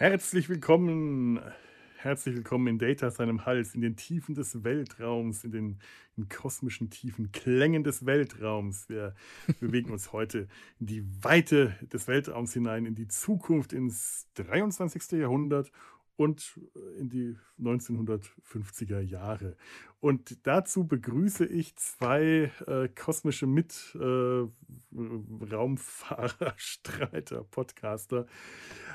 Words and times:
Herzlich 0.00 0.48
willkommen, 0.48 1.40
herzlich 1.98 2.34
willkommen 2.34 2.66
in 2.68 2.78
Data 2.78 3.10
seinem 3.10 3.44
Hals, 3.44 3.74
in 3.74 3.82
den 3.82 3.96
Tiefen 3.96 4.34
des 4.34 4.64
Weltraums, 4.64 5.44
in 5.44 5.50
den 5.50 5.78
in 6.16 6.26
kosmischen 6.30 6.88
tiefen 6.88 7.32
Klängen 7.32 7.84
des 7.84 8.06
Weltraums. 8.06 8.88
Wir 8.88 9.14
bewegen 9.60 9.90
uns 9.90 10.10
heute 10.14 10.48
in 10.78 10.86
die 10.86 11.04
Weite 11.22 11.76
des 11.92 12.08
Weltraums 12.08 12.54
hinein, 12.54 12.86
in 12.86 12.94
die 12.94 13.08
Zukunft, 13.08 13.74
ins 13.74 14.26
23. 14.36 15.18
Jahrhundert 15.18 15.70
und 16.20 16.60
in 16.98 17.08
die 17.08 17.38
1950er 17.58 19.00
Jahre. 19.00 19.56
Und 20.00 20.46
dazu 20.46 20.86
begrüße 20.86 21.46
ich 21.46 21.74
zwei 21.76 22.52
äh, 22.66 22.90
kosmische 22.90 23.46
Mit-Raumfahrer, 23.46 26.46
äh, 26.46 26.52
Streiter, 26.58 27.44
Podcaster. 27.44 28.26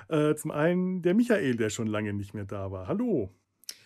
Äh, 0.08 0.36
zum 0.36 0.52
einen 0.52 1.02
der 1.02 1.16
Michael, 1.16 1.56
der 1.56 1.72
schon 1.72 1.88
lange 1.88 2.14
nicht 2.14 2.36
mehr 2.36 2.46
da 2.46 2.70
war. 2.70 2.88
Hallo. 2.88 3.34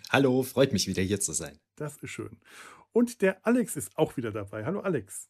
Hallo, 0.10 0.44
freut 0.44 0.74
mich 0.74 0.88
wieder 0.88 1.02
hier 1.02 1.22
zu 1.22 1.32
sein. 1.32 1.58
Das 1.78 1.96
ist 1.96 2.10
schön. 2.10 2.42
Und 2.92 3.22
der 3.22 3.48
Alex 3.48 3.78
ist 3.78 3.98
auch 3.98 4.18
wieder 4.18 4.34
dabei. 4.34 4.66
Hallo 4.66 4.82
Alex. 4.82 5.30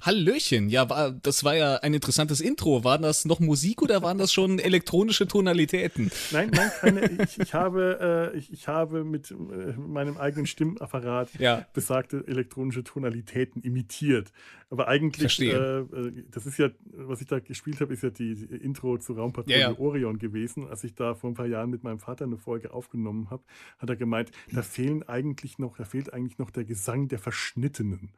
Hallöchen, 0.00 0.68
ja, 0.68 0.88
war, 0.88 1.10
das 1.10 1.42
war 1.42 1.56
ja 1.56 1.76
ein 1.76 1.92
interessantes 1.92 2.40
Intro. 2.40 2.84
Waren 2.84 3.02
das 3.02 3.24
noch 3.24 3.40
Musik 3.40 3.82
oder 3.82 4.00
waren 4.00 4.16
das 4.16 4.32
schon 4.32 4.60
elektronische 4.60 5.26
Tonalitäten? 5.26 6.10
Nein, 6.30 6.50
nein, 6.54 6.70
keine. 6.80 7.10
Ich, 7.22 7.38
ich 7.40 7.52
habe, 7.52 8.30
äh, 8.32 8.38
ich, 8.38 8.52
ich, 8.52 8.68
habe 8.68 9.02
mit 9.02 9.32
äh, 9.32 9.34
meinem 9.76 10.16
eigenen 10.16 10.46
Stimmapparat 10.46 11.30
ja. 11.40 11.66
besagte 11.72 12.24
elektronische 12.28 12.84
Tonalitäten 12.84 13.60
imitiert. 13.62 14.30
Aber 14.70 14.86
eigentlich, 14.86 15.40
äh, 15.40 15.46
äh, 15.46 16.24
das 16.30 16.46
ist 16.46 16.58
ja, 16.58 16.68
was 16.92 17.20
ich 17.20 17.26
da 17.26 17.40
gespielt 17.40 17.80
habe, 17.80 17.92
ist 17.92 18.02
ja 18.04 18.10
die, 18.10 18.34
die 18.34 18.56
Intro 18.56 18.98
zu 18.98 19.14
Raumpatrouille 19.14 19.60
ja, 19.60 19.70
ja. 19.70 19.78
Orion 19.78 20.18
gewesen. 20.18 20.68
Als 20.68 20.84
ich 20.84 20.94
da 20.94 21.14
vor 21.14 21.30
ein 21.30 21.34
paar 21.34 21.46
Jahren 21.46 21.70
mit 21.70 21.82
meinem 21.82 21.98
Vater 21.98 22.24
eine 22.24 22.36
Folge 22.36 22.72
aufgenommen 22.72 23.30
habe, 23.30 23.42
hat 23.78 23.88
er 23.88 23.96
gemeint, 23.96 24.30
da 24.52 24.62
fehlen 24.62 25.02
eigentlich 25.08 25.58
noch, 25.58 25.76
da 25.76 25.84
fehlt 25.84 26.12
eigentlich 26.12 26.38
noch 26.38 26.50
der 26.50 26.64
Gesang 26.64 27.08
der 27.08 27.18
Verschnittenen 27.18 28.12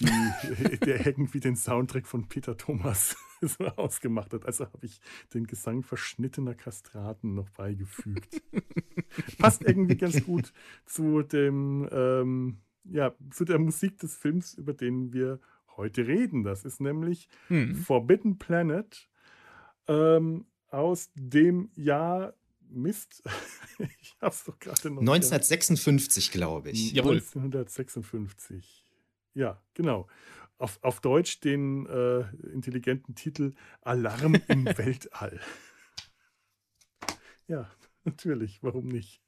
die, 0.00 0.76
der 0.84 1.06
irgendwie 1.06 1.40
den 1.40 1.56
Soundtrack 1.56 2.06
von 2.06 2.28
Peter 2.28 2.56
Thomas 2.56 3.16
so 3.40 3.64
ausgemacht 3.64 4.32
hat. 4.32 4.46
Also 4.46 4.66
habe 4.66 4.86
ich 4.86 5.00
den 5.34 5.46
Gesang 5.46 5.82
verschnittener 5.82 6.54
Kastraten 6.54 7.34
noch 7.34 7.48
beigefügt. 7.50 8.42
Passt 9.38 9.62
irgendwie 9.62 9.96
ganz 9.96 10.24
gut 10.24 10.52
zu 10.86 11.22
dem, 11.22 11.88
ähm, 11.92 12.58
ja, 12.84 13.14
zu 13.30 13.44
der 13.44 13.58
Musik 13.58 13.98
des 13.98 14.16
Films, 14.16 14.54
über 14.54 14.72
den 14.72 15.12
wir 15.12 15.40
heute 15.76 16.06
reden. 16.06 16.42
Das 16.42 16.64
ist 16.64 16.80
nämlich 16.80 17.28
hm. 17.48 17.74
Forbidden 17.76 18.38
Planet 18.38 19.08
ähm, 19.86 20.46
aus 20.70 21.10
dem 21.14 21.70
Jahr 21.74 22.34
Mist. 22.70 23.22
ich 24.00 24.14
hab's 24.20 24.44
doch 24.44 24.58
gerade 24.58 24.90
noch. 24.90 25.00
1956, 25.00 26.30
glaube 26.30 26.70
ich. 26.70 26.92
Jawohl. 26.92 27.16
1956. 27.16 28.84
Ja, 29.38 29.62
genau. 29.74 30.08
Auf, 30.58 30.80
auf 30.82 31.00
Deutsch 31.00 31.38
den 31.38 31.86
äh, 31.86 32.24
intelligenten 32.52 33.14
Titel 33.14 33.54
Alarm 33.82 34.34
im 34.48 34.66
Weltall. 34.76 35.38
Ja, 37.46 37.70
natürlich, 38.02 38.60
warum 38.64 38.88
nicht? 38.88 39.22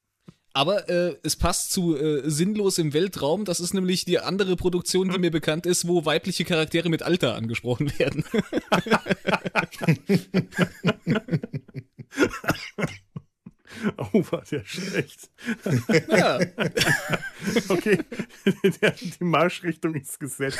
Aber 0.52 0.88
äh, 0.88 1.16
es 1.22 1.36
passt 1.36 1.70
zu 1.70 1.96
äh, 1.96 2.28
Sinnlos 2.28 2.78
im 2.78 2.92
Weltraum. 2.92 3.44
Das 3.44 3.60
ist 3.60 3.72
nämlich 3.72 4.04
die 4.04 4.18
andere 4.18 4.56
Produktion, 4.56 5.10
die 5.10 5.14
hm. 5.14 5.20
mir 5.20 5.30
bekannt 5.30 5.64
ist, 5.64 5.86
wo 5.86 6.04
weibliche 6.04 6.44
Charaktere 6.44 6.88
mit 6.88 7.04
Alter 7.04 7.36
angesprochen 7.36 7.96
werden. 8.00 8.24
Oh, 13.96 14.24
war 14.30 14.42
der 14.50 14.64
schlecht. 14.64 15.30
Ja. 16.08 16.38
okay, 17.68 17.98
die 18.44 19.24
Marschrichtung 19.24 19.94
ist 19.94 20.18
gesetzt. 20.20 20.58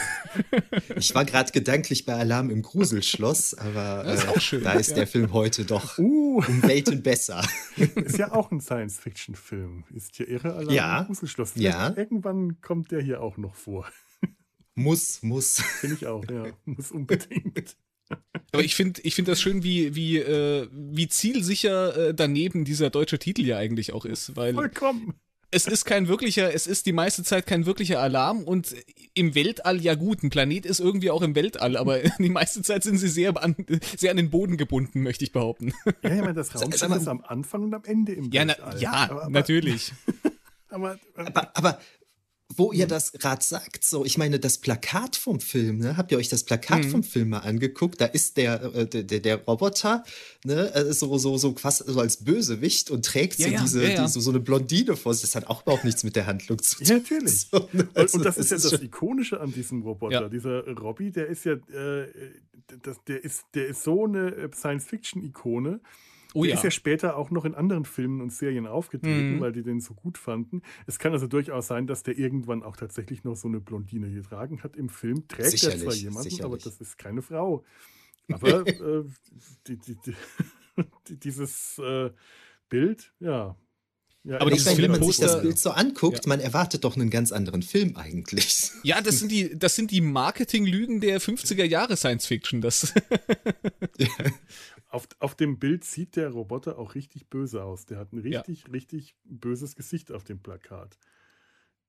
Ich 0.97 1.15
war 1.15 1.25
gerade 1.25 1.53
gedanklich 1.53 2.05
bei 2.05 2.15
Alarm 2.15 2.51
im 2.51 2.63
Gruselschloss, 2.63 3.55
aber 3.55 4.05
äh, 4.07 4.15
ist 4.15 4.53
da 4.63 4.73
ist 4.73 4.91
ja. 4.91 4.97
der 4.97 5.07
Film 5.07 5.33
heute 5.33 5.65
doch 5.65 5.99
uh. 5.99 6.43
um 6.47 6.63
Welten 6.63 7.03
besser. 7.03 7.45
Ist 7.77 8.19
ja 8.19 8.33
auch 8.33 8.51
ein 8.51 8.61
Science-Fiction-Film. 8.61 9.85
Ist 9.95 10.19
ja 10.19 10.27
irre 10.27 10.55
Alarm 10.55 10.75
ja. 10.75 11.01
im 11.01 11.07
Gruselschloss. 11.07 11.53
Ja. 11.57 11.95
Irgendwann 11.97 12.61
kommt 12.61 12.91
der 12.91 13.01
hier 13.01 13.21
auch 13.21 13.37
noch 13.37 13.55
vor. 13.55 13.89
Muss, 14.75 15.23
muss. 15.23 15.61
Finde 15.61 15.97
ich 15.97 16.07
auch, 16.07 16.25
ja. 16.31 16.47
Muss 16.65 16.91
unbedingt. 16.91 17.77
Aber 18.53 18.65
ich 18.65 18.75
finde 18.75 19.01
ich 19.05 19.15
find 19.15 19.29
das 19.29 19.41
schön, 19.41 19.63
wie, 19.63 19.95
wie, 19.95 20.19
äh, 20.19 20.69
wie 20.73 21.09
zielsicher 21.09 22.09
äh, 22.09 22.15
daneben 22.15 22.65
dieser 22.65 22.91
deutsche 22.91 23.19
Titel 23.19 23.47
ja 23.47 23.59
eigentlich 23.59 23.93
auch 23.93 24.05
ist. 24.05 24.37
Weil 24.37 24.55
Vollkommen. 24.55 25.15
Es 25.53 25.67
ist 25.67 25.85
kein 25.85 26.07
wirklicher, 26.07 26.55
es 26.55 26.69
ist 26.69 26.87
die 26.87 26.93
meiste 26.93 27.25
Zeit 27.25 27.45
kein 27.45 27.67
wirklicher 27.67 28.01
Alarm 28.01 28.45
und 28.45 28.77
im 29.15 29.35
Weltall 29.35 29.81
ja 29.81 29.97
gut. 29.97 30.23
Ein 30.23 30.31
Planet 30.31 30.65
ist 30.65 30.79
irgendwie 30.79 31.11
auch 31.11 31.23
im 31.23 31.35
Weltall, 31.35 31.77
aber 31.77 31.99
die 32.19 32.29
meiste 32.29 32.63
Zeit 32.63 32.85
sind 32.85 32.99
sie 32.99 33.09
sehr 33.09 33.43
an, 33.43 33.57
sehr 33.97 34.13
an 34.13 34.17
den 34.17 34.31
Boden 34.31 34.57
gebunden, 34.57 35.03
möchte 35.03 35.25
ich 35.25 35.33
behaupten. 35.33 35.73
Ja, 36.03 36.15
ich 36.15 36.21
meine, 36.21 36.35
das 36.35 36.55
Raumschiff 36.55 36.83
ist 36.83 37.09
am 37.09 37.23
Anfang 37.23 37.65
und 37.65 37.75
am 37.75 37.85
Ende 37.85 38.13
im 38.13 38.31
ja, 38.31 38.47
Weltall. 38.47 38.73
Na, 38.75 38.81
ja, 38.81 38.93
aber, 38.93 39.23
aber, 39.23 39.31
natürlich. 39.31 39.93
aber, 40.69 40.99
aber, 41.17 41.57
aber 41.57 41.81
wo 42.57 42.73
ihr 42.73 42.87
mhm. 42.87 42.91
das 42.91 43.13
gerade 43.13 43.45
sagt, 43.45 43.85
so, 43.85 44.05
ich 44.05 44.19
meine, 44.19 44.41
das 44.41 44.59
Plakat 44.59 45.17
vom 45.17 45.41
Film, 45.41 45.79
ne, 45.79 45.97
habt 45.97 46.11
ihr 46.11 46.19
euch 46.19 46.29
das 46.29 46.45
Plakat 46.45 46.85
mhm. 46.85 46.91
vom 46.91 47.03
Film 47.03 47.31
mal 47.31 47.39
angeguckt? 47.39 48.01
Da 48.01 48.07
ist 48.07 48.37
der, 48.37 48.63
äh, 48.75 48.87
der, 48.87 49.21
der 49.21 49.45
Roboter, 49.45 50.05
ne, 50.45 50.75
äh, 50.75 50.93
so, 50.93 51.17
so, 51.19 51.39
so 51.39 51.55
fast 51.55 51.85
so 51.87 52.01
als 52.01 52.25
Bösewicht 52.25 52.91
und 52.91 53.05
trägt 53.05 53.39
ja, 53.39 53.47
so 53.47 53.53
ja, 53.53 53.63
diese, 53.63 53.93
ja, 53.93 54.03
diese, 54.03 54.21
so 54.21 54.31
eine 54.31 54.41
Blondine 54.41 54.97
vor 54.97 55.15
sich. 55.15 55.23
Das 55.23 55.37
hat 55.37 55.47
auch 55.47 55.63
überhaupt 55.63 55.85
nichts 55.85 56.03
mit 56.03 56.17
der 56.17 56.27
Handlung 56.27 56.61
zu 56.61 56.77
tun. 56.77 56.87
Ja, 56.87 56.95
natürlich. 56.95 57.31
So, 57.51 57.69
ne, 57.73 57.89
also, 57.95 58.19
und 58.19 58.25
das, 58.25 58.39
ist 58.39 58.51
ja 58.51 58.59
das 58.59 58.81
Ikonische 58.81 59.41
an 59.41 59.53
diesem 59.53 59.83
Roboter. 59.83 60.29
Dieser 60.29 60.67
Robby, 60.69 61.11
der 61.11 61.27
ist 61.27 61.45
ja, 61.45 61.53
äh, 61.53 62.07
das, 62.83 63.03
der 63.05 63.25
ist, 63.25 63.45
der 63.55 63.69
ist 63.69 63.83
so 63.83 64.05
eine 64.05 64.35
äh, 64.35 64.49
Science-Fiction-Ikone. 64.53 65.81
Oh, 66.35 66.43
der 66.43 66.51
ja. 66.51 66.57
ist 66.57 66.65
ja 66.65 66.71
später 66.71 67.17
auch 67.17 67.31
noch 67.31 67.45
in 67.45 67.55
anderen 67.55 67.85
Filmen 67.85 68.21
und 68.21 68.33
Serien 68.33 68.67
aufgetreten, 68.67 69.37
mhm. 69.37 69.41
weil 69.41 69.53
die 69.53 69.63
den 69.63 69.81
so 69.81 69.95
gut 69.95 70.19
fanden. 70.19 70.63
Es 70.87 70.99
kann 70.99 71.13
also 71.13 71.27
durchaus 71.27 71.67
sein, 71.67 71.87
dass 71.87 72.03
der 72.03 72.19
irgendwann 72.19 72.63
auch 72.63 72.77
tatsächlich 72.77 73.25
noch 73.25 73.37
so 73.37 73.49
eine 73.49 73.61
Blondine 73.61 74.11
getragen 74.11 74.63
hat. 74.63 74.77
Im 74.77 74.89
Film 74.89 75.27
trägt 75.29 75.51
sicherlich, 75.51 75.83
er 75.83 75.85
zwar 75.85 75.95
jemanden, 75.95 76.31
sicherlich. 76.31 76.45
aber 76.45 76.59
das 76.59 76.81
ist 76.81 76.99
keine 76.99 77.23
Frau. 77.23 77.65
Aber 78.31 78.65
äh, 78.65 79.05
die, 79.67 79.77
die, 79.77 79.97
die, 81.09 81.17
dieses 81.19 81.79
äh, 81.79 82.11
Bild, 82.69 83.13
ja. 83.19 83.57
Ja, 84.23 84.39
aber 84.39 84.53
ich 84.53 84.65
meine, 84.67 84.83
wenn 84.83 84.91
man 84.91 85.03
sich 85.03 85.17
das 85.17 85.41
Bild 85.41 85.59
so 85.59 85.71
anguckt, 85.71 86.27
ja. 86.27 86.29
man 86.29 86.41
erwartet 86.41 86.85
doch 86.85 86.95
einen 86.95 87.09
ganz 87.09 87.33
anderen 87.33 87.63
Film 87.63 87.97
eigentlich. 87.97 88.71
Ja, 88.83 89.01
das 89.01 89.19
sind 89.19 89.31
die, 89.31 89.59
das 89.59 89.77
sind 89.77 89.91
die 89.91 90.01
Marketing-Lügen 90.01 91.01
der 91.01 91.21
50er 91.21 91.65
Jahre 91.65 91.97
Science 91.97 92.27
Fiction. 92.27 92.61
Das 92.61 92.95
ja. 93.99 94.09
Auf, 94.91 95.09
auf 95.21 95.35
dem 95.35 95.59
Bild 95.59 95.85
sieht 95.85 96.17
der 96.17 96.31
Roboter 96.31 96.79
auch 96.79 96.95
richtig 96.95 97.29
böse 97.29 97.63
aus. 97.63 97.87
Der 97.87 97.99
hat 97.99 98.13
ein 98.13 98.19
richtig, 98.19 98.65
ja. 98.65 98.71
richtig 98.71 99.15
böses 99.25 99.77
Gesicht 99.77 100.13
auf 100.13 100.25
dem 100.25 100.41
Plakat. 100.41 100.99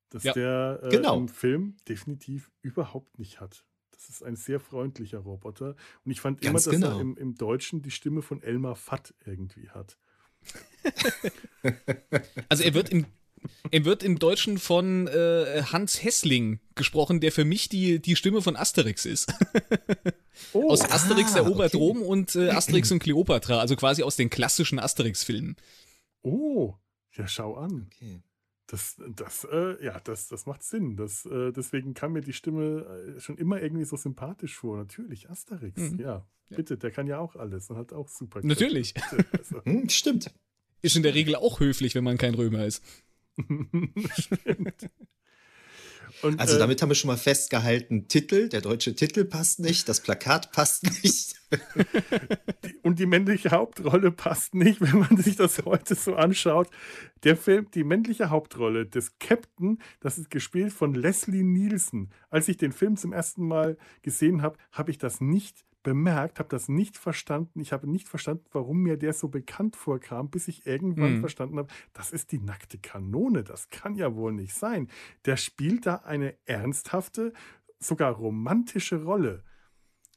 Das 0.10 0.24
ja, 0.24 0.34
der 0.34 0.80
äh, 0.84 0.90
genau. 0.90 1.18
im 1.18 1.28
Film 1.28 1.78
definitiv 1.88 2.52
überhaupt 2.62 3.18
nicht 3.18 3.40
hat. 3.40 3.66
Das 3.92 4.10
ist 4.10 4.24
ein 4.24 4.36
sehr 4.36 4.60
freundlicher 4.60 5.20
Roboter. 5.20 5.76
Und 6.06 6.12
ich 6.12 6.22
fand 6.22 6.42
Ganz 6.42 6.50
immer, 6.50 6.74
dass 6.74 6.82
genau. 6.82 6.98
er 6.98 7.02
im, 7.02 7.18
im 7.18 7.36
Deutschen 7.36 7.82
die 7.82 7.92
Stimme 7.92 8.22
von 8.22 8.42
Elmar 8.42 8.76
Fatt 8.76 9.14
irgendwie 9.26 9.70
hat. 9.70 9.98
also 12.50 12.64
er 12.64 12.74
wird 12.74 12.90
im 12.90 13.06
er 13.72 13.86
wird 13.86 14.04
im 14.04 14.20
Deutschen 14.20 14.58
von 14.58 15.08
äh, 15.08 15.64
Hans 15.72 16.04
Hessling 16.04 16.60
gesprochen, 16.76 17.20
der 17.20 17.32
für 17.32 17.46
mich 17.46 17.70
die, 17.70 18.00
die 18.00 18.16
Stimme 18.16 18.42
von 18.42 18.56
Asterix 18.56 19.06
ist. 19.06 19.34
Oh, 20.54 20.70
aus 20.70 20.82
Asterix 20.82 21.36
ah, 21.36 21.40
erobert 21.40 21.76
okay. 21.76 21.84
Rom 21.84 22.02
und 22.02 22.36
äh, 22.36 22.50
Asterix 22.52 22.92
und 22.92 23.00
Cleopatra, 23.00 23.60
also 23.60 23.76
quasi 23.76 24.02
aus 24.02 24.16
den 24.16 24.30
klassischen 24.30 24.80
Asterix-Filmen. 24.80 25.56
Oh, 26.24 26.74
ja, 27.16 27.28
schau 27.28 27.56
an. 27.56 27.90
Okay. 27.94 28.22
Das, 28.66 28.96
das, 29.16 29.46
äh, 29.52 29.84
ja, 29.84 30.00
das, 30.00 30.30
das 30.30 30.46
macht 30.46 30.64
Sinn. 30.64 30.96
Das, 30.96 31.26
äh, 31.26 31.52
deswegen 31.52 31.94
kam 31.94 32.14
mir 32.14 32.22
die 32.22 32.34
Stimme 32.34 33.16
äh, 33.18 33.20
schon 33.20 33.38
immer 33.38 33.62
irgendwie 33.62 33.84
so 33.84 33.98
sympathisch 33.98 34.56
vor. 34.56 34.78
Natürlich, 34.78 35.30
Asterix, 35.30 35.78
mhm. 35.78 36.00
ja. 36.00 36.26
Bitte, 36.50 36.78
der 36.78 36.92
kann 36.92 37.08
ja 37.08 37.20
auch 37.20 37.36
alles 37.36 37.70
und 37.70 37.78
hat 37.78 37.94
auch 37.94 38.10
super. 38.10 38.42
Natürlich. 38.44 38.94
Also. 39.32 39.62
hm, 39.66 39.90
stimmt. 39.90 40.32
Ist 40.82 40.96
in 40.96 41.04
der 41.04 41.14
Regel 41.14 41.36
auch 41.36 41.60
höflich, 41.60 41.96
wenn 41.96 42.04
man 42.04 42.18
kein 42.18 42.34
Römer 42.34 42.66
ist. 42.66 42.84
Stimmt. 44.18 44.90
Und, 46.22 46.40
also 46.40 46.56
äh, 46.56 46.60
damit 46.60 46.82
haben 46.82 46.90
wir 46.90 46.96
schon 46.96 47.08
mal 47.08 47.18
festgehalten, 47.18 48.08
Titel, 48.08 48.50
der 48.50 48.62
deutsche 48.62 48.96
Titel 48.96 49.26
passt 49.26 49.60
nicht, 49.60 49.90
das 49.90 50.02
Plakat 50.02 50.52
passt 50.52 50.84
nicht. 51.04 51.36
und 52.84 53.00
die 53.00 53.06
männliche 53.06 53.52
Hauptrolle 53.52 54.12
passt 54.12 54.54
nicht, 54.54 54.82
wenn 54.82 55.00
man 55.00 55.18
sich 55.18 55.36
das 55.36 55.64
heute 55.66 55.96
so 55.96 56.16
anschaut. 56.16 56.70
Der 57.24 57.36
Film, 57.36 57.70
die 57.74 57.84
männliche 57.84 58.30
Hauptrolle 58.30 58.86
des 58.86 59.18
Captain, 59.20 59.80
das 60.00 60.18
ist 60.18 60.30
gespielt 60.30 60.74
von 60.74 60.94
Leslie 60.94 61.44
Nielsen. 61.44 62.12
Als 62.30 62.48
ich 62.48 62.58
den 62.58 62.72
Film 62.72 62.98
zum 62.98 63.14
ersten 63.14 63.48
Mal 63.48 63.78
gesehen 64.02 64.42
habe, 64.42 64.58
habe 64.72 64.92
ich 64.92 64.98
das 64.98 65.22
nicht 65.22 65.66
bemerkt, 65.84 66.40
habe 66.40 66.50
das 66.50 66.70
nicht 66.70 66.98
verstanden. 66.98 67.60
Ich 67.60 67.74
habe 67.74 67.90
nicht 67.90 68.08
verstanden, 68.08 68.46
warum 68.52 68.78
mir 68.78 68.98
der 68.98 69.14
so 69.14 69.30
bekannt 69.30 69.76
vorkam, 69.76 70.30
bis 70.30 70.48
ich 70.48 70.66
irgendwann 70.66 71.16
mhm. 71.16 71.20
verstanden 71.20 71.58
habe, 71.58 71.74
das 71.94 72.12
ist 72.12 72.32
die 72.32 72.40
nackte 72.40 72.78
Kanone. 72.78 73.44
Das 73.44 73.70
kann 73.70 73.96
ja 73.96 74.16
wohl 74.16 74.34
nicht 74.34 74.54
sein. 74.54 74.90
Der 75.26 75.38
spielt 75.38 75.86
da 75.86 75.96
eine 75.96 76.36
ernsthafte, 76.46 77.34
sogar 77.80 78.14
romantische 78.14 79.04
Rolle. 79.04 79.44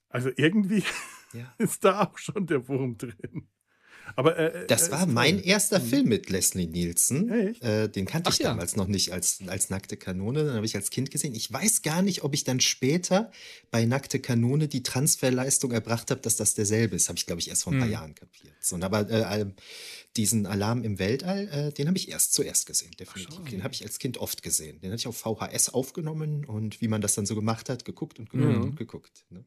Also 0.09 0.31
irgendwie 0.37 0.85
ja. 1.33 1.53
ist 1.59 1.85
da 1.85 2.05
auch 2.05 2.19
schon 2.19 2.47
der 2.47 2.69
Wurm 2.69 2.97
drin. 2.99 3.49
Aber, 4.17 4.37
äh, 4.37 4.67
das 4.67 4.91
war 4.91 5.07
mein 5.07 5.43
erster 5.43 5.81
mhm. 5.81 5.87
Film 5.87 6.09
mit 6.09 6.31
Leslie 6.31 6.67
Nielsen. 6.67 7.31
Äh, 7.61 7.89
den 7.89 8.07
kannte 8.07 8.29
Ach, 8.29 8.35
ich 8.35 8.39
damals 8.39 8.73
ja. 8.73 8.79
noch 8.79 8.89
nicht 8.89 9.13
als, 9.13 9.41
als 9.47 9.71
Nackte 9.71 9.97
Kanone. 9.97 10.45
Den 10.45 10.55
habe 10.55 10.67
ich 10.67 10.77
als 10.77 10.91
Kind 10.91 11.11
gesehen. 11.11 11.35
Ich 11.35 11.53
weiß 11.53 11.83
gar 11.83 12.03
nicht, 12.03 12.23
ob 12.23 12.35
ich 12.35 12.45
dann 12.45 12.61
später 12.61 13.31
bei 13.71 13.85
Nackte 13.85 14.21
Kanone 14.21 14.69
die 14.69 14.83
Transferleistung 14.83 15.73
erbracht 15.73 16.11
habe, 16.11 16.21
dass 16.21 16.37
das 16.37 16.55
derselbe 16.55 16.97
ist. 16.97 17.09
Habe 17.09 17.19
ich, 17.19 17.27
glaube 17.27 17.41
ich, 17.41 17.49
erst 17.49 17.65
vor 17.65 17.73
ein 17.73 17.79
paar 17.79 17.87
hm. 17.87 17.93
Jahren 17.93 18.15
kapiert. 18.15 18.55
So, 18.61 18.77
aber 18.77 19.11
äh, 19.11 19.47
diesen 20.17 20.47
Alarm 20.47 20.85
im 20.85 20.99
Weltall, 20.99 21.49
äh, 21.49 21.73
den 21.73 21.89
habe 21.89 21.99
ich 21.99 22.09
erst 22.09 22.35
zuerst 22.35 22.67
gesehen, 22.67 22.93
definitiv. 22.99 23.41
Ach, 23.43 23.49
den 23.49 23.65
habe 23.65 23.75
ich 23.75 23.83
als 23.83 23.99
Kind 23.99 24.19
oft 24.19 24.43
gesehen. 24.43 24.81
Den 24.81 24.91
hatte 24.91 25.01
ich 25.01 25.07
auf 25.07 25.17
VHS 25.17 25.71
aufgenommen 25.71 26.45
und 26.45 26.81
wie 26.81 26.89
man 26.89 27.01
das 27.01 27.15
dann 27.15 27.27
so 27.27 27.35
gemacht 27.35 27.69
hat, 27.69 27.85
geguckt 27.85 28.19
und 28.19 28.31
geguckt 28.31 28.57
mhm. 28.57 28.63
und 28.63 28.77
geguckt. 28.77 29.25
Ne? 29.31 29.45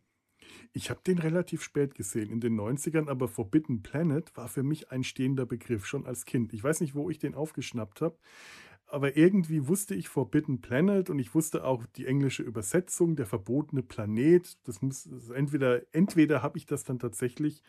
Ich 0.78 0.92
habe 0.92 1.00
den 1.08 1.18
relativ 1.18 1.64
spät 1.64 1.96
gesehen, 1.96 2.30
in 2.30 2.40
den 2.40 2.56
90ern, 2.56 3.10
aber 3.10 3.28
Forbidden 3.28 3.82
Planet 3.82 4.38
war 4.38 4.48
für 4.48 4.62
mich 4.62 4.92
ein 4.92 5.04
stehender 5.04 5.48
Begriff, 5.48 5.88
schon 5.88 6.06
als 6.06 6.24
Kind. 6.26 6.54
Ich 6.54 6.64
weiß 6.64 6.82
nicht, 6.82 6.94
wo 6.94 7.10
ich 7.10 7.18
den 7.18 7.34
aufgeschnappt 7.34 8.02
habe, 8.02 8.16
aber 8.86 9.18
irgendwie 9.18 9.68
wusste 9.68 9.96
ich 9.96 10.08
Forbidden 10.08 10.62
Planet 10.62 11.10
und 11.10 11.18
ich 11.18 11.34
wusste 11.34 11.64
auch 11.64 11.84
die 11.96 12.06
englische 12.06 12.44
Übersetzung, 12.44 13.16
der 13.16 13.26
verbotene 13.26 13.82
Planet. 13.82 14.56
Das 14.66 14.84
muss 14.84 15.10
also 15.12 15.34
entweder, 15.34 15.82
entweder 15.94 16.44
habe 16.44 16.60
ich 16.60 16.68
das 16.68 16.84
dann 16.84 17.00
tatsächlich 17.00 17.64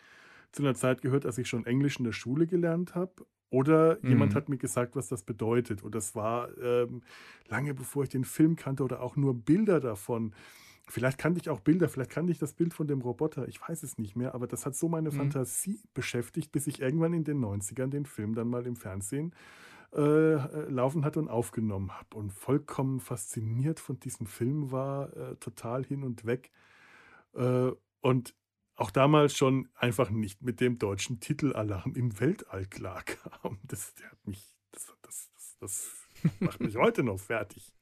zu 0.53 0.63
einer 0.63 0.75
Zeit 0.75 1.01
gehört, 1.01 1.25
als 1.25 1.39
ich 1.39 1.49
schon 1.49 1.65
Englisch 1.65 1.97
in 1.97 2.05
der 2.05 2.13
Schule 2.13 2.47
gelernt 2.47 2.95
habe, 2.95 3.25
oder 3.49 3.99
mhm. 4.03 4.11
jemand 4.11 4.35
hat 4.35 4.51
mir 4.51 4.59
gesagt, 4.59 4.97
was 4.97 5.09
das 5.09 5.23
bedeutet. 5.23 5.83
Und 5.83 5.95
das 5.95 6.15
war 6.15 6.51
ähm, 6.59 7.01
lange 7.49 7.73
bevor 7.73 8.03
ich 8.03 8.11
den 8.11 8.25
Film 8.25 8.55
kannte 8.57 8.85
oder 8.85 9.01
auch 9.01 9.17
nur 9.17 9.33
Bilder 9.35 9.81
davon. 9.81 10.35
Vielleicht 10.89 11.19
kannte 11.19 11.41
ich 11.41 11.51
auch 11.51 11.61
Bilder, 11.61 11.89
vielleicht 11.89 12.11
kannte 12.11 12.33
ich 12.33 12.39
das 12.39 12.55
Bild 12.55 12.73
von 12.73 12.87
dem 12.87 13.03
Roboter, 13.03 13.47
ich 13.47 13.61
weiß 13.61 13.83
es 13.83 13.99
nicht 13.99 14.17
mehr, 14.17 14.35
aber 14.35 14.47
das 14.47 14.65
hat 14.65 14.75
so 14.75 14.89
meine 14.89 15.11
mhm. 15.11 15.17
Fantasie 15.17 15.81
beschäftigt, 15.93 16.51
bis 16.51 16.67
ich 16.67 16.81
irgendwann 16.81 17.13
in 17.13 17.25
den 17.25 17.45
90ern 17.45 17.89
den 17.89 18.07
Film 18.07 18.35
dann 18.35 18.49
mal 18.49 18.67
im 18.67 18.77
Fernsehen 18.77 19.35
äh, 19.95 20.35
laufen 20.71 21.05
hatte 21.05 21.19
und 21.19 21.29
aufgenommen 21.29 21.93
habe 21.93 22.17
und 22.17 22.33
vollkommen 22.33 23.01
fasziniert 23.01 23.81
von 23.81 23.99
diesem 24.01 24.27
Film 24.27 24.71
war, 24.71 25.15
äh, 25.17 25.37
total 25.37 25.85
hin 25.85 26.03
und 26.05 26.25
weg. 26.25 26.51
Äh, 27.35 27.71
und 28.01 28.35
auch 28.75 28.91
damals 28.91 29.37
schon 29.37 29.69
einfach 29.75 30.11
nicht 30.11 30.43
mit 30.43 30.61
dem 30.61 30.79
deutschen 30.79 31.21
Titel 31.21 31.53
Alarm 31.53 31.95
im 31.95 32.19
Weltall 32.21 32.67
klarkam. 32.67 33.59
Das, 33.65 33.95
der 33.95 34.11
hat 34.11 34.27
mich, 34.27 34.55
das, 34.73 34.87
das, 35.03 35.31
das, 35.35 35.57
das 35.59 35.91
macht 36.41 36.61
mich 36.61 36.77
heute 36.79 37.03
noch 37.03 37.19
fertig. 37.19 37.73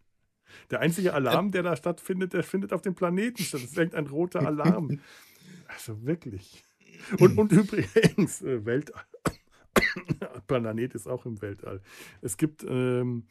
Der 0.71 0.81
einzige 0.81 1.15
Alarm, 1.15 1.51
der 1.51 1.63
da 1.63 1.77
stattfindet, 1.77 2.33
der 2.33 2.43
findet 2.43 2.73
auf 2.73 2.83
dem 2.83 2.95
Planeten 2.95 3.43
statt. 3.43 3.63
Das 3.63 3.71
ist 3.71 3.79
irgendein 3.79 4.07
roter 4.07 4.41
Alarm. 4.47 5.01
Also 5.69 6.05
wirklich. 6.05 6.65
Und, 7.19 7.39
und 7.39 7.53
übrigens, 7.53 8.43
äh, 8.43 8.65
Weltall. 8.65 9.03
Planet 10.47 10.95
ist 10.95 11.07
auch 11.07 11.27
im 11.27 11.41
Weltall. 11.43 11.81
Es 12.23 12.37
gibt 12.37 12.65
ähm, 12.69 13.27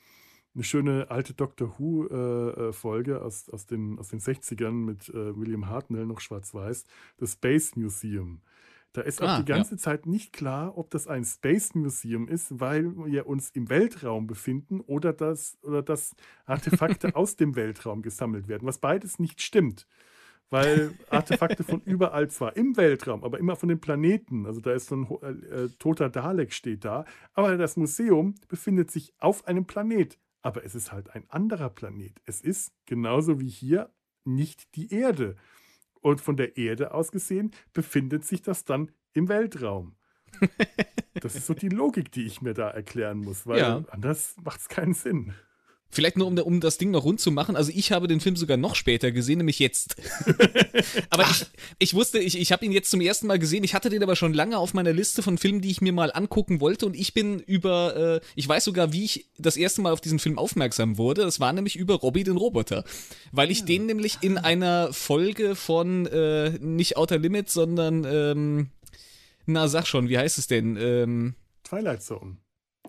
eine 0.54 0.64
schöne 0.64 1.10
alte 1.10 1.34
Doctor 1.34 1.76
Who-Folge 1.78 3.12
äh, 3.12 3.16
äh 3.16 3.20
aus, 3.20 3.50
aus, 3.50 3.66
den, 3.66 4.00
aus 4.00 4.10
den 4.10 4.20
60ern 4.20 4.72
mit 4.72 5.10
äh, 5.10 5.36
William 5.38 5.68
Hartnell, 5.68 6.06
noch 6.06 6.22
schwarz-weiß, 6.22 6.86
The 7.20 7.28
Space 7.28 7.76
Museum. 7.76 8.42
Da 8.96 9.02
ist 9.02 9.22
auch 9.22 9.28
ah, 9.28 9.40
die 9.40 9.46
ganze 9.46 9.76
ja. 9.76 9.78
Zeit 9.78 10.06
nicht 10.06 10.32
klar, 10.32 10.78
ob 10.78 10.90
das 10.90 11.08
ein 11.08 11.26
Space 11.26 11.76
Museum 11.76 12.30
ist, 12.30 12.62
weil 12.62 12.96
wir 13.06 13.28
uns 13.28 13.50
im 13.50 13.70
Weltraum 13.70 14.26
befinden 14.26 14.80
oder 14.80 15.12
dass, 15.12 15.58
oder 15.64 15.82
dass 15.82 16.16
Artefakte 16.46 17.16
aus 17.16 17.36
dem 17.36 17.56
Weltraum 17.56 18.02
gesammelt 18.02 18.48
werden, 18.48 18.66
was 18.66 18.78
beides 18.78 19.20
nicht 19.20 19.42
stimmt. 19.42 19.86
Weil 20.50 20.94
Artefakte 21.10 21.64
von 21.64 21.82
überall 21.86 22.30
zwar 22.30 22.56
im 22.56 22.78
Weltraum, 22.78 23.24
aber 23.24 23.38
immer 23.40 23.58
von 23.58 23.68
den 23.68 23.82
Planeten. 23.82 24.46
Also 24.46 24.62
da 24.62 24.72
ist 24.72 24.88
so 24.88 25.20
ein 25.22 25.44
äh, 25.44 25.70
toter 25.78 26.10
Dalek 26.10 26.54
steht 26.54 26.86
da. 26.86 27.04
Aber 27.34 27.58
das 27.58 27.76
Museum 27.76 28.36
befindet 28.48 28.92
sich 28.92 29.14
auf 29.20 29.46
einem 29.48 29.66
Planet. 29.66 30.18
Aber 30.42 30.64
es 30.64 30.76
ist 30.76 30.92
halt 30.92 31.10
ein 31.10 31.26
anderer 31.30 31.70
Planet. 31.70 32.22
Es 32.26 32.40
ist 32.40 32.72
genauso 32.86 33.42
wie 33.42 33.50
hier 33.50 33.90
nicht 34.24 34.76
die 34.76 34.94
Erde. 34.94 35.36
Und 36.06 36.22
von 36.22 36.38
der 36.38 36.56
Erde 36.56 36.94
aus 36.94 37.12
gesehen 37.12 37.50
befindet 37.74 38.26
sich 38.26 38.44
das 38.44 38.64
dann 38.64 38.92
im 39.14 39.28
Weltraum. 39.28 39.96
Das 41.22 41.34
ist 41.34 41.48
so 41.48 41.54
die 41.54 41.70
Logik, 41.70 42.12
die 42.12 42.26
ich 42.26 42.42
mir 42.42 42.54
da 42.54 42.70
erklären 42.70 43.20
muss, 43.20 43.48
weil 43.48 43.60
ja. 43.60 43.84
anders 43.90 44.36
macht 44.44 44.60
es 44.60 44.68
keinen 44.68 44.94
Sinn. 44.94 45.34
Vielleicht 45.90 46.18
nur, 46.18 46.28
um, 46.28 46.38
um 46.38 46.60
das 46.60 46.78
Ding 46.78 46.92
noch 46.92 47.06
rund 47.06 47.22
zu 47.22 47.32
machen. 47.32 47.56
Also 47.56 47.72
ich 47.74 47.94
habe 47.94 48.08
den 48.08 48.20
Film 48.20 48.36
sogar 48.36 48.58
noch 48.58 48.76
später 48.76 49.12
gesehen, 49.12 49.38
nämlich 49.38 49.60
jetzt. 49.60 49.96
aber 51.10 51.24
ich, 51.24 51.46
ich 51.80 51.94
wusste, 51.94 52.20
ich, 52.20 52.38
ich 52.38 52.52
habe 52.52 52.66
ihn 52.66 52.74
jetzt 52.74 52.92
zum 52.92 53.00
ersten 53.00 53.28
Mal 53.28 53.40
gesehen. 53.40 53.64
Ich 53.64 53.74
hatte 53.74 53.90
den 53.90 54.04
aber 54.04 54.18
schon 54.18 54.34
lange 54.34 54.58
auf 54.58 54.74
meiner 54.74 54.92
Liste 54.92 55.24
von 55.24 55.38
Filmen, 55.38 55.62
die 55.62 55.72
ich 55.72 55.80
mir 55.80 55.94
mal 55.94 56.12
angucken 56.12 56.60
wollte. 56.60 56.86
Und 56.86 56.98
ich 56.98 57.14
bin 57.14 57.40
über, 57.40 58.20
äh, 58.22 58.26
ich 58.36 58.48
weiß 58.48 58.66
sogar, 58.66 58.92
wie 58.92 59.06
ich 59.06 59.30
das 59.38 59.56
erste 59.56 59.82
Mal 59.82 59.94
auf 59.94 60.02
diesen 60.02 60.20
Film 60.20 60.38
aufmerksam 60.38 60.98
wurde. 60.98 61.22
Das 61.22 61.40
war 61.40 61.54
nämlich 61.54 61.78
über 61.78 61.96
Robbie 61.96 62.26
den 62.26 62.38
Roboter. 62.38 62.84
Weil 63.32 63.50
ich 63.50 63.60
ja. 63.60 63.66
den 63.66 63.86
nämlich 63.86 64.18
in 64.22 64.38
einer 64.38 64.92
Folge 64.92 65.56
von 65.56 66.08
äh, 66.08 66.52
nicht 66.60 66.98
Outer 66.98 67.20
Limits, 67.20 67.54
sondern, 67.54 68.04
ähm, 68.04 68.70
na 69.46 69.70
sag 69.70 69.86
schon, 69.88 70.10
wie 70.10 70.18
heißt 70.18 70.40
es 70.40 70.48
denn? 70.48 70.76
Ähm, 70.76 71.36
Twilight 71.64 72.04
Zone. 72.04 72.38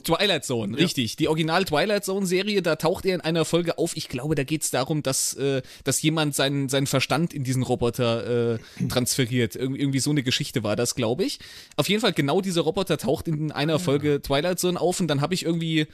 Twilight 0.05 0.45
Zone, 0.45 0.76
ja. 0.76 0.83
richtig. 0.85 1.17
Die 1.17 1.29
Original 1.29 1.65
Twilight 1.65 2.05
Zone 2.05 2.26
Serie, 2.26 2.61
da 2.62 2.76
taucht 2.76 3.07
er 3.07 3.15
in 3.15 3.21
einer 3.21 3.45
Folge 3.45 3.79
auf. 3.79 3.97
Ich 3.97 4.09
glaube, 4.09 4.35
da 4.35 4.45
geht 4.45 4.62
es 4.62 4.71
darum, 4.71 5.03
dass, 5.03 5.35
äh, 5.35 5.62
dass 5.85 6.03
jemand 6.03 6.35
seinen, 6.35 6.69
seinen 6.69 6.87
Verstand 6.87 7.33
in 7.33 7.45
diesen 7.45 7.62
Roboter 7.62 8.55
äh, 8.55 8.59
transferiert. 8.88 9.55
Ir 9.55 9.62
irgendwie 9.62 10.00
so 10.00 10.11
eine 10.11 10.23
Geschichte 10.23 10.62
war 10.62 10.76
das, 10.76 10.95
glaube 10.95 11.25
ich. 11.25 11.38
Auf 11.76 11.88
jeden 11.88 12.00
Fall, 12.00 12.12
genau 12.12 12.41
dieser 12.41 12.62
Roboter 12.62 12.99
taucht 12.99 13.29
in 13.29 13.53
einer. 13.53 13.76
Folge 13.87 14.21
Twilight 14.21 14.59
Zone 14.59 14.81
auf 14.81 15.00
und 15.00 15.09
dann 15.09 15.21
habe 15.21 15.35
ich 15.35 15.45
irgendwie 15.45 15.87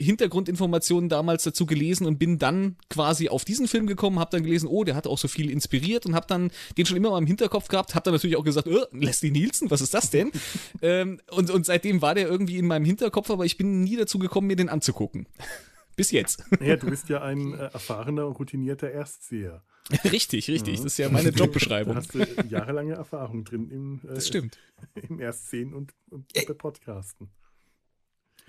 Hintergrundinformationen 0.00 1.08
damals 1.08 1.44
dazu 1.44 1.64
gelesen 1.64 2.06
und 2.06 2.18
bin 2.18 2.38
dann 2.38 2.76
quasi 2.90 3.28
auf 3.28 3.44
diesen 3.44 3.66
Film 3.66 3.86
gekommen, 3.86 4.18
habe 4.18 4.30
dann 4.30 4.42
gelesen, 4.42 4.68
oh, 4.68 4.84
der 4.84 4.94
hat 4.94 5.06
auch 5.06 5.18
so 5.18 5.28
viel 5.28 5.50
inspiriert 5.50 6.04
und 6.04 6.14
habe 6.14 6.26
dann 6.26 6.50
den 6.76 6.84
schon 6.84 6.96
immer 6.96 7.10
mal 7.10 7.18
im 7.18 7.26
Hinterkopf 7.26 7.68
gehabt, 7.68 7.94
habe 7.94 8.04
dann 8.04 8.14
natürlich 8.14 8.36
auch 8.36 8.44
gesagt, 8.44 8.68
oh, 8.68 8.84
Leslie 8.92 9.30
Nielsen, 9.30 9.70
was 9.70 9.80
ist 9.80 9.94
das 9.94 10.10
denn? 10.10 10.32
ähm, 10.82 11.20
und, 11.30 11.50
und 11.50 11.64
seitdem 11.64 12.02
war 12.02 12.14
der 12.14 12.28
irgendwie 12.28 12.58
in 12.58 12.66
meinem 12.66 12.84
Hinterkopf, 12.84 13.30
aber 13.30 13.46
ich 13.46 13.56
bin 13.56 13.84
nie 13.84 13.96
dazu 13.96 14.18
gekommen, 14.18 14.46
mir 14.46 14.56
den 14.56 14.68
anzugucken. 14.68 15.26
Bis 15.96 16.10
jetzt. 16.10 16.44
Ja, 16.60 16.76
du 16.76 16.90
bist 16.90 17.08
ja 17.08 17.22
ein 17.22 17.54
äh, 17.54 17.70
erfahrener 17.72 18.26
und 18.26 18.38
routinierter 18.38 18.90
Erstseher. 18.90 19.64
richtig, 20.04 20.48
richtig. 20.48 20.74
Ja. 20.74 20.82
Das 20.82 20.92
ist 20.92 20.98
ja 20.98 21.08
meine 21.08 21.30
Jobbeschreibung. 21.30 21.94
Da 21.94 22.00
hast 22.00 22.12
du 22.12 22.18
jahrelange 22.50 22.94
Erfahrung 22.94 23.44
drin 23.44 23.70
im, 23.70 24.00
äh, 24.04 24.14
das 24.14 24.28
stimmt. 24.28 24.58
im 24.94 25.20
Erstsehen 25.20 25.72
und, 25.72 25.94
und 26.10 26.30
bei 26.34 26.52
Podcasten. 26.52 27.30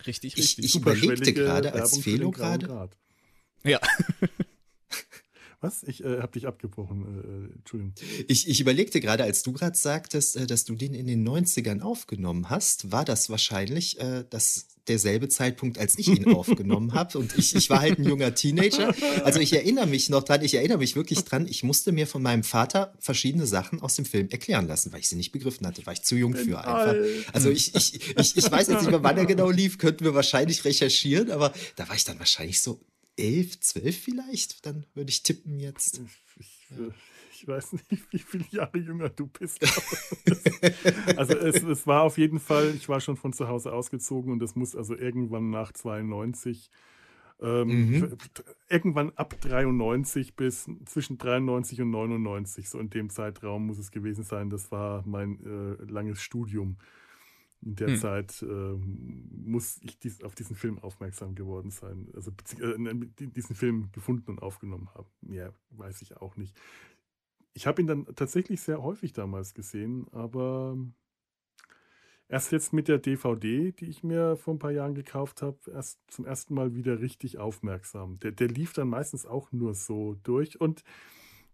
Richtig, 0.05 0.37
richtig. 0.37 0.65
Ich, 0.65 0.75
ich 0.75 0.81
überlegte 0.81 1.33
gerade 1.33 1.73
als 1.73 1.97
Felo 1.97 2.31
gerade. 2.31 2.89
Ja. 3.63 3.79
Was? 5.59 5.81
Ich 5.83 6.03
äh, 6.03 6.21
habe 6.21 6.31
dich 6.33 6.45
abgebrochen. 6.45 7.49
Äh, 7.51 7.55
Entschuldigung. 7.55 7.93
Ich, 8.27 8.47
ich 8.47 8.61
überlegte 8.61 8.99
gerade, 8.99 9.23
als 9.23 9.41
du 9.41 9.53
gerade 9.53 9.75
sagtest, 9.75 10.37
äh, 10.37 10.45
dass 10.45 10.65
du 10.65 10.75
den 10.75 10.93
in 10.93 11.07
den 11.07 11.27
90ern 11.27 11.81
aufgenommen 11.81 12.49
hast, 12.49 12.91
war 12.91 13.05
das 13.05 13.29
wahrscheinlich 13.31 13.99
äh, 13.99 14.23
das, 14.29 14.67
derselbe 14.87 15.29
Zeitpunkt, 15.29 15.77
als 15.77 15.97
ich 15.97 16.07
ihn 16.07 16.33
aufgenommen 16.33 16.93
habe. 16.93 17.17
Und 17.17 17.37
ich, 17.37 17.55
ich 17.55 17.69
war 17.69 17.81
halt 17.81 17.99
ein 17.99 18.03
junger 18.03 18.33
Teenager. 18.33 18.93
Also 19.23 19.39
ich 19.39 19.53
erinnere 19.53 19.87
mich 19.87 20.09
noch 20.09 20.23
dran, 20.23 20.41
ich 20.43 20.53
erinnere 20.53 20.77
mich 20.77 20.95
wirklich 20.95 21.23
dran, 21.23 21.47
ich 21.47 21.63
musste 21.63 21.91
mir 21.91 22.07
von 22.07 22.21
meinem 22.21 22.43
Vater 22.43 22.93
verschiedene 22.99 23.45
Sachen 23.45 23.81
aus 23.81 23.95
dem 23.95 24.05
Film 24.05 24.29
erklären 24.29 24.67
lassen, 24.67 24.91
weil 24.91 24.99
ich 24.99 25.09
sie 25.09 25.15
nicht 25.15 25.31
begriffen 25.31 25.65
hatte, 25.65 25.85
war 25.85 25.93
ich 25.93 26.01
zu 26.01 26.15
jung 26.15 26.35
für 26.35 26.59
einfach. 26.59 26.95
Also 27.33 27.49
ich, 27.49 27.75
ich, 27.75 27.95
ich, 28.17 28.37
ich 28.37 28.51
weiß 28.51 28.67
jetzt 28.67 28.81
nicht 28.81 28.91
mehr, 28.91 29.03
wann 29.03 29.17
er 29.17 29.25
genau 29.25 29.49
lief, 29.49 29.77
könnten 29.77 30.05
wir 30.05 30.13
wahrscheinlich 30.13 30.65
recherchieren, 30.65 31.31
aber 31.31 31.53
da 31.75 31.87
war 31.87 31.95
ich 31.95 32.03
dann 32.03 32.19
wahrscheinlich 32.19 32.61
so 32.61 32.79
elf, 33.17 33.59
zwölf 33.59 33.97
vielleicht. 33.97 34.65
Dann 34.65 34.85
würde 34.93 35.09
ich 35.09 35.23
tippen 35.23 35.59
jetzt. 35.59 36.01
Ja. 36.69 36.77
Ich, 37.37 37.47
weiß 37.47 37.73
nicht, 37.73 38.11
wie 38.11 38.17
viele 38.17 38.45
Jahre 38.49 38.77
jünger 38.77 39.09
du 39.09 39.27
bist. 39.27 39.61
also 41.17 41.37
es, 41.37 41.63
es, 41.63 41.87
war 41.87 42.03
auf 42.03 42.17
jeden 42.17 42.39
Fall, 42.39 42.73
ich 42.75 42.89
war 42.89 42.99
schon 42.99 43.15
von 43.15 43.33
zu 43.33 43.47
Hause 43.47 43.73
ausgezogen 43.73 44.31
und 44.31 44.41
es 44.41 44.55
muss 44.55 44.75
also 44.75 44.95
irgendwann 44.95 45.49
nach 45.49 45.71
92, 45.71 46.69
ähm, 47.39 47.91
mhm. 47.91 48.17
irgendwann 48.67 49.11
ab 49.15 49.39
93 49.39 50.35
bis 50.35 50.69
zwischen 50.85 51.17
93 51.17 51.81
und 51.81 51.91
99, 51.91 52.67
so 52.67 52.79
in 52.79 52.89
dem 52.89 53.09
Zeitraum 53.09 53.67
muss 53.67 53.77
es 53.77 53.91
gewesen 53.91 54.23
sein. 54.23 54.49
Das 54.49 54.71
war 54.71 55.03
mein 55.05 55.39
äh, 55.45 55.91
langes 55.91 56.21
Studium 56.21 56.77
in 57.61 57.75
der 57.75 57.87
hm. 57.87 57.97
Zeit 57.97 58.41
äh, 58.43 58.75
muss 59.45 59.79
ich 59.81 59.97
dies, 59.99 60.23
auf 60.23 60.35
diesen 60.35 60.55
Film 60.55 60.77
aufmerksam 60.79 61.33
geworden 61.33 61.71
sein. 61.71 62.07
Also 62.13 62.31
äh, 62.59 62.93
diesen 63.19 63.55
Film 63.55 63.89
gefunden 63.91 64.31
und 64.31 64.41
aufgenommen 64.41 64.89
haben. 64.93 65.07
Mehr 65.21 65.53
weiß 65.71 66.01
ich 66.01 66.17
auch 66.17 66.37
nicht. 66.37 66.55
Ich 67.57 67.65
habe 67.65 67.81
ihn 67.81 67.87
dann 67.87 68.05
tatsächlich 68.15 68.61
sehr 68.61 68.83
häufig 68.83 69.13
damals 69.13 69.55
gesehen, 69.55 70.05
aber 70.11 70.77
erst 72.29 72.51
jetzt 72.51 72.71
mit 72.71 72.87
der 72.87 72.99
DVD, 72.99 73.71
die 73.71 73.85
ich 73.85 74.03
mir 74.03 74.35
vor 74.35 74.53
ein 74.53 74.59
paar 74.59 74.71
Jahren 74.71 74.93
gekauft 74.93 75.41
habe, 75.41 75.57
erst 75.73 75.99
zum 76.07 76.27
ersten 76.27 76.53
Mal 76.53 76.75
wieder 76.75 77.01
richtig 77.01 77.39
aufmerksam. 77.39 78.19
Der, 78.19 78.31
der 78.31 78.47
lief 78.47 78.73
dann 78.73 78.89
meistens 78.89 79.25
auch 79.25 79.51
nur 79.51 79.73
so 79.73 80.13
durch 80.21 80.61
und 80.61 80.83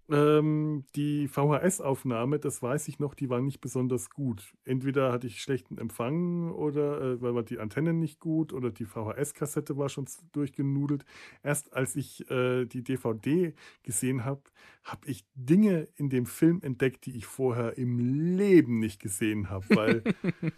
ähm, 0.10 0.86
die 0.96 1.28
VHS-Aufnahme, 1.28 2.40
das 2.40 2.62
weiß 2.62 2.88
ich 2.88 3.00
noch, 3.00 3.14
die 3.14 3.30
war 3.30 3.42
nicht 3.42 3.62
besonders 3.62 4.10
gut. 4.10 4.54
Entweder 4.66 5.12
hatte 5.12 5.28
ich 5.28 5.42
schlechten 5.42 5.78
Empfang 5.78 6.52
oder 6.52 7.02
äh, 7.02 7.22
weil 7.22 7.36
war 7.36 7.44
die 7.44 7.60
Antenne 7.60 7.94
nicht 7.94 8.20
gut 8.20 8.52
oder 8.52 8.70
die 8.70 8.86
VHS-Kassette 8.86 9.78
war 9.78 9.90
schon 9.90 10.08
durchgenudelt. 10.34 11.06
Erst 11.42 11.74
als 11.74 11.96
ich 11.96 12.30
äh, 12.30 12.66
die 12.66 12.84
DVD 12.84 13.54
gesehen 13.84 14.26
habe, 14.26 14.42
habe 14.84 15.08
ich 15.08 15.26
Dinge 15.36 15.88
in 15.96 16.10
dem 16.10 16.26
Film 16.26 16.60
entdeckt, 16.62 17.06
die 17.06 17.16
ich 17.16 17.26
vorher 17.26 17.78
im 17.78 17.98
Leben 18.38 18.80
nicht 18.80 19.02
gesehen 19.02 19.50
habe. 19.50 19.66
Weil 19.70 20.04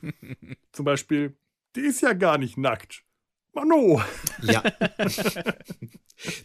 zum 0.72 0.86
Beispiel, 0.86 1.38
die 1.76 1.82
ist 1.82 2.02
ja 2.02 2.14
gar 2.14 2.38
nicht 2.38 2.58
nackt. 2.58 3.04
Mano! 3.56 4.02
Ja. 4.42 4.62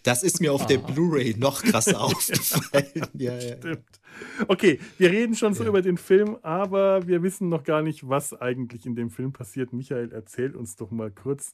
Das 0.03 0.23
ist 0.23 0.41
mir 0.41 0.53
auf 0.53 0.63
ah. 0.63 0.67
der 0.67 0.79
Blu-ray 0.79 1.35
noch 1.37 1.63
krasser 1.63 2.01
aufgefallen. 2.03 3.09
Ja, 3.15 3.37
ja, 3.39 3.57
Stimmt. 3.57 4.01
Okay, 4.49 4.81
wir 4.99 5.11
reden 5.11 5.35
schon 5.35 5.55
so 5.55 5.63
ja. 5.63 5.69
über 5.69 5.83
den 5.83 5.97
Film, 5.97 6.37
aber 6.43 7.07
wir 7.07 7.23
wissen 7.23 7.49
noch 7.49 7.63
gar 7.63 7.83
nicht, 7.83 8.09
was 8.09 8.35
eigentlich 8.35 8.87
in 8.87 8.95
dem 8.95 9.11
Film 9.11 9.33
passiert. 9.33 9.73
Michael, 9.73 10.13
erzähl 10.13 10.57
uns 10.57 10.77
doch 10.77 10.91
mal 10.91 11.11
kurz 11.11 11.53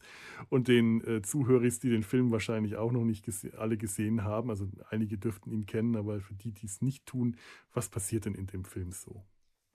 und 0.48 0.68
den 0.68 1.02
äh, 1.06 1.22
Zuhörern, 1.22 1.70
die 1.82 1.90
den 1.90 2.02
Film 2.02 2.30
wahrscheinlich 2.30 2.76
auch 2.76 2.92
noch 2.92 3.04
nicht 3.04 3.24
gese 3.24 3.58
alle 3.58 3.76
gesehen 3.76 4.24
haben, 4.24 4.50
also 4.50 4.68
einige 4.90 5.18
dürften 5.18 5.50
ihn 5.50 5.66
kennen, 5.66 5.96
aber 5.96 6.20
für 6.20 6.34
die, 6.34 6.52
die 6.52 6.66
es 6.66 6.82
nicht 6.82 7.06
tun, 7.06 7.36
was 7.72 7.88
passiert 7.88 8.24
denn 8.24 8.34
in 8.34 8.46
dem 8.46 8.64
Film 8.64 8.92
so? 8.92 9.22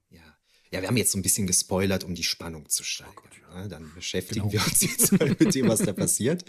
Ja, 0.10 0.38
ja, 0.72 0.82
wir 0.82 0.88
haben 0.88 0.98
jetzt 0.98 1.12
so 1.12 1.20
ein 1.20 1.22
bisschen 1.22 1.48
gespoilert, 1.48 2.04
um 2.06 2.16
die 2.16 2.24
Spannung 2.24 2.70
zu 2.70 2.84
steigern. 2.84 3.14
Oh 3.18 3.22
Gott, 3.22 3.32
ja. 3.56 3.68
Dann 3.68 3.92
beschäftigen 3.94 4.50
genau. 4.50 4.54
wir 4.54 4.66
uns 4.66 4.82
jetzt 4.82 5.12
mal 5.12 5.36
mit 5.38 5.54
dem, 5.54 5.68
was 5.68 5.80
da 5.80 5.92
passiert. 5.92 6.46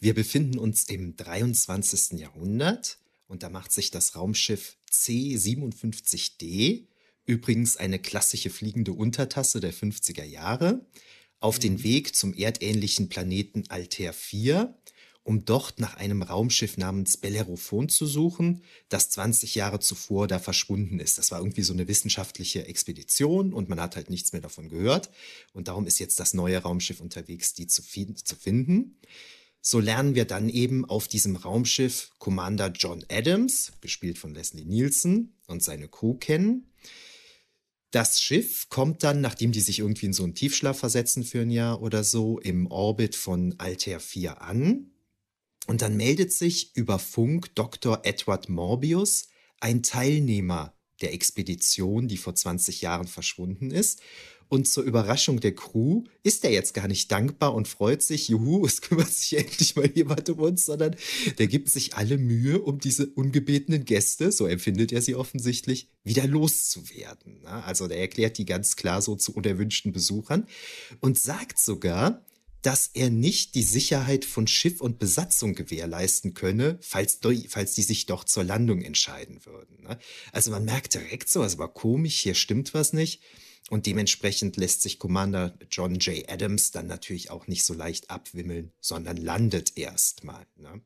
Wir 0.00 0.14
befinden 0.14 0.58
uns 0.58 0.84
im 0.84 1.16
23. 1.16 2.20
Jahrhundert 2.20 2.98
und 3.26 3.42
da 3.42 3.48
macht 3.48 3.72
sich 3.72 3.90
das 3.90 4.14
Raumschiff 4.14 4.76
C57D, 4.90 6.86
übrigens 7.24 7.76
eine 7.76 7.98
klassische 7.98 8.50
fliegende 8.50 8.92
Untertasse 8.92 9.58
der 9.58 9.74
50er 9.74 10.24
Jahre, 10.24 10.86
auf 11.40 11.58
den 11.58 11.74
mhm. 11.74 11.82
Weg 11.82 12.14
zum 12.14 12.34
erdähnlichen 12.34 13.08
Planeten 13.08 13.64
Altair 13.68 14.12
4 14.12 14.78
um 15.26 15.44
dort 15.44 15.80
nach 15.80 15.96
einem 15.96 16.22
Raumschiff 16.22 16.76
namens 16.76 17.16
Bellerophon 17.16 17.88
zu 17.88 18.06
suchen, 18.06 18.62
das 18.88 19.10
20 19.10 19.56
Jahre 19.56 19.80
zuvor 19.80 20.28
da 20.28 20.38
verschwunden 20.38 21.00
ist. 21.00 21.18
Das 21.18 21.32
war 21.32 21.40
irgendwie 21.40 21.62
so 21.62 21.72
eine 21.72 21.88
wissenschaftliche 21.88 22.68
Expedition 22.68 23.52
und 23.52 23.68
man 23.68 23.80
hat 23.80 23.96
halt 23.96 24.08
nichts 24.08 24.32
mehr 24.32 24.40
davon 24.40 24.68
gehört. 24.68 25.10
Und 25.52 25.66
darum 25.66 25.84
ist 25.88 25.98
jetzt 25.98 26.20
das 26.20 26.32
neue 26.32 26.58
Raumschiff 26.58 27.00
unterwegs, 27.00 27.54
die 27.54 27.66
zu, 27.66 27.82
zu 27.82 28.36
finden. 28.36 29.00
So 29.60 29.80
lernen 29.80 30.14
wir 30.14 30.26
dann 30.26 30.48
eben 30.48 30.84
auf 30.84 31.08
diesem 31.08 31.34
Raumschiff 31.34 32.12
Commander 32.18 32.68
John 32.68 33.04
Adams, 33.08 33.72
gespielt 33.80 34.18
von 34.18 34.32
Leslie 34.32 34.64
Nielsen, 34.64 35.34
und 35.48 35.60
seine 35.60 35.88
Crew 35.88 36.14
kennen. 36.14 36.70
Das 37.90 38.20
Schiff 38.20 38.68
kommt 38.68 39.02
dann, 39.02 39.20
nachdem 39.20 39.50
die 39.50 39.60
sich 39.60 39.80
irgendwie 39.80 40.06
in 40.06 40.12
so 40.12 40.22
einen 40.22 40.36
Tiefschlaf 40.36 40.78
versetzen 40.78 41.24
für 41.24 41.40
ein 41.40 41.50
Jahr 41.50 41.82
oder 41.82 42.04
so, 42.04 42.38
im 42.38 42.68
Orbit 42.68 43.16
von 43.16 43.56
Altair 43.58 43.98
4 43.98 44.40
an. 44.40 44.92
Und 45.66 45.82
dann 45.82 45.96
meldet 45.96 46.32
sich 46.32 46.76
über 46.76 46.98
Funk 46.98 47.54
Dr. 47.54 48.00
Edward 48.04 48.48
Morbius, 48.48 49.28
ein 49.60 49.82
Teilnehmer 49.82 50.74
der 51.00 51.12
Expedition, 51.12 52.08
die 52.08 52.16
vor 52.16 52.34
20 52.34 52.80
Jahren 52.80 53.06
verschwunden 53.06 53.70
ist. 53.70 54.00
Und 54.48 54.68
zur 54.68 54.84
Überraschung 54.84 55.40
der 55.40 55.56
Crew 55.56 56.04
ist 56.22 56.44
er 56.44 56.52
jetzt 56.52 56.72
gar 56.72 56.86
nicht 56.86 57.10
dankbar 57.10 57.52
und 57.52 57.66
freut 57.66 58.00
sich, 58.00 58.28
juhu, 58.28 58.64
es 58.66 58.80
kümmert 58.80 59.10
sich 59.10 59.36
endlich 59.38 59.74
mal 59.74 59.90
jemand 59.92 60.28
um 60.30 60.38
uns, 60.38 60.66
sondern 60.66 60.94
der 61.38 61.48
gibt 61.48 61.68
sich 61.68 61.94
alle 61.94 62.16
Mühe, 62.16 62.60
um 62.60 62.78
diese 62.78 63.06
ungebetenen 63.06 63.84
Gäste, 63.84 64.30
so 64.30 64.46
empfindet 64.46 64.92
er 64.92 65.02
sie 65.02 65.16
offensichtlich, 65.16 65.88
wieder 66.04 66.28
loszuwerden. 66.28 67.44
Also 67.44 67.88
der 67.88 67.98
erklärt 67.98 68.38
die 68.38 68.46
ganz 68.46 68.76
klar 68.76 69.02
so 69.02 69.16
zu 69.16 69.34
unerwünschten 69.34 69.92
Besuchern 69.92 70.46
und 71.00 71.18
sagt 71.18 71.58
sogar, 71.58 72.24
dass 72.62 72.90
er 72.94 73.10
nicht 73.10 73.54
die 73.54 73.62
Sicherheit 73.62 74.24
von 74.24 74.46
Schiff 74.46 74.80
und 74.80 74.98
Besatzung 74.98 75.54
gewährleisten 75.54 76.34
könne, 76.34 76.78
falls, 76.80 77.20
falls 77.48 77.74
die 77.74 77.82
sich 77.82 78.06
doch 78.06 78.24
zur 78.24 78.44
Landung 78.44 78.82
entscheiden 78.82 79.44
würden. 79.44 79.82
Ne? 79.82 79.98
Also 80.32 80.50
man 80.50 80.64
merkt 80.64 80.94
direkt 80.94 81.28
so, 81.28 81.42
es 81.42 81.58
war 81.58 81.72
komisch, 81.72 82.18
hier 82.18 82.34
stimmt 82.34 82.74
was 82.74 82.92
nicht. 82.92 83.22
Und 83.68 83.86
dementsprechend 83.86 84.56
lässt 84.56 84.82
sich 84.82 84.98
Commander 84.98 85.58
John 85.70 85.96
J. 85.96 86.28
Adams 86.30 86.70
dann 86.70 86.86
natürlich 86.86 87.30
auch 87.30 87.48
nicht 87.48 87.64
so 87.64 87.74
leicht 87.74 88.10
abwimmeln, 88.10 88.72
sondern 88.80 89.16
landet 89.16 89.76
erstmal. 89.76 90.46
Ne? 90.56 90.82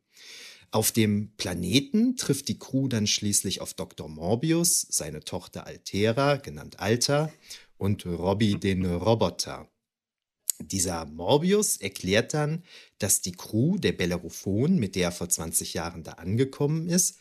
Auf 0.70 0.92
dem 0.92 1.32
Planeten 1.36 2.16
trifft 2.16 2.48
die 2.48 2.58
Crew 2.58 2.88
dann 2.88 3.06
schließlich 3.06 3.60
auf 3.60 3.74
Dr. 3.74 4.08
Morbius, 4.08 4.86
seine 4.88 5.20
Tochter 5.20 5.66
Altera, 5.66 6.36
genannt 6.36 6.78
Alta, 6.78 7.32
und 7.76 8.06
Robbie 8.06 8.54
den 8.54 8.84
Roboter. 8.84 9.69
Dieser 10.60 11.06
Morbius 11.06 11.78
erklärt 11.78 12.34
dann, 12.34 12.62
dass 12.98 13.22
die 13.22 13.32
Crew 13.32 13.78
der 13.78 13.92
Bellerophon, 13.92 14.78
mit 14.78 14.94
der 14.94 15.04
er 15.04 15.12
vor 15.12 15.28
20 15.28 15.72
Jahren 15.72 16.02
da 16.02 16.12
angekommen 16.12 16.88
ist, 16.88 17.18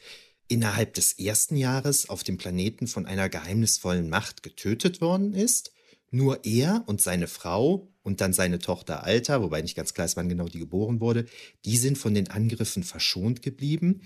innerhalb 0.50 0.94
des 0.96 1.14
ersten 1.14 1.56
Jahres 1.56 2.10
auf 2.10 2.24
dem 2.24 2.38
Planeten 2.38 2.88
von 2.88 3.06
einer 3.06 3.30
geheimnisvollen 3.30 4.10
Macht 4.10 4.44
getötet 4.44 5.00
worden 5.00 5.34
ist. 5.34 5.72
Nur 6.12 6.44
er 6.44 6.84
und 6.88 7.02
seine 7.02 7.28
Frau 7.28 7.88
und 8.02 8.20
dann 8.20 8.34
seine 8.34 8.60
Tochter 8.60 9.04
Alta, 9.04 9.42
wobei 9.42 9.62
nicht 9.62 9.76
ganz 9.76 9.94
klar 9.94 10.06
ist, 10.06 10.18
wann 10.18 10.28
genau 10.28 10.48
die 10.48 10.60
geboren 10.60 11.00
wurde, 11.00 11.26
die 11.66 11.78
sind 11.78 11.98
von 11.98 12.14
den 12.14 12.30
Angriffen 12.30 12.84
verschont 12.84 13.42
geblieben. 13.42 14.02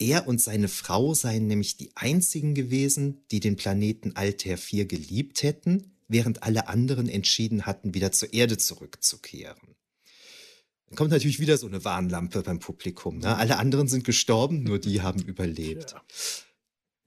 Er 0.00 0.26
und 0.26 0.40
seine 0.40 0.68
Frau 0.68 1.14
seien 1.14 1.46
nämlich 1.46 1.76
die 1.76 1.92
einzigen 1.94 2.54
gewesen, 2.54 3.24
die 3.30 3.40
den 3.40 3.56
Planeten 3.56 4.16
Altair 4.16 4.58
4 4.58 4.86
geliebt 4.86 5.42
hätten 5.44 5.93
während 6.08 6.42
alle 6.42 6.68
anderen 6.68 7.08
entschieden 7.08 7.66
hatten, 7.66 7.94
wieder 7.94 8.12
zur 8.12 8.32
Erde 8.32 8.58
zurückzukehren. 8.58 9.76
Dann 10.86 10.96
kommt 10.96 11.10
natürlich 11.10 11.40
wieder 11.40 11.56
so 11.56 11.66
eine 11.66 11.84
Warnlampe 11.84 12.42
beim 12.42 12.58
Publikum. 12.58 13.18
Ne? 13.18 13.36
Alle 13.36 13.58
anderen 13.58 13.88
sind 13.88 14.04
gestorben, 14.04 14.62
nur 14.62 14.78
die 14.78 15.02
haben 15.02 15.22
überlebt. 15.22 15.96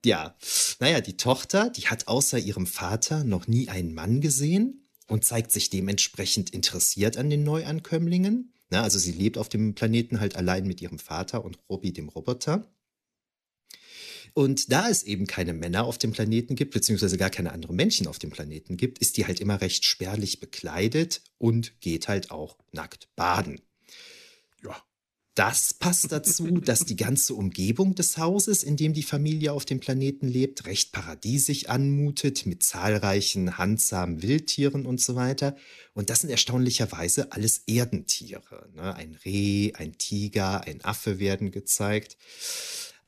Ja. 0.03 0.25
ja, 0.25 0.37
naja, 0.79 1.01
die 1.01 1.17
Tochter, 1.17 1.69
die 1.69 1.87
hat 1.87 2.07
außer 2.07 2.39
ihrem 2.39 2.67
Vater 2.67 3.23
noch 3.23 3.47
nie 3.47 3.69
einen 3.69 3.93
Mann 3.93 4.19
gesehen 4.19 4.89
und 5.07 5.25
zeigt 5.25 5.51
sich 5.51 5.69
dementsprechend 5.69 6.49
interessiert 6.49 7.17
an 7.17 7.29
den 7.29 7.43
Neuankömmlingen. 7.43 8.53
Na, 8.69 8.83
also 8.83 8.99
sie 8.99 9.13
lebt 9.13 9.37
auf 9.37 9.47
dem 9.47 9.75
Planeten 9.75 10.19
halt 10.19 10.35
allein 10.35 10.67
mit 10.67 10.81
ihrem 10.81 10.99
Vater 10.99 11.45
und 11.45 11.57
Robbie, 11.69 11.93
dem 11.93 12.09
Roboter. 12.09 12.69
Und 14.33 14.71
da 14.71 14.89
es 14.89 15.03
eben 15.03 15.27
keine 15.27 15.53
Männer 15.53 15.85
auf 15.85 15.97
dem 15.97 16.11
Planeten 16.11 16.55
gibt, 16.55 16.73
beziehungsweise 16.73 17.17
gar 17.17 17.29
keine 17.29 17.51
anderen 17.51 17.75
Menschen 17.75 18.07
auf 18.07 18.19
dem 18.19 18.29
Planeten 18.29 18.77
gibt, 18.77 18.99
ist 18.99 19.17
die 19.17 19.25
halt 19.25 19.39
immer 19.39 19.61
recht 19.61 19.85
spärlich 19.85 20.39
bekleidet 20.39 21.21
und 21.37 21.79
geht 21.81 22.07
halt 22.07 22.31
auch 22.31 22.57
nackt 22.71 23.09
baden. 23.15 23.61
Ja. 24.63 24.75
Das 25.37 25.75
passt 25.75 26.11
dazu, 26.11 26.47
dass 26.61 26.79
die 26.79 26.95
ganze 26.95 27.35
Umgebung 27.35 27.93
des 27.93 28.17
Hauses, 28.17 28.63
in 28.63 28.75
dem 28.75 28.93
die 28.93 29.03
Familie 29.03 29.53
auf 29.53 29.65
dem 29.65 29.79
Planeten 29.79 30.27
lebt, 30.27 30.65
recht 30.65 30.91
paradiesisch 30.93 31.67
anmutet, 31.67 32.47
mit 32.47 32.63
zahlreichen 32.63 33.59
handsamen 33.59 34.23
Wildtieren 34.23 34.87
und 34.87 34.99
so 34.99 35.13
weiter. 35.15 35.55
Und 35.93 36.09
das 36.09 36.21
sind 36.21 36.31
erstaunlicherweise 36.31 37.33
alles 37.33 37.59
Erdentiere. 37.67 38.67
Ne? 38.73 38.95
Ein 38.95 39.15
Reh, 39.25 39.73
ein 39.75 39.99
Tiger, 39.99 40.65
ein 40.65 40.83
Affe 40.83 41.19
werden 41.19 41.51
gezeigt. 41.51 42.17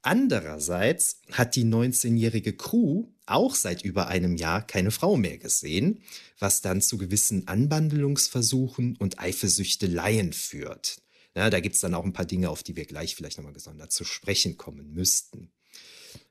Andererseits 0.10 1.22
hat 1.32 1.56
die 1.56 1.66
19-jährige 1.66 2.54
Crew 2.54 3.10
auch 3.28 3.54
seit 3.54 3.84
über 3.84 4.08
einem 4.08 4.38
Jahr 4.38 4.66
keine 4.66 4.90
Frau 4.90 5.16
mehr 5.18 5.38
gesehen, 5.38 6.02
was 6.40 6.64
dann 6.64 6.82
zu 6.82 6.98
gewissen 6.98 7.48
Anbandelungsversuchen 7.48 8.96
und 8.98 9.20
Eifersüchteleien 9.20 10.34
führt. 10.34 11.00
Ja, 11.36 11.52
da 11.52 11.60
gibt 11.60 11.76
es 11.76 11.82
dann 11.82 11.94
auch 11.94 12.06
ein 12.06 12.14
paar 12.14 12.26
Dinge, 12.26 12.50
auf 12.50 12.64
die 12.64 12.76
wir 12.76 12.86
gleich 12.86 13.16
vielleicht 13.16 13.38
nochmal 13.38 13.54
gesondert 13.54 13.92
zu 13.92 14.04
sprechen 14.04 14.58
kommen 14.58 14.96
müssten. 14.96 15.52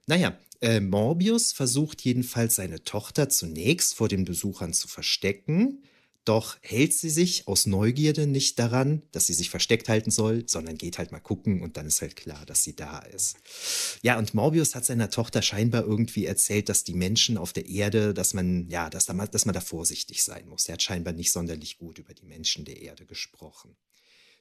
Naja, 0.09 0.37
äh, 0.61 0.81
Morbius 0.81 1.53
versucht 1.53 2.03
jedenfalls 2.03 2.57
seine 2.57 2.83
Tochter 2.83 3.29
zunächst 3.29 3.95
vor 3.95 4.09
den 4.09 4.25
Besuchern 4.25 4.73
zu 4.73 4.89
verstecken, 4.89 5.85
doch 6.25 6.59
hält 6.61 6.93
sie 6.93 7.09
sich 7.09 7.49
aus 7.49 7.65
Neugierde 7.65 8.27
nicht 8.27 8.59
daran, 8.59 9.03
dass 9.13 9.27
sie 9.27 9.33
sich 9.33 9.49
versteckt 9.49 9.89
halten 9.89 10.11
soll, 10.11 10.45
sondern 10.47 10.77
geht 10.77 10.99
halt 10.99 11.11
mal 11.11 11.21
gucken 11.21 11.63
und 11.63 11.77
dann 11.77 11.87
ist 11.87 12.03
halt 12.03 12.17
klar, 12.17 12.45
dass 12.45 12.63
sie 12.63 12.77
da 12.77 12.99
ist. 12.99 13.37
Ja, 14.03 14.19
und 14.19 14.35
Morbius 14.35 14.75
hat 14.75 14.85
seiner 14.85 15.11
Tochter 15.11 15.41
scheinbar 15.41 15.85
irgendwie 15.85 16.27
erzählt, 16.27 16.69
dass 16.69 16.85
die 16.85 16.95
Menschen 16.95 17.39
auf 17.39 17.55
der 17.55 17.67
Erde, 17.67 18.13
dass 18.13 18.35
man, 18.35 18.69
ja, 18.69 18.91
dass, 18.91 19.07
da 19.07 19.15
dass 19.15 19.47
man 19.47 19.55
da 19.55 19.61
vorsichtig 19.61 20.23
sein 20.23 20.47
muss. 20.49 20.69
Er 20.69 20.75
hat 20.75 20.83
scheinbar 20.83 21.15
nicht 21.15 21.33
sonderlich 21.33 21.79
gut 21.79 21.99
über 21.99 22.13
die 22.13 22.27
Menschen 22.27 22.65
der 22.67 22.83
Erde 22.83 23.07
gesprochen. 23.07 23.77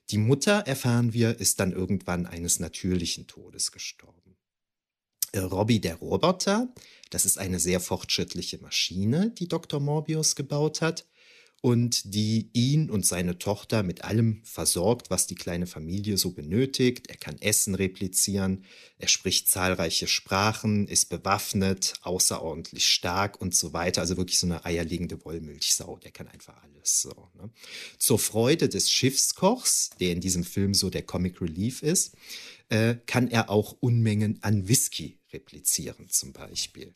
Die 0.09 0.17
Mutter, 0.17 0.59
erfahren 0.67 1.13
wir, 1.13 1.39
ist 1.39 1.59
dann 1.59 1.71
irgendwann 1.71 2.25
eines 2.25 2.59
natürlichen 2.59 3.27
Todes 3.27 3.71
gestorben. 3.71 4.37
Äh, 5.31 5.39
Robbie 5.39 5.79
der 5.79 5.95
Roboter 5.95 6.73
Das 7.09 7.25
ist 7.25 7.37
eine 7.37 7.59
sehr 7.59 7.79
fortschrittliche 7.79 8.57
Maschine, 8.57 9.31
die 9.37 9.47
Dr. 9.47 9.79
Morbius 9.79 10.35
gebaut 10.35 10.81
hat 10.81 11.05
und 11.61 12.13
die 12.13 12.49
ihn 12.53 12.89
und 12.89 13.05
seine 13.05 13.39
Tochter 13.39 13.81
mit 13.81 14.03
allem 14.03 14.41
versorgt, 14.43 15.09
was 15.09 15.25
die 15.25 15.35
kleine 15.35 15.65
Familie 15.65 16.17
so 16.17 16.31
benötigt. 16.31 17.07
Er 17.07 17.17
kann 17.17 17.41
Essen 17.41 17.73
replizieren, 17.73 18.63
er 18.99 19.07
spricht 19.07 19.49
zahlreiche 19.49 20.07
Sprachen, 20.07 20.87
ist 20.87 21.09
bewaffnet, 21.09 21.95
außerordentlich 22.03 22.87
stark 22.87 23.41
und 23.41 23.55
so 23.55 23.73
weiter. 23.73 24.01
Also 24.01 24.17
wirklich 24.17 24.39
so 24.39 24.45
eine 24.45 24.65
eierlegende 24.65 25.23
Wollmilchsau, 25.25 25.97
der 25.97 26.11
kann 26.11 26.27
einfach 26.27 26.61
alles 26.61 27.01
so. 27.01 27.29
Ne? 27.35 27.49
Zur 27.97 28.19
Freude 28.19 28.69
des 28.69 28.91
Schiffskochs, 28.91 29.89
der 29.99 30.11
in 30.11 30.21
diesem 30.21 30.43
Film 30.43 30.73
so 30.73 30.89
der 30.89 31.03
Comic 31.03 31.41
Relief 31.41 31.81
ist, 31.81 32.15
äh, 32.69 32.95
kann 33.05 33.29
er 33.29 33.49
auch 33.49 33.75
Unmengen 33.79 34.37
an 34.41 34.67
Whisky 34.67 35.19
replizieren 35.33 36.07
zum 36.09 36.33
Beispiel. 36.33 36.93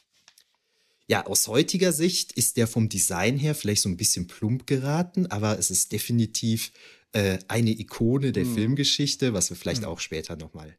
Ja, 1.12 1.26
aus 1.26 1.50
heutiger 1.50 1.92
Sicht 1.92 2.32
ist 2.32 2.56
der 2.56 2.68
vom 2.68 2.88
Design 2.88 3.38
her 3.38 3.54
vielleicht 3.54 3.82
so 3.82 3.90
ein 3.90 3.98
bisschen 3.98 4.28
plump 4.28 4.66
geraten, 4.66 5.26
aber 5.26 5.60
es 5.60 5.70
ist 5.70 5.92
definitiv 5.92 6.72
äh, 7.12 7.38
eine 7.50 7.72
Ikone 7.72 8.32
der 8.32 8.46
mhm. 8.46 8.56
Filmgeschichte, 8.56 9.34
was 9.34 9.50
wir 9.50 9.58
vielleicht 9.58 9.82
mhm. 9.82 9.90
auch 9.90 10.00
später 10.00 10.38
nochmal 10.38 10.78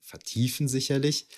vertiefen 0.00 0.66
sicherlich. 0.66 1.28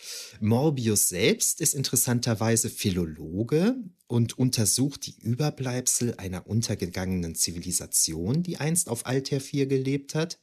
Morbius 0.41 1.11
selbst 1.11 1.61
ist 1.61 1.75
interessanterweise 1.75 2.71
Philologe 2.71 3.77
und 4.07 4.39
untersucht 4.39 5.07
die 5.07 5.19
Überbleibsel 5.21 6.15
einer 6.17 6.47
untergegangenen 6.47 7.35
Zivilisation, 7.35 8.43
die 8.43 8.57
einst 8.57 8.89
auf 8.89 9.05
Altair 9.05 9.43
4 9.43 9.67
gelebt 9.67 10.15
hat. 10.15 10.41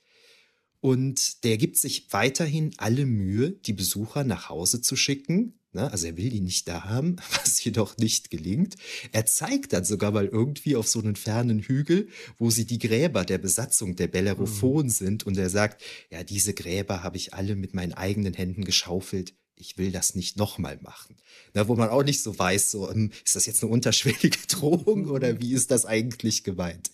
Und 0.82 1.44
der 1.44 1.58
gibt 1.58 1.78
sich 1.78 2.14
weiterhin 2.14 2.76
alle 2.78 3.08
Mühe, 3.08 3.54
die 3.54 3.74
Besucher 3.74 4.24
nach 4.24 4.50
Hause 4.50 4.82
zu 4.82 4.96
schicken, 4.96 5.57
Ne? 5.74 5.92
Also 5.92 6.08
er 6.08 6.18
will 6.18 6.30
die 6.30 6.42
nicht 6.42 6.68
da 6.68 6.86
haben, 6.86 7.18
was 7.44 7.64
jedoch 7.64 7.98
nicht 7.98 8.30
gelingt. 8.30 8.76
Er 9.12 9.26
zeigt 9.26 9.74
dann 9.74 9.86
sogar 9.86 10.12
mal 10.12 10.26
irgendwie 10.26 10.76
auf 10.76 10.88
so 10.88 11.00
einen 11.00 11.16
fernen 11.16 11.60
Hügel, 11.60 12.10
wo 12.38 12.50
sie 12.50 12.66
die 12.66 12.80
Gräber 12.80 13.26
der 13.26 13.38
Besatzung 13.38 13.96
der 13.96 14.08
Bellerophon 14.08 14.86
mhm. 14.86 14.92
sind. 14.92 15.26
Und 15.26 15.38
er 15.38 15.50
sagt, 15.50 15.82
ja, 16.10 16.24
diese 16.24 16.54
Gräber 16.54 17.04
habe 17.04 17.18
ich 17.18 17.34
alle 17.34 17.56
mit 17.56 17.74
meinen 17.74 17.94
eigenen 17.94 18.34
Händen 18.34 18.64
geschaufelt. 18.64 19.34
Ich 19.60 19.80
will 19.80 19.92
das 19.92 20.14
nicht 20.14 20.38
nochmal 20.38 20.78
machen. 20.82 21.18
Na, 21.56 21.68
wo 21.68 21.76
man 21.76 21.90
auch 21.90 22.04
nicht 22.04 22.22
so 22.22 22.38
weiß, 22.38 22.70
so, 22.70 22.92
ähm, 22.92 23.12
ist 23.26 23.36
das 23.36 23.48
jetzt 23.48 23.64
eine 23.64 23.72
unterschwellige 23.72 24.38
Drohung 24.48 25.08
oder 25.08 25.42
wie 25.42 25.52
ist 25.54 25.72
das 25.72 25.86
eigentlich 25.86 26.44
gemeint? 26.44 26.92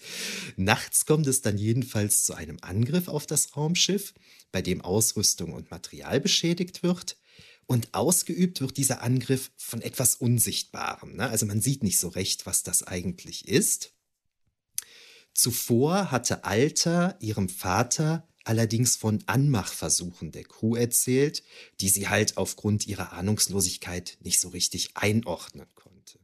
Nachts 0.55 1.05
kommt 1.05 1.27
es 1.27 1.41
dann 1.41 1.57
jedenfalls 1.57 2.23
zu 2.23 2.33
einem 2.33 2.57
Angriff 2.61 3.09
auf 3.09 3.25
das 3.25 3.57
Raumschiff, 3.57 4.13
bei 4.53 4.61
dem 4.61 4.79
Ausrüstung 4.79 5.51
und 5.51 5.71
Material 5.71 6.21
beschädigt 6.21 6.83
wird. 6.83 7.17
Und 7.65 7.93
ausgeübt 7.93 8.61
wird 8.61 8.77
dieser 8.77 9.01
Angriff 9.01 9.51
von 9.57 9.81
etwas 9.81 10.15
Unsichtbarem. 10.15 11.15
Ne? 11.15 11.29
Also 11.29 11.45
man 11.45 11.61
sieht 11.61 11.83
nicht 11.83 11.99
so 11.99 12.09
recht, 12.09 12.45
was 12.45 12.63
das 12.63 12.83
eigentlich 12.83 13.47
ist. 13.47 13.93
Zuvor 15.33 16.11
hatte 16.11 16.43
Alter 16.43 17.17
ihrem 17.19 17.49
Vater 17.49 18.27
allerdings 18.43 18.95
von 18.97 19.23
Anmachversuchen 19.25 20.31
der 20.31 20.43
Crew 20.43 20.75
erzählt, 20.75 21.43
die 21.79 21.89
sie 21.89 22.09
halt 22.09 22.37
aufgrund 22.37 22.87
ihrer 22.87 23.13
Ahnungslosigkeit 23.13 24.17
nicht 24.21 24.39
so 24.39 24.49
richtig 24.49 24.95
einordnen 24.95 25.67
konnte. 25.75 26.19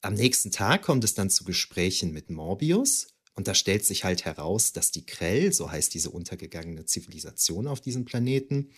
Am 0.00 0.14
nächsten 0.14 0.50
Tag 0.50 0.82
kommt 0.82 1.04
es 1.04 1.14
dann 1.14 1.30
zu 1.30 1.44
Gesprächen 1.44 2.12
mit 2.12 2.30
Morbius 2.30 3.08
und 3.34 3.48
da 3.48 3.54
stellt 3.54 3.84
sich 3.84 4.04
halt 4.04 4.24
heraus, 4.24 4.72
dass 4.72 4.90
die 4.90 5.04
Krell, 5.04 5.52
so 5.52 5.70
heißt 5.70 5.92
diese 5.92 6.10
untergegangene 6.10 6.86
Zivilisation 6.86 7.66
auf 7.66 7.80
diesem 7.80 8.04
Planeten, 8.06 8.70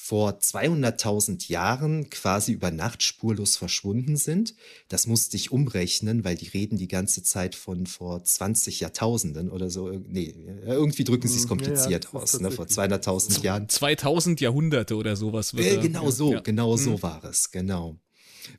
vor 0.00 0.38
200.000 0.38 1.48
Jahren 1.50 2.08
quasi 2.08 2.52
über 2.52 2.70
Nacht 2.70 3.02
spurlos 3.02 3.56
verschwunden 3.56 4.16
sind. 4.16 4.54
Das 4.88 5.08
musste 5.08 5.36
ich 5.36 5.50
umrechnen, 5.50 6.22
weil 6.22 6.36
die 6.36 6.46
reden 6.46 6.78
die 6.78 6.86
ganze 6.86 7.24
Zeit 7.24 7.56
von 7.56 7.84
vor 7.84 8.22
20 8.22 8.78
Jahrtausenden 8.78 9.50
oder 9.50 9.70
so. 9.70 9.90
Nee, 9.90 10.36
irgendwie 10.64 11.02
drücken 11.02 11.26
sie 11.26 11.34
es 11.34 11.42
hm, 11.42 11.48
kompliziert 11.48 12.04
ja, 12.04 12.10
ja, 12.12 12.20
aus, 12.20 12.38
ne? 12.38 12.52
vor 12.52 12.66
200.000 12.66 13.42
Jahren. 13.42 13.68
2000 13.68 14.40
Jahrhunderte 14.40 14.94
oder 14.94 15.16
sowas. 15.16 15.52
Äh, 15.54 15.78
genau 15.78 16.04
ja, 16.04 16.10
so, 16.12 16.40
genau 16.44 16.76
so 16.76 16.92
hm. 16.92 17.02
war 17.02 17.24
es, 17.24 17.50
genau. 17.50 17.98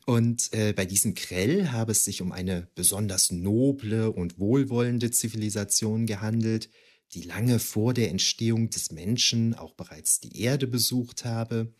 Und 0.05 0.53
äh, 0.53 0.73
bei 0.73 0.85
diesem 0.85 1.15
Krell 1.15 1.69
habe 1.69 1.93
es 1.93 2.03
sich 2.03 2.21
um 2.21 2.33
eine 2.33 2.67
besonders 2.75 3.31
noble 3.31 4.11
und 4.11 4.39
wohlwollende 4.39 5.09
Zivilisation 5.09 6.05
gehandelt, 6.05 6.69
die 7.13 7.23
lange 7.23 7.59
vor 7.59 7.93
der 7.93 8.09
Entstehung 8.09 8.69
des 8.69 8.91
Menschen 8.91 9.55
auch 9.55 9.73
bereits 9.73 10.19
die 10.19 10.41
Erde 10.41 10.67
besucht 10.67 11.25
habe. 11.25 11.73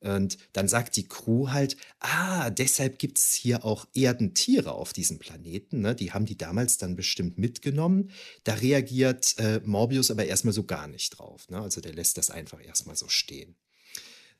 Und 0.00 0.38
dann 0.54 0.66
sagt 0.66 0.96
die 0.96 1.06
Crew 1.06 1.48
halt, 1.48 1.76
ah, 1.98 2.48
deshalb 2.48 2.98
gibt 2.98 3.18
es 3.18 3.34
hier 3.34 3.66
auch 3.66 3.86
Erdentiere 3.94 4.72
auf 4.72 4.94
diesem 4.94 5.18
Planeten. 5.18 5.80
Ne? 5.82 5.94
Die 5.94 6.12
haben 6.12 6.24
die 6.24 6.38
damals 6.38 6.78
dann 6.78 6.96
bestimmt 6.96 7.36
mitgenommen. 7.36 8.10
Da 8.44 8.54
reagiert 8.54 9.34
äh, 9.38 9.60
Morbius 9.62 10.10
aber 10.10 10.24
erstmal 10.24 10.54
so 10.54 10.64
gar 10.64 10.88
nicht 10.88 11.18
drauf. 11.18 11.50
Ne? 11.50 11.60
Also 11.60 11.82
der 11.82 11.92
lässt 11.92 12.16
das 12.16 12.30
einfach 12.30 12.64
erstmal 12.64 12.96
so 12.96 13.08
stehen. 13.08 13.56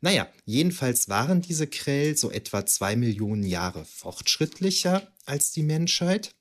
Naja, 0.00 0.32
jedenfalls 0.46 1.10
waren 1.10 1.42
diese 1.42 1.66
Krell 1.66 2.16
so 2.16 2.30
etwa 2.30 2.64
zwei 2.64 2.96
Millionen 2.96 3.42
Jahre 3.42 3.84
fortschrittlicher 3.84 5.12
als 5.26 5.52
die 5.52 5.62
Menschheit. 5.62 6.34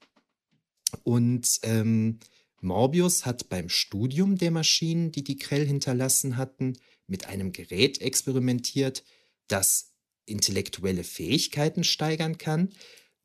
Und 1.04 1.60
ähm, 1.64 2.20
Morbius 2.62 3.26
hat 3.26 3.50
beim 3.50 3.70
Studium 3.70 4.38
der 4.38 4.52
Maschinen, 4.52 5.12
die 5.12 5.24
die 5.24 5.38
Krell 5.38 5.66
hinterlassen 5.66 6.38
hatten, 6.38 6.78
mit 7.08 7.28
einem 7.28 7.52
Gerät 7.52 8.02
experimentiert, 8.02 9.04
das 9.48 9.94
intellektuelle 10.26 11.04
Fähigkeiten 11.04 11.84
steigern 11.84 12.38
kann. 12.38 12.70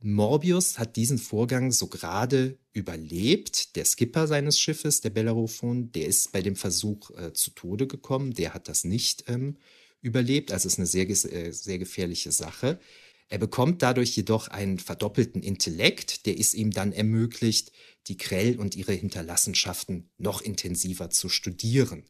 Morbius 0.00 0.78
hat 0.78 0.96
diesen 0.96 1.18
Vorgang 1.18 1.72
so 1.72 1.86
gerade 1.86 2.58
überlebt. 2.72 3.76
Der 3.76 3.84
Skipper 3.84 4.26
seines 4.26 4.58
Schiffes, 4.58 5.00
der 5.00 5.10
Bellerophon, 5.10 5.92
der 5.92 6.06
ist 6.06 6.32
bei 6.32 6.42
dem 6.42 6.56
Versuch 6.56 7.10
äh, 7.12 7.32
zu 7.32 7.50
Tode 7.50 7.86
gekommen. 7.86 8.34
Der 8.34 8.52
hat 8.52 8.68
das 8.68 8.84
nicht 8.84 9.24
ähm, 9.28 9.56
überlebt. 10.02 10.52
Also 10.52 10.66
es 10.66 10.74
ist 10.74 10.78
eine 10.78 10.86
sehr, 10.86 11.08
äh, 11.08 11.52
sehr 11.52 11.78
gefährliche 11.78 12.32
Sache. 12.32 12.78
Er 13.28 13.38
bekommt 13.38 13.82
dadurch 13.82 14.14
jedoch 14.14 14.48
einen 14.48 14.78
verdoppelten 14.78 15.42
Intellekt, 15.42 16.26
der 16.26 16.38
es 16.38 16.52
ihm 16.52 16.70
dann 16.70 16.92
ermöglicht, 16.92 17.72
die 18.06 18.16
Krell 18.16 18.58
und 18.58 18.76
ihre 18.76 18.92
Hinterlassenschaften 18.92 20.10
noch 20.18 20.42
intensiver 20.42 21.10
zu 21.10 21.28
studieren. 21.28 22.04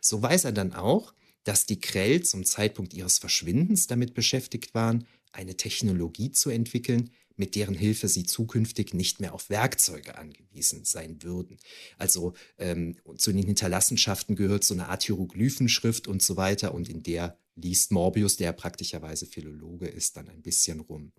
So 0.00 0.20
weiß 0.22 0.44
er 0.44 0.52
dann 0.52 0.72
auch, 0.72 1.14
dass 1.44 1.66
die 1.66 1.80
Krell 1.80 2.22
zum 2.22 2.44
Zeitpunkt 2.44 2.94
ihres 2.94 3.18
Verschwindens 3.18 3.86
damit 3.86 4.14
beschäftigt 4.14 4.74
waren, 4.74 5.06
eine 5.32 5.56
Technologie 5.56 6.30
zu 6.30 6.50
entwickeln, 6.50 7.10
mit 7.36 7.56
deren 7.56 7.74
Hilfe 7.74 8.08
sie 8.08 8.24
zukünftig 8.24 8.94
nicht 8.94 9.20
mehr 9.20 9.34
auf 9.34 9.50
Werkzeuge 9.50 10.16
angewiesen 10.16 10.84
sein 10.84 11.22
würden. 11.22 11.58
Also 11.98 12.34
ähm, 12.58 12.96
zu 13.16 13.32
den 13.32 13.44
Hinterlassenschaften 13.44 14.36
gehört 14.36 14.64
so 14.64 14.74
eine 14.74 14.88
Art 14.88 15.02
Hieroglyphenschrift 15.02 16.06
und 16.06 16.22
so 16.22 16.36
weiter 16.36 16.74
und 16.74 16.88
in 16.88 17.02
der 17.02 17.36
liest 17.56 17.92
Morbius, 17.92 18.36
der 18.36 18.52
praktischerweise 18.52 19.26
Philologe 19.26 19.86
ist, 19.86 20.16
dann 20.16 20.28
ein 20.28 20.42
bisschen 20.42 20.80
rum. 20.80 21.12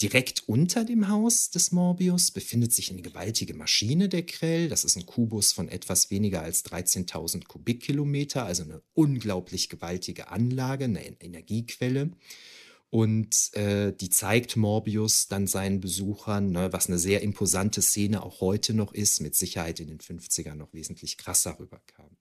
Direkt 0.00 0.48
unter 0.48 0.84
dem 0.84 1.08
Haus 1.08 1.50
des 1.50 1.70
Morbius 1.70 2.32
befindet 2.32 2.72
sich 2.72 2.90
eine 2.90 3.02
gewaltige 3.02 3.54
Maschine 3.54 4.08
der 4.08 4.26
Krell. 4.26 4.68
Das 4.68 4.84
ist 4.84 4.96
ein 4.96 5.06
Kubus 5.06 5.52
von 5.52 5.68
etwas 5.68 6.10
weniger 6.10 6.42
als 6.42 6.64
13.000 6.64 7.46
Kubikkilometer, 7.46 8.44
also 8.44 8.64
eine 8.64 8.82
unglaublich 8.94 9.68
gewaltige 9.68 10.28
Anlage, 10.28 10.86
eine 10.86 11.20
Energiequelle. 11.20 12.10
Und 12.90 13.54
äh, 13.54 13.92
die 13.92 14.10
zeigt 14.10 14.56
Morbius 14.56 15.28
dann 15.28 15.46
seinen 15.46 15.80
Besuchern, 15.80 16.50
ne, 16.50 16.72
was 16.72 16.88
eine 16.88 16.98
sehr 16.98 17.22
imposante 17.22 17.80
Szene 17.80 18.22
auch 18.22 18.40
heute 18.40 18.74
noch 18.74 18.92
ist, 18.92 19.20
mit 19.20 19.34
Sicherheit 19.34 19.80
in 19.80 19.88
den 19.88 19.98
50ern 19.98 20.56
noch 20.56 20.74
wesentlich 20.74 21.16
krasser 21.16 21.58
rüberkam. 21.58 22.18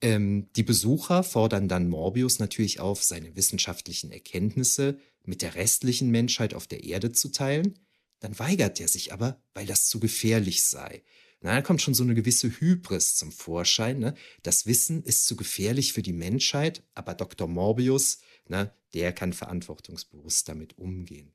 Ähm, 0.00 0.48
die 0.54 0.62
Besucher 0.62 1.22
fordern 1.22 1.66
dann 1.66 1.88
Morbius 1.88 2.38
natürlich 2.38 2.78
auf, 2.78 3.02
seine 3.02 3.34
wissenschaftlichen 3.36 4.12
Erkenntnisse 4.12 4.98
mit 5.26 5.42
der 5.42 5.54
restlichen 5.54 6.10
Menschheit 6.10 6.54
auf 6.54 6.66
der 6.66 6.84
Erde 6.84 7.12
zu 7.12 7.30
teilen. 7.30 7.78
Dann 8.20 8.38
weigert 8.38 8.80
er 8.80 8.88
sich 8.88 9.12
aber, 9.12 9.42
weil 9.54 9.66
das 9.66 9.88
zu 9.88 10.00
gefährlich 10.00 10.64
sei. 10.64 11.02
Na, 11.40 11.54
da 11.54 11.62
kommt 11.62 11.82
schon 11.82 11.92
so 11.92 12.02
eine 12.02 12.14
gewisse 12.14 12.48
Hybris 12.48 13.16
zum 13.16 13.30
Vorschein. 13.30 13.98
Ne? 13.98 14.14
Das 14.42 14.64
Wissen 14.64 15.02
ist 15.02 15.26
zu 15.26 15.36
gefährlich 15.36 15.92
für 15.92 16.02
die 16.02 16.14
Menschheit, 16.14 16.82
aber 16.94 17.14
Dr. 17.14 17.46
Morbius, 17.46 18.20
ne, 18.48 18.72
der 18.94 19.12
kann 19.12 19.34
verantwortungsbewusst 19.34 20.48
damit 20.48 20.78
umgehen. 20.78 21.34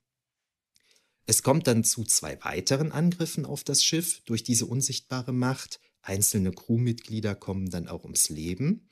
Es 1.27 1.43
kommt 1.43 1.67
dann 1.67 1.83
zu 1.83 2.03
zwei 2.05 2.43
weiteren 2.43 2.91
Angriffen 2.91 3.45
auf 3.45 3.63
das 3.63 3.83
Schiff 3.83 4.21
durch 4.25 4.41
diese 4.41 4.65
unsichtbare 4.65 5.31
Macht. 5.31 5.79
Einzelne 6.01 6.51
Crewmitglieder 6.51 7.35
kommen 7.35 7.69
dann 7.69 7.87
auch 7.87 8.03
ums 8.03 8.29
Leben. 8.29 8.89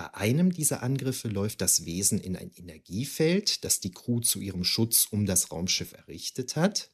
Bei 0.00 0.14
einem 0.14 0.50
dieser 0.50 0.82
Angriffe 0.82 1.28
läuft 1.28 1.60
das 1.60 1.84
Wesen 1.84 2.18
in 2.18 2.34
ein 2.34 2.50
Energiefeld, 2.56 3.66
das 3.66 3.80
die 3.80 3.90
Crew 3.90 4.20
zu 4.20 4.40
ihrem 4.40 4.64
Schutz 4.64 5.06
um 5.10 5.26
das 5.26 5.52
Raumschiff 5.52 5.92
errichtet 5.92 6.56
hat. 6.56 6.90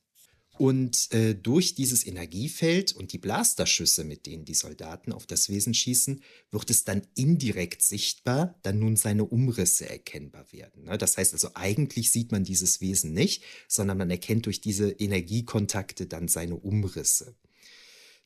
Und 0.59 1.13
äh, 1.13 1.37
durch 1.37 1.77
dieses 1.77 2.05
Energiefeld 2.05 2.97
und 2.97 3.13
die 3.13 3.19
Blasterschüsse, 3.19 4.03
mit 4.03 4.27
denen 4.27 4.45
die 4.45 4.55
Soldaten 4.55 5.13
auf 5.13 5.25
das 5.25 5.49
Wesen 5.49 5.73
schießen, 5.73 6.21
wird 6.51 6.69
es 6.69 6.83
dann 6.83 7.07
indirekt 7.15 7.81
sichtbar, 7.81 8.59
dann 8.63 8.81
nun 8.81 8.97
seine 8.97 9.25
Umrisse 9.25 9.89
erkennbar 9.89 10.51
werden. 10.51 10.83
Ne? 10.83 10.99
Das 10.99 11.17
heißt 11.17 11.33
also, 11.33 11.51
eigentlich 11.55 12.11
sieht 12.11 12.33
man 12.33 12.43
dieses 12.43 12.81
Wesen 12.81 13.13
nicht, 13.13 13.45
sondern 13.69 13.99
man 13.99 14.11
erkennt 14.11 14.47
durch 14.47 14.61
diese 14.61 14.91
Energiekontakte 14.91 16.09
dann 16.09 16.27
seine 16.27 16.57
Umrisse. 16.57 17.37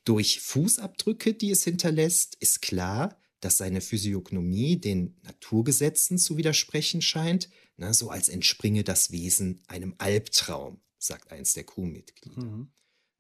Durch 0.05 0.41
Fußabdrücke, 0.41 1.35
die 1.35 1.51
es 1.51 1.65
hinterlässt, 1.65 2.37
ist 2.41 2.63
klar, 2.63 3.21
dass 3.41 3.59
seine 3.59 3.81
Physiognomie 3.81 4.81
den 4.81 5.17
Naturgesetzen 5.23 6.19
zu 6.19 6.37
widersprechen 6.37 7.03
scheint, 7.03 7.49
na, 7.77 7.95
so 7.95 8.11
als 8.11 8.29
entspringe 8.29 8.85
das 8.85 9.11
Wesen 9.11 9.63
einem 9.67 9.95
Albtraum, 9.99 10.81
sagt 10.99 11.33
eins 11.33 11.55
der 11.55 11.65
Crewmitglieder. 11.65 12.43
Mhm. 12.43 12.71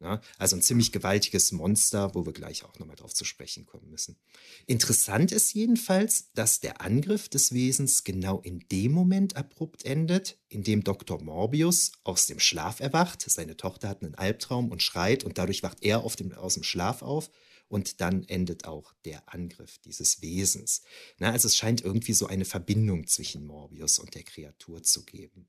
Ja, 0.02 0.22
also 0.38 0.56
ein 0.56 0.62
ziemlich 0.62 0.92
gewaltiges 0.92 1.52
Monster, 1.52 2.14
wo 2.14 2.24
wir 2.24 2.32
gleich 2.32 2.64
auch 2.64 2.78
nochmal 2.78 2.96
drauf 2.96 3.12
zu 3.12 3.26
sprechen 3.26 3.66
kommen 3.66 3.90
müssen. 3.90 4.18
Interessant 4.66 5.30
ist 5.30 5.52
jedenfalls, 5.52 6.32
dass 6.32 6.60
der 6.60 6.80
Angriff 6.80 7.28
des 7.28 7.52
Wesens 7.52 8.02
genau 8.02 8.40
in 8.40 8.60
dem 8.72 8.92
Moment 8.92 9.36
abrupt 9.36 9.84
endet, 9.84 10.38
in 10.48 10.62
dem 10.62 10.84
Dr. 10.84 11.22
Morbius 11.22 11.92
aus 12.02 12.24
dem 12.24 12.38
Schlaf 12.38 12.80
erwacht. 12.80 13.22
Seine 13.28 13.58
Tochter 13.58 13.90
hat 13.90 14.02
einen 14.02 14.14
Albtraum 14.14 14.70
und 14.70 14.82
schreit 14.82 15.22
und 15.22 15.36
dadurch 15.36 15.62
wacht 15.62 15.82
er 15.82 16.02
dem, 16.16 16.32
aus 16.32 16.54
dem 16.54 16.62
Schlaf 16.62 17.02
auf 17.02 17.30
und 17.70 18.00
dann 18.00 18.24
endet 18.24 18.64
auch 18.64 18.92
der 19.04 19.32
Angriff 19.32 19.78
dieses 19.78 20.20
Wesens. 20.20 20.82
Na, 21.18 21.30
also 21.30 21.46
es 21.46 21.56
scheint 21.56 21.82
irgendwie 21.82 22.12
so 22.12 22.26
eine 22.26 22.44
Verbindung 22.44 23.06
zwischen 23.06 23.46
Morbius 23.46 24.00
und 24.00 24.14
der 24.16 24.24
Kreatur 24.24 24.82
zu 24.82 25.04
geben. 25.04 25.48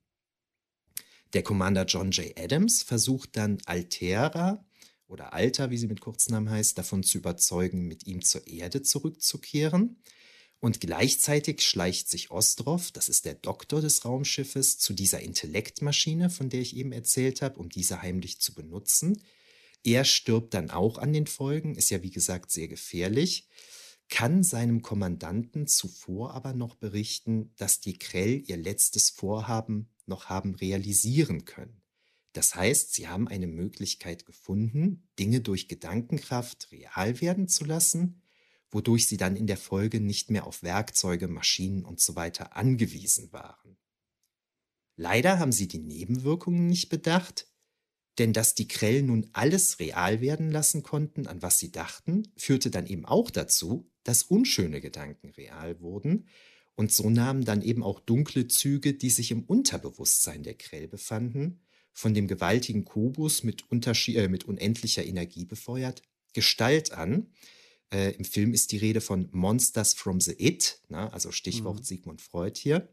Der 1.32 1.42
Commander 1.42 1.84
John 1.84 2.12
J. 2.12 2.38
Adams 2.38 2.84
versucht 2.84 3.36
dann 3.36 3.58
Altera 3.66 4.64
oder 5.08 5.32
Alter, 5.32 5.70
wie 5.70 5.78
sie 5.78 5.88
mit 5.88 6.00
Kurznamen 6.00 6.48
heißt, 6.48 6.78
davon 6.78 7.02
zu 7.02 7.18
überzeugen, 7.18 7.88
mit 7.88 8.06
ihm 8.06 8.22
zur 8.22 8.46
Erde 8.46 8.82
zurückzukehren. 8.82 10.00
Und 10.60 10.80
gleichzeitig 10.80 11.62
schleicht 11.62 12.08
sich 12.08 12.30
Ostrov, 12.30 12.92
das 12.92 13.08
ist 13.08 13.24
der 13.24 13.34
Doktor 13.34 13.80
des 13.80 14.04
Raumschiffes, 14.04 14.78
zu 14.78 14.92
dieser 14.92 15.20
Intellektmaschine, 15.20 16.30
von 16.30 16.50
der 16.50 16.60
ich 16.60 16.76
eben 16.76 16.92
erzählt 16.92 17.42
habe, 17.42 17.58
um 17.58 17.68
diese 17.68 18.00
heimlich 18.00 18.40
zu 18.40 18.54
benutzen. 18.54 19.20
Er 19.84 20.04
stirbt 20.04 20.54
dann 20.54 20.70
auch 20.70 20.98
an 20.98 21.12
den 21.12 21.26
Folgen, 21.26 21.74
ist 21.74 21.90
ja 21.90 22.02
wie 22.02 22.10
gesagt 22.10 22.50
sehr 22.50 22.68
gefährlich, 22.68 23.48
kann 24.08 24.42
seinem 24.42 24.82
Kommandanten 24.82 25.66
zuvor 25.66 26.34
aber 26.34 26.52
noch 26.52 26.74
berichten, 26.74 27.52
dass 27.56 27.80
die 27.80 27.98
Krell 27.98 28.42
ihr 28.46 28.56
letztes 28.56 29.10
Vorhaben 29.10 29.88
noch 30.06 30.26
haben 30.26 30.54
realisieren 30.54 31.44
können. 31.44 31.82
Das 32.32 32.54
heißt, 32.54 32.94
sie 32.94 33.08
haben 33.08 33.28
eine 33.28 33.46
Möglichkeit 33.46 34.24
gefunden, 34.24 35.08
Dinge 35.18 35.40
durch 35.40 35.68
Gedankenkraft 35.68 36.70
real 36.72 37.20
werden 37.20 37.48
zu 37.48 37.64
lassen, 37.64 38.22
wodurch 38.70 39.06
sie 39.06 39.18
dann 39.18 39.36
in 39.36 39.46
der 39.46 39.58
Folge 39.58 40.00
nicht 40.00 40.30
mehr 40.30 40.46
auf 40.46 40.62
Werkzeuge, 40.62 41.28
Maschinen 41.28 41.84
usw. 41.84 42.32
So 42.36 42.44
angewiesen 42.44 43.32
waren. 43.32 43.76
Leider 44.96 45.38
haben 45.38 45.52
sie 45.52 45.68
die 45.68 45.78
Nebenwirkungen 45.78 46.66
nicht 46.66 46.88
bedacht, 46.88 47.51
denn 48.18 48.32
dass 48.32 48.54
die 48.54 48.68
Krell 48.68 49.02
nun 49.02 49.28
alles 49.32 49.78
real 49.78 50.20
werden 50.20 50.50
lassen 50.50 50.82
konnten, 50.82 51.26
an 51.26 51.42
was 51.42 51.58
sie 51.58 51.72
dachten, 51.72 52.28
führte 52.36 52.70
dann 52.70 52.86
eben 52.86 53.04
auch 53.04 53.30
dazu, 53.30 53.90
dass 54.04 54.24
unschöne 54.24 54.80
Gedanken 54.80 55.30
real 55.30 55.80
wurden, 55.80 56.26
und 56.74 56.92
so 56.92 57.10
nahmen 57.10 57.44
dann 57.44 57.62
eben 57.62 57.82
auch 57.82 58.00
dunkle 58.00 58.48
Züge, 58.48 58.94
die 58.94 59.10
sich 59.10 59.30
im 59.30 59.44
Unterbewusstsein 59.44 60.42
der 60.42 60.54
Krell 60.54 60.88
befanden, 60.88 61.60
von 61.92 62.14
dem 62.14 62.26
gewaltigen 62.26 62.84
Kubus 62.84 63.42
mit, 63.42 63.64
äh, 63.70 64.28
mit 64.28 64.44
unendlicher 64.44 65.04
Energie 65.04 65.44
befeuert, 65.44 66.02
Gestalt 66.32 66.92
an. 66.92 67.30
Äh, 67.92 68.12
Im 68.12 68.24
Film 68.24 68.54
ist 68.54 68.72
die 68.72 68.78
Rede 68.78 69.02
von 69.02 69.28
Monsters 69.32 69.92
from 69.92 70.18
the 70.20 70.34
It, 70.38 70.80
na, 70.88 71.10
also 71.10 71.30
Stichwort 71.30 71.80
mhm. 71.80 71.84
Sigmund 71.84 72.22
Freud 72.22 72.58
hier. 72.58 72.88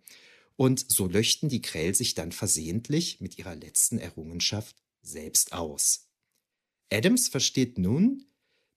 Und 0.58 0.84
so 0.92 1.08
löschten 1.08 1.48
die 1.48 1.62
Krell 1.62 1.96
sich 1.96 2.16
dann 2.16 2.34
versehentlich 2.34 3.22
mit 3.22 3.38
ihrer 3.38 3.56
letzten 3.56 3.98
Errungenschaft 3.98 4.76
selbst 5.02 5.54
aus. 5.54 6.10
Adams 6.92 7.28
versteht 7.28 7.78
nun, 7.78 8.26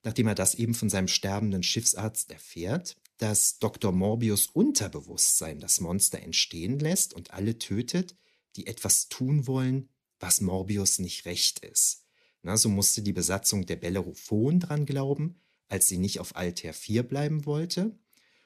nachdem 0.03 0.27
er 0.27 0.35
das 0.35 0.55
eben 0.55 0.75
von 0.75 0.91
seinem 0.91 1.09
sterbenden 1.09 1.63
Schiffsarzt 1.63 2.31
erfährt, 2.31 2.97
dass 3.19 3.59
Dr. 3.59 3.93
Morbius 3.93 4.47
Unterbewusstsein 4.47 5.61
das 5.61 5.81
Monster 5.81 6.21
entstehen 6.21 6.79
lässt 6.79 7.15
und 7.15 7.33
alle 7.33 7.59
tötet, 7.59 8.17
die 8.57 8.67
etwas 8.67 9.09
tun 9.09 9.47
wollen, 9.47 9.89
was 10.19 10.41
Morbius 10.41 10.99
nicht 10.99 11.25
recht 11.25 11.61
ist. 11.61 12.05
Na, 12.43 12.57
so 12.57 12.69
musste 12.69 13.03
die 13.03 13.13
Besatzung 13.13 13.67
der 13.67 13.77
Bellerophon 13.77 14.61
dran 14.61 14.87
glauben, 14.87 15.37
als 15.69 15.87
sie 15.87 15.99
nicht 15.99 16.19
auf 16.19 16.37
Altair 16.37 16.75
4 16.75 17.05
bleiben 17.05 17.47
wollte. 17.47 17.97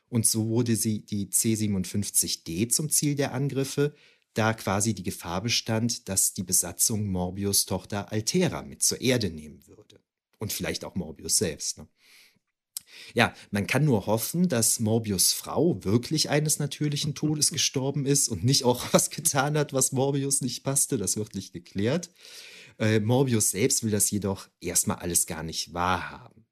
Und 0.08 0.26
so 0.26 0.48
wurde 0.48 0.76
sie 0.76 1.04
die 1.04 1.30
C-57D 1.30 2.68
zum 2.68 2.90
Ziel 2.90 3.14
der 3.16 3.32
Angriffe, 3.32 3.94
da 4.38 4.55
quasi 4.55 4.94
die 4.94 5.03
Gefahr 5.03 5.42
bestand, 5.42 6.09
dass 6.09 6.35
die 6.35 6.42
Besatzung 6.42 7.07
Morbius 7.07 7.66
Tochter 7.66 8.12
Altera 8.12 8.62
mit 8.62 8.83
zur 8.83 9.01
Erde 9.01 9.31
nehmen 9.31 9.66
würde. 9.66 10.01
Und 10.38 10.53
vielleicht 10.53 10.85
auch 10.85 10.94
Morbius 10.94 11.38
selbst. 11.38 11.79
Ne? 11.79 11.88
Ja, 13.14 13.35
man 13.51 13.66
kann 13.66 13.85
nur 13.85 14.07
hoffen, 14.07 14.49
dass 14.49 14.81
Morbius 14.81 15.33
Frau 15.33 15.83
wirklich 15.85 16.29
eines 16.29 16.59
natürlichen 16.59 17.14
Todes 17.14 17.51
gestorben 17.53 18.07
ist 18.07 18.29
und 18.29 18.44
nicht 18.44 18.64
auch 18.64 18.85
was 18.92 19.11
getan 19.11 19.57
hat, 19.57 19.72
was 19.72 19.92
Morbius 19.92 20.40
nicht 20.40 20.62
passte. 20.62 20.99
Das 20.99 21.16
wird 21.16 21.35
nicht 21.35 21.53
geklärt. 21.53 22.11
Äh, 22.79 23.01
Morbius 23.01 23.53
selbst 23.53 23.83
will 23.83 23.90
das 23.90 24.11
jedoch 24.11 24.49
erstmal 24.61 24.99
alles 24.99 25.27
gar 25.27 25.42
nicht 25.42 25.72
wahrhaben. 25.72 26.44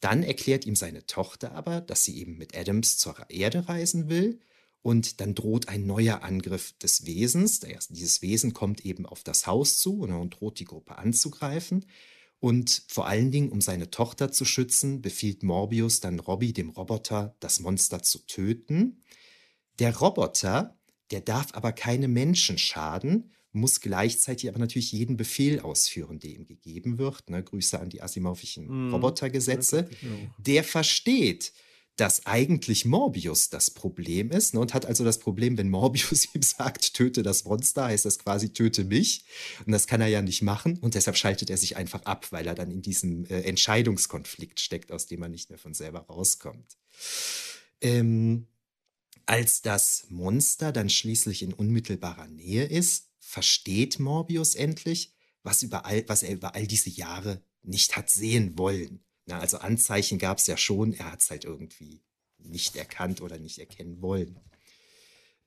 Dann 0.00 0.22
erklärt 0.22 0.66
ihm 0.66 0.76
seine 0.76 1.06
Tochter 1.06 1.52
aber, 1.52 1.80
dass 1.80 2.04
sie 2.04 2.18
eben 2.18 2.36
mit 2.36 2.56
Adams 2.56 2.98
zur 2.98 3.14
Erde 3.30 3.68
reisen 3.68 4.08
will 4.08 4.40
und 4.82 5.20
dann 5.20 5.34
droht 5.34 5.68
ein 5.68 5.86
neuer 5.86 6.22
Angriff 6.22 6.76
des 6.78 7.06
Wesens. 7.06 7.60
Dieses 7.88 8.20
Wesen 8.20 8.52
kommt 8.52 8.84
eben 8.84 9.06
auf 9.06 9.22
das 9.22 9.46
Haus 9.46 9.78
zu 9.78 10.00
und 10.00 10.30
droht 10.30 10.58
die 10.58 10.64
Gruppe 10.64 10.98
anzugreifen. 10.98 11.86
Und 12.40 12.84
vor 12.88 13.06
allen 13.06 13.30
Dingen, 13.30 13.50
um 13.50 13.60
seine 13.60 13.90
Tochter 13.90 14.32
zu 14.32 14.44
schützen, 14.44 15.00
befiehlt 15.00 15.44
Morbius 15.44 16.00
dann 16.00 16.18
Robbie, 16.18 16.52
dem 16.52 16.70
Roboter, 16.70 17.36
das 17.38 17.60
Monster 17.60 18.02
zu 18.02 18.26
töten. 18.26 19.04
Der 19.78 19.96
Roboter, 19.96 20.76
der 21.12 21.20
darf 21.20 21.54
aber 21.54 21.70
keine 21.70 22.08
Menschen 22.08 22.58
schaden, 22.58 23.30
muss 23.52 23.80
gleichzeitig 23.80 24.48
aber 24.48 24.58
natürlich 24.58 24.90
jeden 24.90 25.16
Befehl 25.16 25.60
ausführen, 25.60 26.18
der 26.18 26.30
ihm 26.30 26.46
gegeben 26.46 26.98
wird. 26.98 27.30
Ne, 27.30 27.44
Grüße 27.44 27.78
an 27.78 27.90
die 27.90 28.02
Asimovischen 28.02 28.88
mm, 28.88 28.94
Robotergesetze. 28.94 29.88
Der 30.38 30.64
versteht, 30.64 31.52
dass 31.96 32.24
eigentlich 32.26 32.84
Morbius 32.84 33.50
das 33.50 33.70
Problem 33.70 34.30
ist 34.30 34.54
ne, 34.54 34.60
und 34.60 34.72
hat 34.72 34.86
also 34.86 35.04
das 35.04 35.18
Problem, 35.18 35.58
wenn 35.58 35.68
Morbius 35.68 36.28
ihm 36.34 36.42
sagt, 36.42 36.94
töte 36.94 37.22
das 37.22 37.44
Monster, 37.44 37.84
heißt 37.84 38.04
das 38.04 38.18
quasi, 38.18 38.52
töte 38.52 38.84
mich. 38.84 39.24
Und 39.66 39.72
das 39.72 39.86
kann 39.86 40.00
er 40.00 40.08
ja 40.08 40.22
nicht 40.22 40.42
machen 40.42 40.78
und 40.78 40.94
deshalb 40.94 41.16
schaltet 41.16 41.50
er 41.50 41.58
sich 41.58 41.76
einfach 41.76 42.02
ab, 42.02 42.26
weil 42.30 42.46
er 42.46 42.54
dann 42.54 42.70
in 42.70 42.82
diesem 42.82 43.26
äh, 43.26 43.42
Entscheidungskonflikt 43.42 44.60
steckt, 44.60 44.90
aus 44.90 45.06
dem 45.06 45.22
er 45.22 45.28
nicht 45.28 45.50
mehr 45.50 45.58
von 45.58 45.74
selber 45.74 46.00
rauskommt. 46.00 46.78
Ähm, 47.80 48.46
als 49.26 49.62
das 49.62 50.06
Monster 50.08 50.72
dann 50.72 50.88
schließlich 50.88 51.42
in 51.42 51.52
unmittelbarer 51.52 52.28
Nähe 52.28 52.64
ist, 52.64 53.10
versteht 53.18 53.98
Morbius 53.98 54.54
endlich, 54.54 55.14
was, 55.42 55.62
überall, 55.62 56.04
was 56.08 56.22
er 56.22 56.34
über 56.34 56.54
all 56.54 56.66
diese 56.66 56.90
Jahre 56.90 57.42
nicht 57.62 57.96
hat 57.96 58.10
sehen 58.10 58.58
wollen. 58.58 59.04
Na, 59.26 59.38
also 59.38 59.58
Anzeichen 59.58 60.18
gab 60.18 60.38
es 60.38 60.46
ja 60.46 60.56
schon, 60.56 60.92
er 60.92 61.12
hat 61.12 61.20
es 61.20 61.30
halt 61.30 61.44
irgendwie 61.44 62.02
nicht 62.38 62.76
erkannt 62.76 63.20
oder 63.20 63.38
nicht 63.38 63.58
erkennen 63.58 64.02
wollen. 64.02 64.40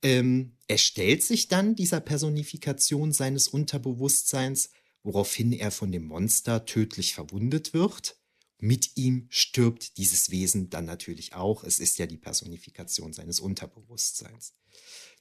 Ähm, 0.01 0.57
er 0.67 0.77
stellt 0.77 1.23
sich 1.23 1.47
dann 1.47 1.75
dieser 1.75 1.99
Personifikation 1.99 3.11
seines 3.11 3.47
Unterbewusstseins, 3.47 4.69
woraufhin 5.03 5.51
er 5.51 5.71
von 5.71 5.91
dem 5.91 6.05
Monster 6.05 6.65
tödlich 6.65 7.13
verwundet 7.13 7.73
wird. 7.73 8.17
Mit 8.59 8.95
ihm 8.95 9.27
stirbt 9.29 9.97
dieses 9.97 10.31
Wesen 10.31 10.69
dann 10.69 10.85
natürlich 10.85 11.33
auch. 11.33 11.63
Es 11.63 11.79
ist 11.79 11.97
ja 11.97 12.05
die 12.05 12.17
Personifikation 12.17 13.11
seines 13.13 13.39
Unterbewusstseins. 13.39 14.53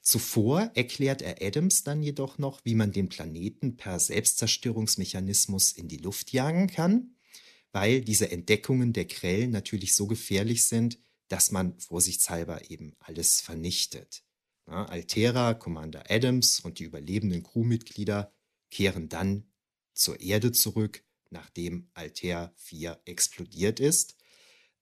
Zuvor 0.01 0.71
erklärt 0.75 1.21
er 1.21 1.41
Adams 1.41 1.83
dann 1.83 2.01
jedoch 2.01 2.37
noch, 2.37 2.63
wie 2.63 2.75
man 2.75 2.91
den 2.91 3.09
Planeten 3.09 3.75
per 3.75 3.99
Selbstzerstörungsmechanismus 3.99 5.73
in 5.73 5.87
die 5.87 5.97
Luft 5.97 6.31
jagen 6.31 6.67
kann 6.67 7.14
weil 7.75 7.99
diese 7.99 8.31
Entdeckungen 8.31 8.93
der 8.93 9.05
Krellen 9.05 9.51
natürlich 9.51 9.95
so 9.95 10.07
gefährlich 10.07 10.65
sind, 10.65 10.97
dass 11.27 11.51
man 11.51 11.77
vorsichtshalber 11.77 12.71
eben 12.71 12.95
alles 12.99 13.41
vernichtet. 13.41 14.23
Ja, 14.65 14.85
Altera, 14.85 15.55
Commander 15.55 16.05
Adams 16.09 16.61
und 16.61 16.79
die 16.79 16.85
überlebenden 16.85 17.43
Crewmitglieder 17.43 18.31
kehren 18.71 19.09
dann 19.09 19.51
zur 19.93 20.21
Erde 20.21 20.53
zurück, 20.53 21.03
nachdem 21.31 21.89
Altair 21.93 22.53
4 22.55 23.01
explodiert 23.03 23.81
ist. 23.81 24.15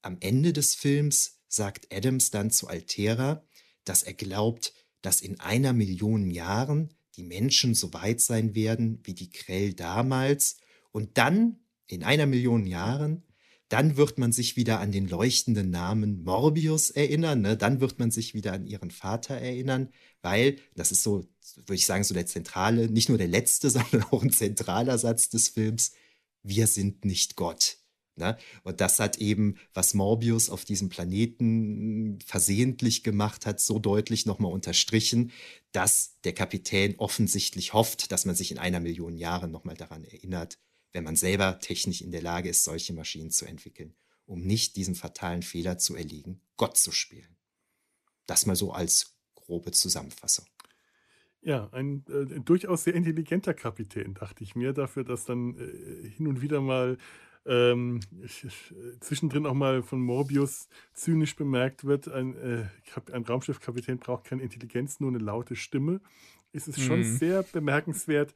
Am 0.04 0.18
Ende 0.20 0.54
des 0.54 0.76
Films 0.76 1.40
sagt 1.48 1.92
Adams 1.92 2.30
dann 2.30 2.52
zu 2.52 2.68
Altera, 2.68 3.44
dass 3.86 4.04
er 4.04 4.14
glaubt, 4.14 4.72
dass 5.02 5.20
in 5.20 5.40
einer 5.40 5.74
Million 5.74 6.30
Jahren 6.30 6.94
die 7.16 7.24
Menschen 7.24 7.74
so 7.74 7.92
weit 7.92 8.22
sein 8.22 8.54
werden 8.54 9.00
wie 9.02 9.16
die 9.16 9.32
Krell 9.32 9.74
damals 9.74 10.58
Und 10.92 11.18
dann, 11.18 11.63
in 11.88 12.04
einer 12.04 12.26
Million 12.26 12.66
Jahren, 12.66 13.24
dann 13.70 13.98
wird 13.98 14.20
man 14.20 14.32
sich 14.32 14.56
wieder 14.56 14.80
an 14.80 14.92
den 14.92 15.08
leuchtenden 15.08 15.72
Namen 15.72 16.24
Morbius 16.24 16.92
erinnern. 16.92 17.42
Ne? 17.42 17.58
Dann 17.58 17.82
wird 17.82 17.98
man 17.98 18.12
sich 18.12 18.36
wieder 18.36 18.54
an 18.54 18.68
ihren 18.68 18.92
Vater 18.92 19.36
erinnern, 19.36 19.90
weil, 20.22 20.58
das 20.76 20.92
ist 20.92 21.02
so, 21.02 21.26
würde 21.56 21.74
ich 21.76 21.88
sagen, 21.88 22.04
so 22.04 22.14
der 22.14 22.28
zentrale, 22.28 22.88
nicht 22.90 23.10
nur 23.10 23.18
der 23.18 23.28
letzte, 23.28 23.70
sondern 23.72 24.04
auch 24.12 24.22
ein 24.22 24.32
zentraler 24.32 24.98
Satz 24.98 25.30
des 25.30 25.50
Films, 25.50 25.94
wir 26.44 26.68
sind 26.68 27.04
nicht 27.06 27.36
Gott. 27.36 27.78
Ne? 28.16 28.38
Und 28.62 28.80
das 28.80 29.00
hat 29.00 29.18
eben, 29.18 29.56
was 29.74 29.96
Morbius 29.96 30.52
auf 30.52 30.66
diesem 30.66 30.90
Planeten 30.90 32.20
versehentlich 32.24 33.04
gemacht 33.04 33.48
hat, 33.48 33.60
so 33.60 33.80
deutlich 33.80 34.28
nochmal 34.28 34.52
unterstrichen, 34.52 35.32
dass 35.72 36.20
der 36.24 36.34
Kapitän 36.34 36.96
offensichtlich 37.00 37.74
hofft, 37.74 38.12
dass 38.12 38.26
man 38.26 38.36
sich 38.36 38.52
in 38.52 38.60
einer 38.60 38.80
Million 38.80 39.18
Jahren 39.18 39.50
nochmal 39.50 39.76
daran 39.76 40.04
erinnert, 40.04 40.60
wenn 40.94 41.04
man 41.04 41.16
selber 41.16 41.60
technisch 41.60 42.02
in 42.02 42.12
der 42.12 42.22
Lage 42.22 42.50
ist, 42.50 42.64
solche 42.64 42.94
Maschinen 42.94 43.32
zu 43.32 43.46
entwickeln, 43.46 43.94
um 44.26 44.42
nicht 44.42 44.76
diesem 44.76 44.96
fatalen 44.96 45.42
Fehler 45.42 45.78
zu 45.78 45.96
erliegen, 45.96 46.40
Gott 46.56 46.78
zu 46.78 46.92
spielen. 46.92 47.36
Das 48.26 48.46
mal 48.46 48.56
so 48.56 48.72
als 48.72 49.18
grobe 49.36 49.72
Zusammenfassung. 49.72 50.46
Ja, 51.42 51.68
ein 51.74 52.06
äh, 52.08 52.40
durchaus 52.40 52.86
sehr 52.86 52.94
intelligenter 52.94 53.54
Kapitän, 53.54 54.14
dachte 54.14 54.44
ich 54.44 54.56
mir, 54.56 54.72
dafür, 54.72 55.04
dass 55.04 55.26
dann 55.26 55.58
äh, 55.58 56.10
hin 56.10 56.28
und 56.28 56.42
wieder 56.42 56.62
mal 56.62 56.98
ähm, 57.46 58.00
zwischendrin 59.02 59.46
auch 59.46 59.54
mal 59.54 59.84
von 59.84 60.00
Morbius 60.00 60.70
zynisch 60.94 61.36
bemerkt 61.36 61.84
wird, 61.84 62.08
ein, 62.08 62.36
äh, 62.38 62.66
ein 63.12 63.24
Raumschiffkapitän 63.24 64.00
braucht 64.00 64.24
keine 64.24 64.44
Intelligenz, 64.44 65.02
nur 65.02 65.10
eine 65.10 65.20
laute 65.20 65.58
Stimme. 65.58 66.00
Es 66.54 66.70
ist 66.70 66.80
schon 66.80 67.00
mhm. 67.00 67.18
sehr 67.18 67.44
bemerkenswert, 67.44 68.34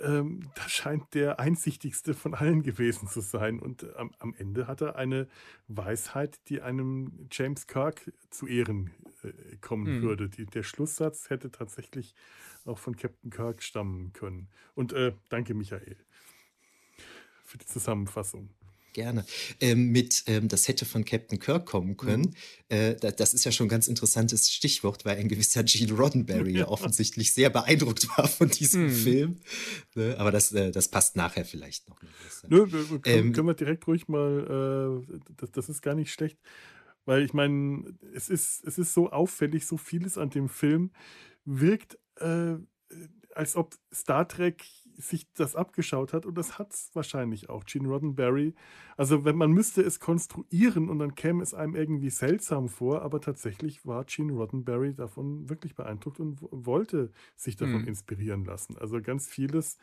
ähm, 0.00 0.50
da 0.54 0.68
scheint 0.68 1.14
der 1.14 1.38
einsichtigste 1.40 2.14
von 2.14 2.34
allen 2.34 2.62
gewesen 2.62 3.08
zu 3.08 3.20
sein. 3.20 3.60
Und 3.60 3.96
am, 3.96 4.12
am, 4.18 4.34
Ende 4.34 4.66
hat 4.66 4.80
er 4.80 4.96
eine 4.96 5.28
Weisheit, 5.68 6.40
die 6.48 6.60
einem 6.60 7.28
James 7.30 7.66
Kirk 7.66 8.12
zu 8.30 8.46
Ehren 8.46 8.90
äh, 9.22 9.56
kommen 9.60 9.98
mhm. 9.98 10.02
würde. 10.02 10.28
Die, 10.28 10.46
der 10.46 10.62
Schlusssatz 10.62 11.30
hätte 11.30 11.50
tatsächlich 11.50 12.14
auch 12.64 12.78
von 12.78 12.96
Captain 12.96 13.30
Kirk 13.30 13.62
stammen 13.62 14.12
können. 14.12 14.48
Und 14.74 14.92
äh, 14.92 15.12
danke, 15.28 15.54
Michael, 15.54 15.96
für 17.44 17.58
die 17.58 17.66
Zusammenfassung. 17.66 18.50
Gerne. 18.92 19.24
Ähm, 19.60 19.90
mit, 19.90 20.24
ähm, 20.26 20.48
das 20.48 20.66
hätte 20.66 20.84
von 20.84 21.04
Captain 21.04 21.38
Kirk 21.38 21.66
kommen 21.66 21.96
können. 21.96 22.34
Mhm. 22.68 22.76
Äh, 22.76 22.96
das, 22.96 23.16
das 23.16 23.34
ist 23.34 23.44
ja 23.44 23.52
schon 23.52 23.66
ein 23.66 23.70
ganz 23.70 23.86
interessantes 23.86 24.50
Stichwort, 24.50 25.04
weil 25.04 25.18
ein 25.18 25.28
gewisser 25.28 25.62
Gene 25.62 25.92
Roddenberry 25.92 26.58
ja 26.58 26.68
offensichtlich 26.68 27.32
sehr 27.32 27.50
beeindruckt 27.50 28.08
war 28.16 28.26
von 28.26 28.48
diesem 28.48 28.86
mhm. 28.86 28.90
Film. 28.90 29.36
Ne? 29.94 30.16
Aber 30.18 30.32
das, 30.32 30.52
äh, 30.52 30.72
das 30.72 30.88
passt 30.88 31.16
nachher 31.16 31.44
vielleicht 31.44 31.88
noch. 31.88 32.00
Nö, 32.48 32.66
können, 32.66 33.00
ähm, 33.04 33.32
können 33.32 33.46
wir 33.46 33.54
direkt 33.54 33.86
ruhig 33.86 34.08
mal, 34.08 35.02
äh, 35.08 35.18
das, 35.36 35.52
das 35.52 35.68
ist 35.68 35.82
gar 35.82 35.94
nicht 35.94 36.12
schlecht. 36.12 36.38
Weil 37.04 37.24
ich 37.24 37.32
meine, 37.32 37.96
es 38.14 38.28
ist, 38.28 38.64
es 38.64 38.78
ist 38.78 38.92
so 38.92 39.10
auffällig, 39.10 39.66
so 39.66 39.76
vieles 39.76 40.18
an 40.18 40.30
dem 40.30 40.48
Film 40.48 40.90
wirkt, 41.44 41.98
äh, 42.16 42.56
als 43.34 43.56
ob 43.56 43.74
Star 43.92 44.26
Trek 44.28 44.64
sich 44.96 45.32
das 45.34 45.56
abgeschaut 45.56 46.12
hat 46.12 46.26
und 46.26 46.36
das 46.36 46.58
hat 46.58 46.72
es 46.72 46.90
wahrscheinlich 46.94 47.48
auch, 47.48 47.64
Gene 47.64 47.88
Roddenberry. 47.88 48.54
Also 48.96 49.24
wenn 49.24 49.36
man 49.36 49.52
müsste 49.52 49.82
es 49.82 50.00
konstruieren 50.00 50.88
und 50.88 50.98
dann 50.98 51.14
käme 51.14 51.42
es 51.42 51.54
einem 51.54 51.74
irgendwie 51.74 52.10
seltsam 52.10 52.68
vor, 52.68 53.02
aber 53.02 53.20
tatsächlich 53.20 53.86
war 53.86 54.04
Gene 54.04 54.32
Roddenberry 54.32 54.94
davon 54.94 55.48
wirklich 55.48 55.74
beeindruckt 55.74 56.20
und 56.20 56.38
wollte 56.50 57.10
sich 57.36 57.56
davon 57.56 57.82
mhm. 57.82 57.88
inspirieren 57.88 58.44
lassen. 58.44 58.76
Also 58.78 59.00
ganz 59.00 59.26
vieles, 59.26 59.78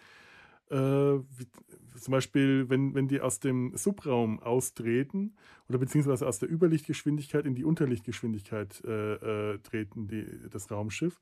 äh, 0.69 0.75
wie, 0.75 1.47
zum 1.95 2.11
Beispiel, 2.11 2.69
wenn, 2.69 2.93
wenn 2.93 3.07
die 3.07 3.21
aus 3.21 3.39
dem 3.39 3.75
Subraum 3.75 4.39
austreten 4.39 5.35
oder 5.69 5.79
beziehungsweise 5.79 6.27
aus 6.27 6.39
der 6.39 6.51
Überlichtgeschwindigkeit 6.51 7.45
in 7.45 7.55
die 7.55 7.63
Unterlichtgeschwindigkeit 7.63 8.83
äh, 8.85 9.53
äh, 9.53 9.59
treten, 9.59 10.07
die, 10.07 10.25
das 10.49 10.69
Raumschiff, 10.69 11.19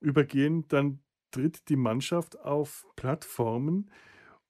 übergehen, 0.00 0.66
dann 0.68 1.00
tritt 1.34 1.68
die 1.68 1.76
Mannschaft 1.76 2.38
auf 2.40 2.86
Plattformen 2.94 3.90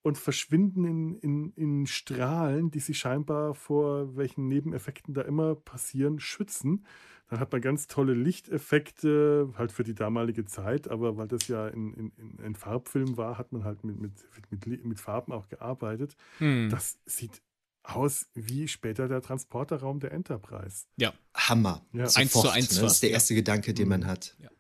und 0.03 0.18
verschwinden 0.18 0.85
in, 0.85 1.14
in, 1.16 1.53
in 1.53 1.87
Strahlen, 1.87 2.70
die 2.70 2.81
sie 2.81 2.92
scheinbar 2.92 3.55
vor 3.55 4.16
welchen 4.16 4.49
Nebeneffekten 4.49 5.14
da 5.14 5.23
immer 5.23 5.55
passieren, 5.55 6.20
schützen. 6.20 6.85
Dann 7.31 7.40
hat 7.40 7.53
man 7.53 7.62
ganz 7.62 7.87
tolle 7.87 8.12
Lichteffekte, 8.12 9.51
halt 9.57 9.73
für 9.73 9.83
die 9.83 9.94
damalige 9.94 10.44
Zeit, 10.44 10.88
aber 10.88 11.16
weil 11.16 11.27
das 11.27 11.49
ja 11.49 11.68
in, 11.68 11.94
in, 11.94 12.12
in 12.18 12.44
ein 12.44 12.55
Farbfilm 12.55 13.16
war, 13.16 13.38
hat 13.38 13.53
man 13.53 13.64
halt 13.64 13.83
mit, 13.83 13.99
mit, 13.99 14.12
mit, 14.51 14.85
mit 14.85 15.01
Farben 15.01 15.33
auch 15.33 15.49
gearbeitet. 15.49 16.16
Hm. 16.37 16.68
Das 16.68 16.99
sieht 17.07 17.40
aus 17.83 18.29
wie 18.35 18.68
später 18.68 19.09
der 19.09 19.23
Transporterraum 19.23 20.01
der 20.01 20.12
Enterprise. 20.12 20.85
Ja. 20.97 21.14
Hammer. 21.35 21.81
Ja. 21.92 22.05
Eins 22.14 22.33
zu 22.33 22.51
eins. 22.51 22.77
Ne? 22.77 22.83
Das 22.83 22.92
ist 22.94 23.03
der 23.03 23.11
erste 23.11 23.33
ja. 23.33 23.40
Gedanke, 23.40 23.73
den 23.73 23.88
man 23.88 24.07
hat. 24.07 24.37
Ja. 24.38 24.51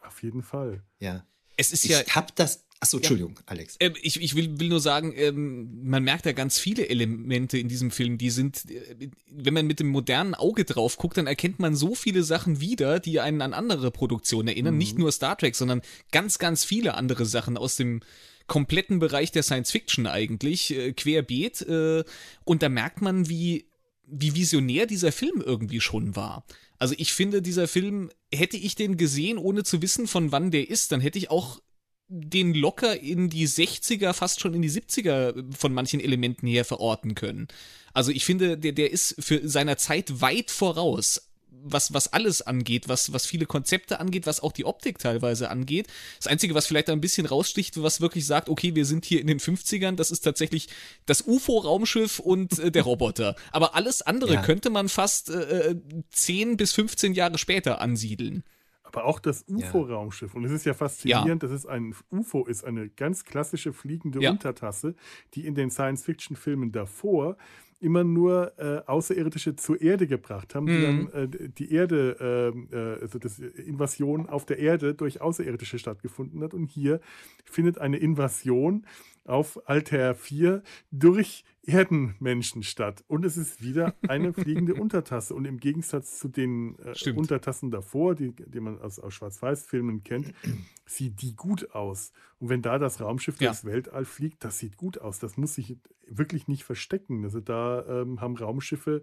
Auf 0.00 0.22
jeden 0.22 0.42
Fall. 0.42 0.82
Ja. 0.98 1.24
Es 1.56 1.72
ist 1.72 1.84
ich 1.84 1.90
ja. 1.90 2.00
Ich 2.00 2.14
hab 2.14 2.34
das. 2.36 2.64
Achso, 2.80 2.98
Entschuldigung, 2.98 3.34
ja, 3.36 3.42
Alex. 3.46 3.76
Ähm, 3.80 3.94
ich 4.02 4.20
ich 4.20 4.34
will, 4.34 4.60
will 4.60 4.68
nur 4.68 4.80
sagen, 4.80 5.14
ähm, 5.16 5.88
man 5.88 6.02
merkt 6.02 6.26
ja 6.26 6.32
ganz 6.32 6.58
viele 6.58 6.88
Elemente 6.88 7.56
in 7.56 7.68
diesem 7.68 7.90
Film, 7.90 8.18
die 8.18 8.28
sind, 8.28 8.70
äh, 8.70 9.08
wenn 9.30 9.54
man 9.54 9.66
mit 9.66 9.80
dem 9.80 9.88
modernen 9.88 10.34
Auge 10.34 10.64
drauf 10.64 10.98
guckt, 10.98 11.16
dann 11.16 11.26
erkennt 11.26 11.58
man 11.58 11.76
so 11.76 11.94
viele 11.94 12.24
Sachen 12.24 12.60
wieder, 12.60 13.00
die 13.00 13.20
einen 13.20 13.40
an 13.40 13.54
andere 13.54 13.90
Produktionen 13.90 14.48
erinnern. 14.48 14.74
Mhm. 14.74 14.78
Nicht 14.78 14.98
nur 14.98 15.12
Star 15.12 15.38
Trek, 15.38 15.56
sondern 15.56 15.80
ganz, 16.12 16.38
ganz 16.38 16.64
viele 16.64 16.94
andere 16.94 17.24
Sachen 17.24 17.56
aus 17.56 17.76
dem 17.76 18.00
kompletten 18.46 18.98
Bereich 18.98 19.32
der 19.32 19.42
Science 19.42 19.70
Fiction 19.70 20.06
eigentlich, 20.06 20.70
äh, 20.72 20.92
querbeet. 20.92 21.62
Äh, 21.62 22.04
und 22.44 22.62
da 22.62 22.68
merkt 22.68 23.00
man, 23.00 23.28
wie, 23.28 23.70
wie 24.06 24.34
visionär 24.34 24.86
dieser 24.86 25.12
Film 25.12 25.42
irgendwie 25.44 25.80
schon 25.80 26.16
war. 26.16 26.44
Also 26.78 26.94
ich 26.98 27.12
finde, 27.12 27.40
dieser 27.40 27.68
Film, 27.68 28.10
hätte 28.36 28.56
ich 28.56 28.74
den 28.74 28.96
gesehen, 28.96 29.38
ohne 29.38 29.64
zu 29.64 29.82
wissen, 29.82 30.06
von 30.06 30.32
wann 30.32 30.50
der 30.50 30.68
ist, 30.68 30.92
dann 30.92 31.00
hätte 31.00 31.18
ich 31.18 31.30
auch 31.30 31.60
den 32.08 32.54
locker 32.54 33.00
in 33.00 33.30
die 33.30 33.48
60er, 33.48 34.12
fast 34.12 34.40
schon 34.40 34.54
in 34.54 34.62
die 34.62 34.70
70er 34.70 35.54
von 35.56 35.72
manchen 35.72 36.00
Elementen 36.00 36.46
her 36.46 36.64
verorten 36.64 37.14
können. 37.14 37.48
Also 37.92 38.10
ich 38.10 38.24
finde, 38.24 38.58
der, 38.58 38.72
der 38.72 38.90
ist 38.90 39.16
für 39.18 39.48
seiner 39.48 39.76
Zeit 39.76 40.20
weit 40.20 40.50
voraus 40.50 41.30
was, 41.62 41.94
was 41.94 42.12
alles 42.12 42.42
angeht, 42.42 42.88
was, 42.88 43.12
was 43.12 43.26
viele 43.26 43.46
Konzepte 43.46 44.00
angeht, 44.00 44.26
was 44.26 44.40
auch 44.40 44.52
die 44.52 44.64
Optik 44.64 44.98
teilweise 44.98 45.50
angeht. 45.50 45.88
Das 46.18 46.26
Einzige, 46.26 46.54
was 46.54 46.66
vielleicht 46.66 46.90
ein 46.90 47.00
bisschen 47.00 47.26
raussticht, 47.26 47.82
was 47.82 48.00
wirklich 48.00 48.26
sagt, 48.26 48.48
okay, 48.48 48.74
wir 48.74 48.84
sind 48.84 49.04
hier 49.04 49.20
in 49.20 49.26
den 49.26 49.40
50ern, 49.40 49.96
das 49.96 50.10
ist 50.10 50.20
tatsächlich 50.20 50.68
das 51.06 51.26
UFO-Raumschiff 51.26 52.18
und 52.18 52.58
äh, 52.58 52.70
der 52.70 52.82
Roboter. 52.82 53.36
Aber 53.52 53.74
alles 53.74 54.02
andere 54.02 54.34
ja. 54.34 54.42
könnte 54.42 54.70
man 54.70 54.88
fast 54.88 55.30
äh, 55.30 55.76
10 56.10 56.52
äh, 56.52 56.56
bis 56.56 56.72
15 56.72 57.14
Jahre 57.14 57.38
später 57.38 57.80
ansiedeln. 57.80 58.44
Aber 58.82 59.06
auch 59.06 59.18
das 59.18 59.44
UFO-Raumschiff. 59.48 60.34
Und 60.34 60.44
es 60.44 60.52
ist 60.52 60.66
ja 60.66 60.74
faszinierend, 60.74 61.42
ja. 61.42 61.48
dass 61.48 61.50
es 61.50 61.66
ein 61.66 61.96
UFO 62.12 62.44
ist, 62.44 62.64
eine 62.64 62.88
ganz 62.88 63.24
klassische 63.24 63.72
fliegende 63.72 64.22
ja. 64.22 64.30
Untertasse, 64.30 64.94
die 65.34 65.46
in 65.46 65.56
den 65.56 65.70
Science-Fiction-Filmen 65.70 66.70
davor 66.70 67.36
immer 67.84 68.02
nur 68.02 68.52
äh, 68.58 68.80
Außerirdische 68.86 69.56
zur 69.56 69.80
Erde 69.80 70.06
gebracht 70.06 70.54
haben, 70.54 70.66
die 70.66 70.72
mhm. 70.72 71.08
dann 71.12 71.24
äh, 71.24 71.48
die 71.50 71.70
Erde, 71.70 72.16
ähm, 72.54 72.68
äh, 72.72 73.02
also 73.02 73.18
das 73.18 73.38
Invasion 73.38 74.26
auf 74.26 74.46
der 74.46 74.58
Erde 74.58 74.94
durch 74.94 75.20
Außerirdische 75.20 75.78
stattgefunden 75.78 76.42
hat. 76.42 76.54
Und 76.54 76.70
hier 76.70 77.00
findet 77.44 77.78
eine 77.78 77.98
Invasion 77.98 78.86
auf 79.24 79.68
Altair 79.68 80.14
4 80.14 80.62
durch 80.90 81.44
Erdenmenschen 81.66 82.62
statt. 82.62 83.04
Und 83.08 83.24
es 83.24 83.36
ist 83.36 83.62
wieder 83.62 83.94
eine 84.06 84.32
fliegende 84.32 84.74
Untertasse. 84.80 85.34
Und 85.34 85.46
im 85.46 85.58
Gegensatz 85.58 86.18
zu 86.18 86.28
den 86.28 86.76
äh, 86.78 87.10
Untertassen 87.12 87.70
davor, 87.70 88.14
die, 88.14 88.32
die 88.32 88.60
man 88.60 88.78
aus, 88.80 88.98
aus 88.98 89.14
Schwarz-Weiß-Filmen 89.14 90.04
kennt, 90.04 90.34
sieht 90.86 91.22
die 91.22 91.34
gut 91.34 91.74
aus. 91.74 92.12
Und 92.38 92.50
wenn 92.50 92.62
da 92.62 92.78
das 92.78 93.00
Raumschiff 93.00 93.40
ja. 93.40 93.48
durchs 93.48 93.64
Weltall 93.64 94.04
fliegt, 94.04 94.44
das 94.44 94.58
sieht 94.58 94.76
gut 94.76 94.98
aus. 94.98 95.18
Das 95.18 95.36
muss 95.36 95.54
sich 95.54 95.78
wirklich 96.06 96.48
nicht 96.48 96.64
verstecken. 96.64 97.24
Also 97.24 97.40
da 97.40 97.84
ähm, 98.02 98.20
haben 98.20 98.36
Raumschiffe 98.36 99.02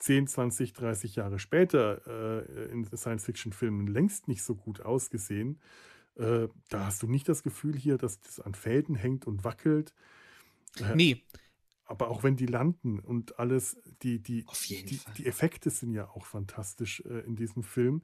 10, 0.00 0.26
20, 0.26 0.72
30 0.72 1.16
Jahre 1.16 1.38
später 1.38 2.46
äh, 2.48 2.72
in 2.72 2.84
Science-Fiction-Filmen 2.84 3.86
längst 3.86 4.28
nicht 4.28 4.42
so 4.42 4.54
gut 4.54 4.80
ausgesehen. 4.80 5.60
Äh, 6.16 6.48
da 6.68 6.86
hast 6.86 7.02
du 7.02 7.06
nicht 7.06 7.28
das 7.28 7.42
Gefühl 7.42 7.76
hier, 7.76 7.98
dass 7.98 8.20
das 8.20 8.40
an 8.40 8.54
Fäden 8.54 8.94
hängt 8.94 9.26
und 9.26 9.44
wackelt. 9.44 9.94
Äh, 10.78 10.94
nee. 10.94 11.24
Aber 11.84 12.08
auch 12.08 12.22
wenn 12.22 12.36
die 12.36 12.46
landen 12.46 13.00
und 13.00 13.40
alles, 13.40 13.76
die, 14.02 14.20
die, 14.20 14.44
die, 14.68 15.00
die, 15.18 15.26
Effekte 15.26 15.70
sind 15.70 15.92
ja 15.92 16.08
auch 16.08 16.24
fantastisch 16.24 17.02
äh, 17.04 17.26
in 17.26 17.34
diesem 17.34 17.64
Film. 17.64 18.02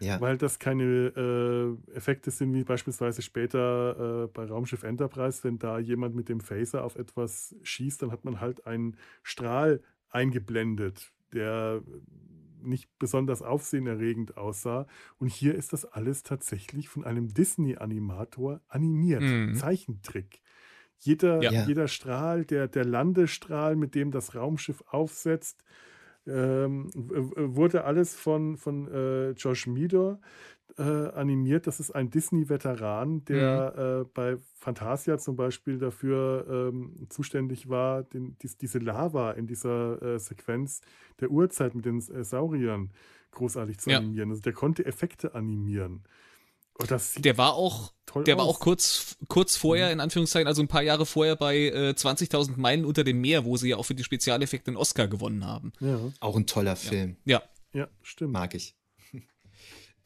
Ja. 0.00 0.20
Weil 0.20 0.38
das 0.38 0.58
keine 0.58 0.82
äh, 1.88 1.92
Effekte 1.94 2.32
sind 2.32 2.52
wie 2.52 2.64
beispielsweise 2.64 3.22
später 3.22 4.24
äh, 4.24 4.26
bei 4.26 4.44
Raumschiff 4.44 4.82
Enterprise, 4.82 5.44
wenn 5.44 5.58
da 5.60 5.78
jemand 5.78 6.16
mit 6.16 6.28
dem 6.28 6.40
Phaser 6.40 6.82
auf 6.82 6.96
etwas 6.96 7.54
schießt, 7.62 8.02
dann 8.02 8.10
hat 8.10 8.24
man 8.24 8.40
halt 8.40 8.66
einen 8.66 8.96
Strahl 9.22 9.82
eingeblendet, 10.10 11.12
der 11.32 11.82
nicht 12.62 12.88
besonders 12.98 13.42
aufsehenerregend 13.42 14.36
aussah. 14.36 14.86
Und 15.18 15.28
hier 15.28 15.54
ist 15.54 15.72
das 15.72 15.84
alles 15.84 16.22
tatsächlich 16.22 16.88
von 16.88 17.04
einem 17.04 17.32
Disney-Animator 17.32 18.60
animiert. 18.68 19.22
Mhm. 19.22 19.54
Zeichentrick. 19.54 20.40
Jeder, 20.98 21.42
ja. 21.42 21.66
jeder 21.66 21.88
Strahl, 21.88 22.44
der, 22.44 22.66
der 22.68 22.84
Landestrahl, 22.84 23.76
mit 23.76 23.94
dem 23.94 24.10
das 24.10 24.34
Raumschiff 24.34 24.82
aufsetzt, 24.88 25.64
ähm, 26.26 26.90
wurde 26.94 27.84
alles 27.84 28.14
von, 28.14 28.56
von 28.56 28.88
äh, 28.88 29.30
Josh 29.30 29.66
Meador 29.66 30.20
äh, 30.78 30.82
animiert. 30.82 31.66
Das 31.66 31.80
ist 31.80 31.90
ein 31.90 32.10
Disney-Veteran, 32.10 33.24
der 33.24 33.74
mhm. 33.76 34.02
äh, 34.02 34.04
bei 34.14 34.36
Fantasia 34.54 35.18
zum 35.18 35.36
Beispiel 35.36 35.78
dafür 35.78 36.46
ähm, 36.72 37.06
zuständig 37.08 37.68
war, 37.68 38.04
den, 38.04 38.36
dies, 38.38 38.56
diese 38.56 38.78
Lava 38.78 39.32
in 39.32 39.46
dieser 39.46 40.00
äh, 40.02 40.18
Sequenz 40.18 40.80
der 41.20 41.30
Urzeit 41.30 41.74
mit 41.74 41.84
den 41.84 41.98
äh, 41.98 42.24
Sauriern 42.24 42.90
großartig 43.32 43.78
zu 43.78 43.90
ja. 43.90 43.98
animieren. 43.98 44.30
Also 44.30 44.42
der 44.42 44.52
konnte 44.52 44.86
Effekte 44.86 45.34
animieren. 45.34 46.04
Oh, 46.80 46.84
der 47.18 47.36
war 47.36 47.54
auch, 47.54 47.92
der 48.24 48.36
aus. 48.36 48.40
war 48.40 48.46
auch 48.46 48.60
kurz, 48.60 49.16
kurz 49.26 49.56
vorher, 49.56 49.86
mhm. 49.88 49.94
in 49.94 50.00
Anführungszeichen, 50.00 50.46
also 50.46 50.62
ein 50.62 50.68
paar 50.68 50.82
Jahre 50.82 51.06
vorher 51.06 51.34
bei 51.34 51.56
äh, 51.56 51.90
20.000 51.90 52.56
Meilen 52.56 52.84
unter 52.84 53.02
dem 53.02 53.20
Meer, 53.20 53.44
wo 53.44 53.56
sie 53.56 53.70
ja 53.70 53.76
auch 53.76 53.82
für 53.82 53.96
die 53.96 54.04
Spezialeffekte 54.04 54.68
einen 54.68 54.76
Oscar 54.76 55.08
gewonnen 55.08 55.44
haben. 55.44 55.72
Ja. 55.80 55.98
Auch 56.20 56.36
ein 56.36 56.46
toller 56.46 56.76
Film. 56.76 57.16
Ja. 57.24 57.42
Ja, 57.72 57.88
stimmt. 58.02 58.32
Mag 58.32 58.54
ich. 58.54 58.77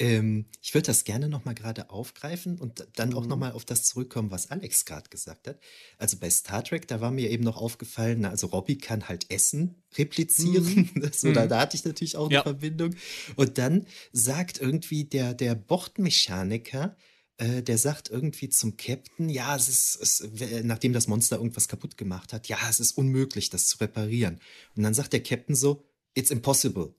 Ähm, 0.02 0.46
ich 0.60 0.74
würde 0.74 0.86
das 0.86 1.04
gerne 1.04 1.28
nochmal 1.28 1.54
gerade 1.54 1.88
aufgreifen 1.90 2.58
und 2.58 2.88
dann 2.96 3.10
mhm. 3.10 3.18
auch 3.18 3.26
nochmal 3.26 3.52
auf 3.52 3.64
das 3.64 3.84
zurückkommen, 3.84 4.32
was 4.32 4.50
Alex 4.50 4.84
gerade 4.84 5.08
gesagt 5.08 5.46
hat. 5.46 5.60
Also 5.96 6.16
bei 6.18 6.28
Star 6.28 6.64
Trek, 6.64 6.88
da 6.88 7.00
war 7.00 7.12
mir 7.12 7.30
eben 7.30 7.44
noch 7.44 7.56
aufgefallen, 7.56 8.22
na, 8.22 8.30
also 8.30 8.48
Robbie 8.48 8.78
kann 8.78 9.08
halt 9.08 9.30
Essen 9.30 9.80
replizieren. 9.96 10.90
Mhm. 10.92 11.08
so, 11.12 11.28
mhm. 11.28 11.34
Da, 11.34 11.46
da, 11.46 11.60
hatte 11.60 11.76
ich 11.76 11.84
natürlich 11.84 12.16
auch 12.16 12.26
eine 12.26 12.34
ja. 12.34 12.42
Verbindung. 12.42 12.96
Und 13.36 13.58
dann 13.58 13.86
sagt 14.10 14.60
irgendwie 14.60 15.04
der, 15.04 15.34
der 15.34 15.54
Bordmechaniker, 15.54 16.96
äh, 17.36 17.62
der 17.62 17.78
sagt 17.78 18.10
irgendwie 18.10 18.48
zum 18.48 18.76
Captain, 18.76 19.28
ja, 19.28 19.54
es 19.54 19.68
ist, 19.68 19.98
es, 20.00 20.64
nachdem 20.64 20.92
das 20.92 21.06
Monster 21.06 21.36
irgendwas 21.36 21.68
kaputt 21.68 21.96
gemacht 21.96 22.32
hat, 22.32 22.48
ja, 22.48 22.58
es 22.68 22.80
ist 22.80 22.98
unmöglich, 22.98 23.50
das 23.50 23.68
zu 23.68 23.78
reparieren. 23.78 24.40
Und 24.74 24.82
dann 24.82 24.94
sagt 24.94 25.12
der 25.12 25.22
Captain 25.22 25.54
so, 25.54 25.84
it's 26.14 26.32
impossible 26.32 26.92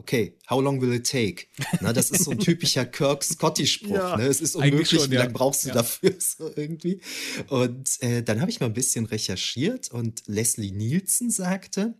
okay, 0.00 0.34
how 0.48 0.60
long 0.60 0.80
will 0.80 0.92
it 0.92 1.08
take? 1.08 1.46
Na, 1.80 1.92
das 1.92 2.10
ist 2.10 2.24
so 2.24 2.30
ein 2.30 2.38
typischer 2.38 2.86
Kirk-Scotty-Spruch. 2.86 3.90
Ja, 3.90 4.16
ne? 4.16 4.24
Es 4.24 4.40
ist 4.40 4.56
unmöglich, 4.56 4.88
schon, 4.88 5.10
wie 5.10 5.16
lange 5.16 5.32
brauchst 5.32 5.64
du 5.64 5.68
ja. 5.68 5.74
dafür 5.74 6.14
so 6.18 6.50
irgendwie? 6.56 7.00
Und 7.48 8.02
äh, 8.02 8.22
dann 8.22 8.40
habe 8.40 8.50
ich 8.50 8.60
mal 8.60 8.66
ein 8.66 8.72
bisschen 8.72 9.04
recherchiert 9.06 9.90
und 9.90 10.22
Leslie 10.26 10.72
Nielsen 10.72 11.30
sagte, 11.30 11.94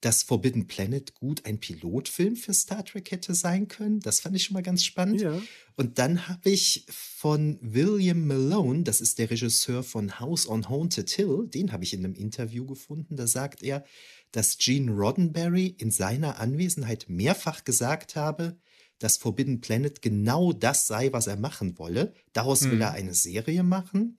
dass 0.00 0.22
Forbidden 0.22 0.66
Planet 0.66 1.14
gut 1.14 1.44
ein 1.44 1.60
Pilotfilm 1.60 2.36
für 2.36 2.54
Star 2.54 2.84
Trek 2.84 3.10
hätte 3.10 3.34
sein 3.34 3.68
können. 3.68 4.00
Das 4.00 4.20
fand 4.20 4.34
ich 4.34 4.44
schon 4.44 4.54
mal 4.54 4.62
ganz 4.62 4.82
spannend. 4.82 5.20
Ja. 5.20 5.42
Und 5.76 5.98
dann 5.98 6.26
habe 6.26 6.48
ich 6.50 6.86
von 6.88 7.58
William 7.60 8.26
Malone, 8.26 8.84
das 8.84 9.02
ist 9.02 9.18
der 9.18 9.30
Regisseur 9.30 9.82
von 9.82 10.18
House 10.18 10.48
on 10.48 10.68
Haunted 10.70 11.10
Hill, 11.10 11.48
den 11.48 11.72
habe 11.72 11.84
ich 11.84 11.92
in 11.92 12.04
einem 12.04 12.14
Interview 12.14 12.64
gefunden. 12.64 13.16
Da 13.16 13.26
sagt 13.26 13.62
er, 13.62 13.84
dass 14.32 14.58
Gene 14.58 14.92
Roddenberry 14.92 15.66
in 15.78 15.90
seiner 15.90 16.38
Anwesenheit 16.38 17.06
mehrfach 17.08 17.64
gesagt 17.64 18.16
habe, 18.16 18.56
dass 18.98 19.16
Forbidden 19.16 19.60
Planet 19.60 20.02
genau 20.02 20.52
das 20.52 20.86
sei, 20.86 21.12
was 21.12 21.26
er 21.26 21.36
machen 21.36 21.78
wolle. 21.78 22.14
Daraus 22.32 22.62
hm. 22.62 22.72
will 22.72 22.82
er 22.82 22.92
eine 22.92 23.14
Serie 23.14 23.62
machen. 23.62 24.18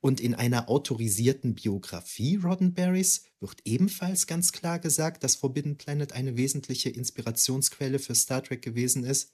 Und 0.00 0.20
in 0.20 0.36
einer 0.36 0.68
autorisierten 0.68 1.56
Biografie 1.56 2.36
Roddenberrys 2.36 3.24
wird 3.40 3.62
ebenfalls 3.64 4.28
ganz 4.28 4.52
klar 4.52 4.78
gesagt, 4.78 5.24
dass 5.24 5.34
Forbidden 5.34 5.76
Planet 5.76 6.12
eine 6.12 6.36
wesentliche 6.36 6.90
Inspirationsquelle 6.90 7.98
für 7.98 8.14
Star 8.14 8.44
Trek 8.44 8.62
gewesen 8.62 9.02
ist. 9.02 9.32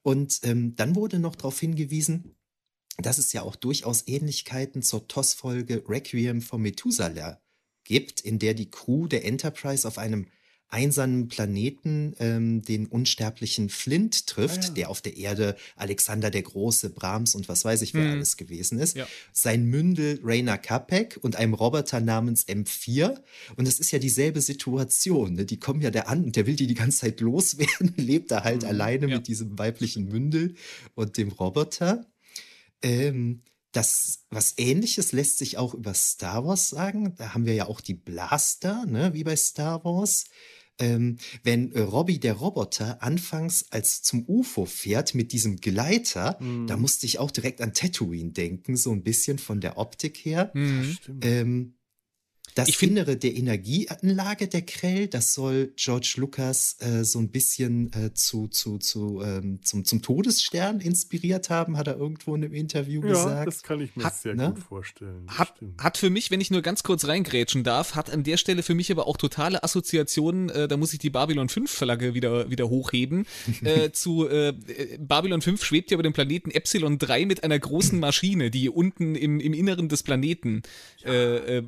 Und 0.00 0.40
ähm, 0.44 0.74
dann 0.76 0.96
wurde 0.96 1.18
noch 1.18 1.36
darauf 1.36 1.60
hingewiesen, 1.60 2.36
dass 2.96 3.18
es 3.18 3.34
ja 3.34 3.42
auch 3.42 3.56
durchaus 3.56 4.06
Ähnlichkeiten 4.06 4.80
zur 4.82 5.06
TOS-Folge 5.08 5.84
Requiem 5.86 6.40
for 6.40 6.58
Methuselah 6.58 7.42
gibt, 7.88 8.20
in 8.20 8.38
der 8.38 8.54
die 8.54 8.70
Crew 8.70 9.08
der 9.08 9.24
Enterprise 9.24 9.88
auf 9.88 9.98
einem 9.98 10.26
einsamen 10.70 11.28
Planeten 11.28 12.14
ähm, 12.18 12.62
den 12.62 12.86
unsterblichen 12.86 13.70
Flint 13.70 14.26
trifft, 14.26 14.64
ah, 14.64 14.66
ja. 14.66 14.74
der 14.74 14.90
auf 14.90 15.00
der 15.00 15.16
Erde 15.16 15.56
Alexander 15.76 16.30
der 16.30 16.42
Große, 16.42 16.90
Brahms 16.90 17.34
und 17.34 17.48
was 17.48 17.64
weiß 17.64 17.80
ich 17.82 17.94
wer 17.94 18.04
hm. 18.04 18.12
alles 18.12 18.36
gewesen 18.36 18.78
ist. 18.78 18.94
Ja. 18.94 19.08
Sein 19.32 19.64
Mündel 19.64 20.20
Rainer 20.22 20.58
Kapek 20.58 21.18
und 21.22 21.36
einem 21.36 21.54
Roboter 21.54 22.00
namens 22.00 22.46
M4. 22.46 23.18
Und 23.56 23.66
es 23.66 23.80
ist 23.80 23.90
ja 23.92 23.98
dieselbe 23.98 24.42
Situation. 24.42 25.34
Ne? 25.34 25.46
Die 25.46 25.58
kommen 25.58 25.80
ja 25.80 25.90
da 25.90 26.00
an 26.02 26.24
und 26.24 26.36
der 26.36 26.46
will 26.46 26.56
die 26.56 26.66
die 26.66 26.74
ganze 26.74 26.98
Zeit 26.98 27.20
loswerden, 27.20 27.94
lebt 27.96 28.30
da 28.30 28.44
halt 28.44 28.62
hm. 28.62 28.68
alleine 28.68 29.08
ja. 29.08 29.16
mit 29.16 29.26
diesem 29.26 29.58
weiblichen 29.58 30.08
Mündel 30.08 30.54
und 30.94 31.16
dem 31.16 31.30
Roboter. 31.30 32.04
Ähm, 32.82 33.40
das, 33.72 34.24
was 34.30 34.54
ähnliches 34.56 35.12
lässt 35.12 35.38
sich 35.38 35.58
auch 35.58 35.74
über 35.74 35.94
Star 35.94 36.44
Wars 36.44 36.68
sagen. 36.70 37.14
Da 37.16 37.34
haben 37.34 37.46
wir 37.46 37.54
ja 37.54 37.66
auch 37.66 37.80
die 37.80 37.94
Blaster, 37.94 38.86
ne, 38.86 39.12
wie 39.14 39.24
bei 39.24 39.36
Star 39.36 39.84
Wars. 39.84 40.24
Ähm, 40.80 41.18
wenn 41.42 41.72
äh, 41.72 41.80
Robbie 41.80 42.20
der 42.20 42.34
Roboter 42.34 43.02
anfangs 43.02 43.66
als 43.70 44.02
zum 44.02 44.24
UFO 44.28 44.64
fährt 44.64 45.14
mit 45.14 45.32
diesem 45.32 45.56
Gleiter, 45.56 46.40
mm. 46.40 46.68
da 46.68 46.76
musste 46.76 47.04
ich 47.04 47.18
auch 47.18 47.32
direkt 47.32 47.60
an 47.60 47.74
Tatooine 47.74 48.30
denken, 48.30 48.76
so 48.76 48.92
ein 48.92 49.02
bisschen 49.02 49.38
von 49.38 49.60
der 49.60 49.76
Optik 49.76 50.18
her. 50.18 50.52
Mm. 50.54 50.96
Ähm, 51.22 51.77
das 52.54 52.68
ich 52.68 52.82
Innere 52.82 53.16
der 53.16 53.34
Energieanlage 53.36 54.48
der 54.48 54.62
Krell, 54.62 55.06
das 55.06 55.34
soll 55.34 55.72
George 55.76 56.14
Lucas 56.16 56.76
äh, 56.80 57.04
so 57.04 57.18
ein 57.18 57.28
bisschen 57.28 57.92
äh, 57.92 58.12
zu, 58.14 58.48
zu, 58.48 58.78
zu, 58.78 59.22
ähm, 59.22 59.60
zum, 59.62 59.84
zum 59.84 60.02
Todesstern 60.02 60.80
inspiriert 60.80 61.50
haben, 61.50 61.76
hat 61.76 61.86
er 61.86 61.96
irgendwo 61.96 62.34
in 62.34 62.44
einem 62.44 62.54
Interview 62.54 63.02
ja, 63.02 63.08
gesagt. 63.08 63.38
Ja, 63.38 63.44
das 63.44 63.62
kann 63.62 63.80
ich 63.80 63.94
mir 63.96 64.04
hat, 64.04 64.16
sehr 64.16 64.34
ne? 64.34 64.52
gut 64.54 64.62
vorstellen. 64.62 65.26
Hat, 65.28 65.54
hat 65.78 65.98
für 65.98 66.10
mich, 66.10 66.30
wenn 66.30 66.40
ich 66.40 66.50
nur 66.50 66.62
ganz 66.62 66.82
kurz 66.82 67.06
reingrätschen 67.06 67.64
darf, 67.64 67.94
hat 67.94 68.10
an 68.10 68.24
der 68.24 68.36
Stelle 68.36 68.62
für 68.62 68.74
mich 68.74 68.90
aber 68.90 69.06
auch 69.06 69.16
totale 69.16 69.62
Assoziationen, 69.62 70.48
äh, 70.48 70.68
da 70.68 70.76
muss 70.76 70.92
ich 70.92 70.98
die 70.98 71.10
Babylon 71.10 71.48
5 71.48 71.70
Flagge 71.70 72.14
wieder, 72.14 72.50
wieder 72.50 72.68
hochheben, 72.68 73.26
äh, 73.62 73.90
zu 73.92 74.28
äh, 74.28 74.54
Babylon 74.98 75.42
5 75.42 75.64
schwebt 75.64 75.90
ja 75.90 75.94
über 75.94 76.02
dem 76.02 76.12
Planeten 76.12 76.50
Epsilon 76.50 76.98
3 76.98 77.26
mit 77.26 77.44
einer 77.44 77.58
großen 77.58 77.98
Maschine, 77.98 78.50
die 78.50 78.68
unten 78.68 79.14
im, 79.14 79.40
im 79.40 79.52
Inneren 79.52 79.88
des 79.88 80.02
Planeten 80.02 80.62
ja. 81.04 81.12
Äh, 81.12 81.62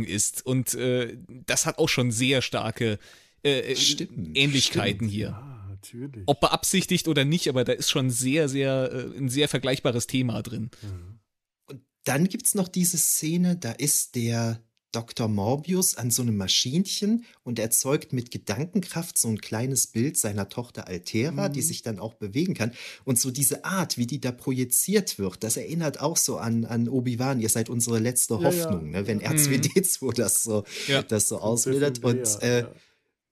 verborgen 0.00 0.04
ist. 0.04 0.44
Und 0.46 0.74
äh, 0.74 1.16
das 1.46 1.66
hat 1.66 1.78
auch 1.78 1.88
schon 1.88 2.10
sehr 2.10 2.42
starke 2.42 2.98
äh, 3.42 3.72
äh 3.72 3.76
stimmt, 3.76 4.36
Ähnlichkeiten 4.36 5.08
stimmt, 5.08 5.10
hier. 5.10 5.28
Ja, 5.28 5.66
natürlich. 5.68 6.24
Ob 6.26 6.40
beabsichtigt 6.40 7.08
oder 7.08 7.24
nicht, 7.24 7.48
aber 7.48 7.64
da 7.64 7.72
ist 7.72 7.90
schon 7.90 8.10
sehr, 8.10 8.48
sehr, 8.48 8.90
äh, 8.92 9.18
ein 9.18 9.28
sehr 9.28 9.48
vergleichbares 9.48 10.06
Thema 10.06 10.42
drin. 10.42 10.70
Mhm. 10.82 11.20
Und 11.66 11.82
dann 12.04 12.28
gibt 12.28 12.46
es 12.46 12.54
noch 12.54 12.68
diese 12.68 12.98
Szene, 12.98 13.56
da 13.56 13.72
ist 13.72 14.14
der 14.14 14.62
Dr. 14.92 15.28
Morbius 15.28 15.96
an 15.96 16.10
so 16.10 16.22
einem 16.22 16.36
Maschinchen 16.36 17.24
und 17.42 17.58
erzeugt 17.58 18.12
mit 18.12 18.30
Gedankenkraft 18.30 19.18
so 19.18 19.28
ein 19.28 19.40
kleines 19.40 19.86
Bild 19.86 20.16
seiner 20.16 20.48
Tochter 20.48 20.88
Altera, 20.88 21.48
mhm. 21.48 21.52
die 21.52 21.62
sich 21.62 21.82
dann 21.82 21.98
auch 21.98 22.14
bewegen 22.14 22.54
kann. 22.54 22.72
Und 23.04 23.18
so 23.18 23.30
diese 23.30 23.64
Art, 23.64 23.98
wie 23.98 24.06
die 24.06 24.20
da 24.20 24.32
projiziert 24.32 25.18
wird, 25.18 25.42
das 25.44 25.56
erinnert 25.56 26.00
auch 26.00 26.16
so 26.16 26.38
an, 26.38 26.64
an 26.64 26.88
Obi-Wan, 26.88 27.40
ihr 27.40 27.48
seid 27.48 27.70
unsere 27.70 27.98
letzte 27.98 28.40
Hoffnung, 28.40 28.86
ja, 28.86 28.92
ja. 28.92 29.00
Ne? 29.00 29.06
wenn 29.06 29.20
R2D2 29.20 30.04
mhm. 30.04 30.14
das 30.14 30.42
so, 30.42 30.64
ja. 30.88 31.02
das 31.02 31.28
so 31.28 31.38
ausbildet. 31.38 32.04
Und 32.04 32.42
äh, 32.42 32.64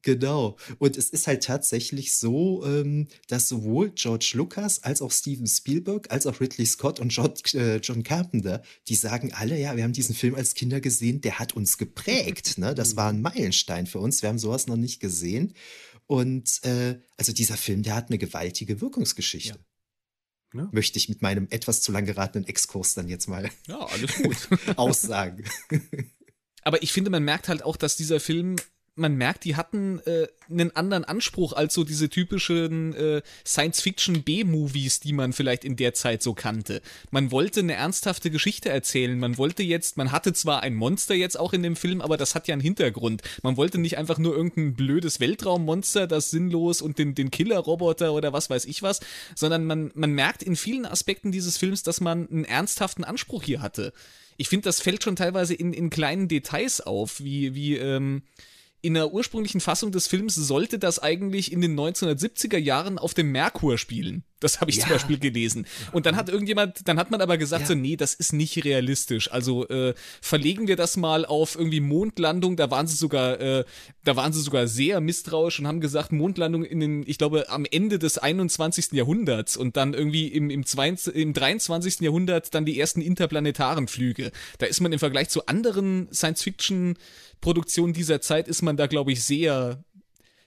Genau. 0.03 0.57
Und 0.79 0.97
es 0.97 1.11
ist 1.11 1.27
halt 1.27 1.43
tatsächlich 1.43 2.15
so, 2.15 2.65
ähm, 2.65 3.09
dass 3.27 3.49
sowohl 3.49 3.91
George 3.91 4.33
Lucas 4.35 4.83
als 4.85 5.03
auch 5.03 5.11
Steven 5.11 5.47
Spielberg, 5.47 6.11
als 6.11 6.27
auch 6.27 6.41
Ridley 6.41 6.67
Scott 6.67 7.01
und 7.01 7.11
John, 7.11 7.35
äh, 7.55 7.77
John 7.79 8.05
Carpenter, 8.05 8.63
die 8.87 8.95
sagen 8.95 9.33
alle, 9.33 9.59
ja, 9.59 9.77
wir 9.77 9.83
haben 9.83 9.93
diesen 9.93 10.15
Film 10.15 10.35
als 10.35 10.55
Kinder 10.55 10.81
gesehen, 10.81 11.21
der 11.21 11.39
hat 11.39 11.55
uns 11.55 11.79
geprägt. 11.79 12.57
Ne? 12.59 12.75
Das 12.75 12.97
war 12.97 13.09
ein 13.09 13.23
Meilenstein 13.23 13.87
für 13.87 14.01
uns. 14.01 14.21
Wir 14.21 14.29
haben 14.29 14.39
sowas 14.39 14.67
noch 14.67 14.77
nicht 14.77 14.99
gesehen. 14.99 15.55
Und 16.07 16.65
äh, 16.65 16.99
also 17.17 17.33
dieser 17.33 17.57
Film, 17.57 17.83
der 17.83 17.95
hat 17.95 18.09
eine 18.09 18.19
gewaltige 18.19 18.81
Wirkungsgeschichte. 18.81 19.59
Ja. 20.55 20.61
Ja. 20.61 20.69
Möchte 20.73 20.99
ich 20.99 21.09
mit 21.09 21.23
meinem 21.23 21.47
etwas 21.51 21.83
zu 21.83 21.93
lang 21.93 22.07
geratenen 22.07 22.49
Exkurs 22.49 22.95
dann 22.95 23.09
jetzt 23.09 23.29
mal 23.29 23.51
ja, 23.67 23.79
alles 23.79 24.17
gut. 24.17 24.49
aussagen. 24.77 25.45
Aber 26.63 26.83
ich 26.83 26.93
finde, 26.93 27.11
man 27.11 27.23
merkt 27.23 27.49
halt 27.49 27.63
auch, 27.63 27.77
dass 27.77 27.97
dieser 27.97 28.19
Film 28.19 28.57
man 28.99 29.15
merkt, 29.17 29.45
die 29.45 29.57
hatten 29.57 30.01
äh, 30.07 30.27
einen 30.51 30.75
anderen 30.75 31.05
Anspruch 31.05 31.53
als 31.53 31.75
so 31.75 31.85
diese 31.85 32.09
typischen 32.09 32.95
äh, 32.95 33.23
Science-Fiction-B-Movies, 33.47 35.01
die 35.01 35.13
man 35.13 35.33
vielleicht 35.33 35.65
in 35.65 35.77
der 35.77 35.95
Zeit 35.95 36.23
so 36.23 36.35
kannte. 36.35 36.81
Man 37.11 37.31
wollte 37.31 37.61
eine 37.61 37.75
ernsthafte 37.75 38.31
Geschichte 38.31 38.69
erzählen. 38.71 39.19
Man 39.19 39.39
wollte 39.39 39.63
jetzt, 39.63 39.97
man 39.97 40.13
hatte 40.13 40.33
zwar 40.33 40.63
ein 40.63 40.75
Monster 40.75 41.15
jetzt 41.15 41.39
auch 41.39 41.53
in 41.53 41.63
dem 41.63 41.77
Film, 41.77 42.01
aber 42.01 42.17
das 42.17 42.35
hat 42.35 42.49
ja 42.49 42.53
einen 42.53 42.63
Hintergrund. 42.63 43.23
Man 43.43 43.57
wollte 43.57 43.79
nicht 43.79 43.99
einfach 43.99 44.19
nur 44.19 44.35
irgendein 44.35 44.75
blödes 44.75 45.21
Weltraummonster, 45.21 46.07
das 46.07 46.31
sinnlos 46.31 46.83
und 46.83 46.99
den, 46.99 47.15
den 47.15 47.31
Killer-Roboter 47.31 48.13
oder 48.13 48.33
was 48.33 48.51
weiß 48.51 48.65
ich 48.65 48.83
was, 48.83 49.01
sondern 49.35 49.65
man, 49.65 49.91
man 49.95 50.13
merkt 50.13 50.43
in 50.43 50.57
vielen 50.57 50.87
Aspekten 50.87 51.33
dieses 51.33 51.57
Films, 51.57 51.83
dass 51.83 52.01
man 52.01 52.29
einen 52.29 52.45
ernsthaften 52.45 53.05
Anspruch 53.05 53.43
hier 53.43 53.63
hatte. 53.63 53.93
Ich 54.37 54.49
finde, 54.49 54.65
das 54.65 54.81
fällt 54.81 55.03
schon 55.03 55.17
teilweise 55.17 55.53
in, 55.53 55.73
in 55.73 55.91
kleinen 55.91 56.29
Details 56.29 56.81
auf, 56.81 57.21
wie, 57.21 57.55
wie, 57.55 57.77
ähm, 57.77 58.23
in 58.81 58.95
der 58.95 59.13
ursprünglichen 59.13 59.61
Fassung 59.61 59.93
des 59.93 60.07
Films 60.07 60.35
sollte 60.35 60.79
das 60.79 60.99
eigentlich 60.99 61.53
in 61.53 61.61
den 61.61 61.79
1970er 61.79 62.59
Jahren 62.59 62.99
auf 62.99 63.15
dem 63.15 63.33
Merkur 63.33 63.79
spielen. 63.79 64.25
Das 64.41 64.61
habe 64.61 64.71
ich 64.71 64.77
ja. 64.77 64.85
zum 64.85 64.93
Beispiel 64.93 65.19
gelesen. 65.19 65.67
Und 65.93 66.07
dann 66.07 66.17
hat 66.17 66.29
irgendjemand, 66.29 66.87
dann 66.87 66.99
hat 66.99 67.11
man 67.11 67.21
aber 67.21 67.39
gesagt, 67.39 67.63
ja. 67.63 67.69
so, 67.69 67.75
nee, 67.75 67.97
das 67.97 68.15
ist 68.15 68.33
nicht 68.33 68.65
realistisch. 68.65 69.31
Also 69.33 69.67
äh, 69.69 69.95
verlegen 70.21 70.69
wir 70.69 70.77
das 70.77 70.97
mal 70.97 71.25
auf 71.25 71.57
irgendwie 71.57 71.81
Mondlandung. 71.81 72.57
Da 72.57 72.71
waren 72.71 72.87
sie 72.87 72.97
sogar, 72.97 73.41
äh, 73.41 73.65
da 74.05 74.17
waren 74.17 74.33
sie 74.33 74.41
sogar 74.41 74.69
sehr 74.69 75.01
misstrauisch 75.01 75.59
und 75.59 75.67
haben 75.67 75.81
gesagt, 75.81 76.13
Mondlandung 76.13 76.65
in 76.65 76.81
den, 76.81 77.05
ich 77.07 77.19
glaube, 77.19 77.49
am 77.49 77.65
Ende 77.69 77.99
des 77.99 78.19
21. 78.19 78.93
Jahrhunderts 78.93 79.57
und 79.57 79.77
dann 79.77 79.93
irgendwie 79.93 80.29
im, 80.29 80.51
im, 80.51 80.65
22, 80.65 81.15
im 81.21 81.33
23. 81.33 82.01
Jahrhundert 82.01 82.55
dann 82.55 82.65
die 82.65 82.79
ersten 82.79 83.01
interplanetaren 83.01 83.89
Flüge. 83.89 84.31
Da 84.59 84.67
ist 84.67 84.81
man 84.81 84.93
im 84.93 84.99
Vergleich 84.99 85.31
zu 85.31 85.47
anderen 85.47 86.09
Science-Fiction-Produktionen 86.13 87.93
dieser 87.93 88.21
Zeit, 88.21 88.47
ist 88.47 88.63
man 88.63 88.77
da, 88.77 88.87
glaube 88.87 89.13
ich, 89.13 89.25
sehr 89.25 89.83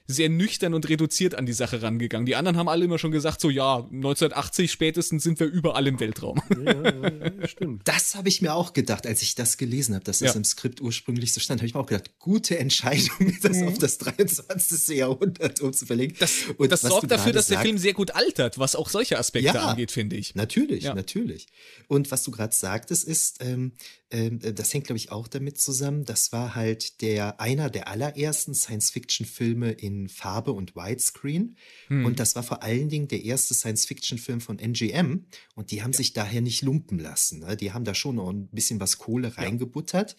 sehr 0.06 0.28
nüchtern 0.28 0.74
und 0.74 0.88
reduziert 0.88 1.34
an 1.34 1.46
die 1.46 1.52
Sache 1.52 1.82
rangegangen. 1.82 2.26
Die 2.26 2.36
anderen 2.36 2.56
haben 2.56 2.68
alle 2.68 2.84
immer 2.84 2.98
schon 2.98 3.12
gesagt, 3.12 3.40
so 3.40 3.50
ja, 3.50 3.76
1980 3.76 4.70
spätestens 4.70 5.22
sind 5.22 5.40
wir 5.40 5.46
überall 5.46 5.86
im 5.86 6.00
Weltraum. 6.00 6.40
Ja, 6.64 6.72
ja, 6.72 7.48
stimmt. 7.48 7.82
Das 7.84 8.14
habe 8.14 8.28
ich 8.28 8.42
mir 8.42 8.54
auch 8.54 8.72
gedacht, 8.72 9.06
als 9.06 9.22
ich 9.22 9.34
das 9.34 9.56
gelesen 9.56 9.94
habe, 9.94 10.04
dass 10.04 10.18
das 10.18 10.34
ja. 10.34 10.36
im 10.36 10.44
Skript 10.44 10.80
ursprünglich 10.80 11.32
so 11.32 11.40
stand, 11.40 11.60
habe 11.60 11.66
ich 11.66 11.74
mir 11.74 11.80
auch 11.80 11.86
gedacht, 11.86 12.18
gute 12.18 12.58
Entscheidung, 12.58 13.36
das 13.42 13.58
mhm. 13.58 13.68
auf 13.68 13.78
das 13.78 13.98
23. 13.98 14.96
Jahrhundert 14.96 15.60
umzuverlegen. 15.60 16.16
Das, 16.18 16.32
und 16.56 16.70
das 16.70 16.82
sorgt 16.82 17.10
dafür, 17.10 17.32
dass 17.32 17.46
der 17.46 17.60
Film 17.60 17.78
sehr 17.78 17.94
gut 17.94 18.12
altert, 18.12 18.58
was 18.58 18.76
auch 18.76 18.88
solche 18.88 19.18
Aspekte 19.18 19.60
angeht, 19.60 19.92
finde 19.92 20.16
ich. 20.16 20.34
Natürlich, 20.34 20.84
natürlich. 20.84 21.46
Und 21.88 22.10
was 22.10 22.22
du 22.22 22.30
gerade 22.30 22.54
sagtest, 22.54 23.04
ist, 23.04 23.42
ähm, 23.42 23.72
ähm, 24.12 24.40
äh, 24.42 24.52
das 24.52 24.72
hängt, 24.72 24.86
glaube 24.86 24.98
ich, 24.98 25.10
auch 25.10 25.26
damit 25.26 25.58
zusammen. 25.58 26.04
Das 26.04 26.32
war 26.32 26.54
halt 26.54 27.00
der 27.00 27.40
einer 27.40 27.70
der 27.70 27.88
allerersten 27.88 28.54
Science-Fiction-Filme 28.54 29.72
in 29.72 29.91
Farbe 30.08 30.52
und 30.52 30.76
Widescreen. 30.76 31.56
Hm. 31.88 32.04
Und 32.04 32.20
das 32.20 32.36
war 32.36 32.42
vor 32.42 32.62
allen 32.62 32.88
Dingen 32.88 33.08
der 33.08 33.24
erste 33.24 33.54
Science-Fiction-Film 33.54 34.40
von 34.40 34.58
NGM. 34.58 35.24
Und 35.54 35.70
die 35.70 35.82
haben 35.82 35.92
ja. 35.92 35.96
sich 35.96 36.12
daher 36.12 36.40
nicht 36.40 36.62
lumpen 36.62 36.98
lassen. 36.98 37.40
Ne? 37.40 37.56
Die 37.56 37.72
haben 37.72 37.84
da 37.84 37.94
schon 37.94 38.16
noch 38.16 38.30
ein 38.30 38.48
bisschen 38.48 38.80
was 38.80 38.98
Kohle 38.98 39.36
reingebuttert. 39.36 40.16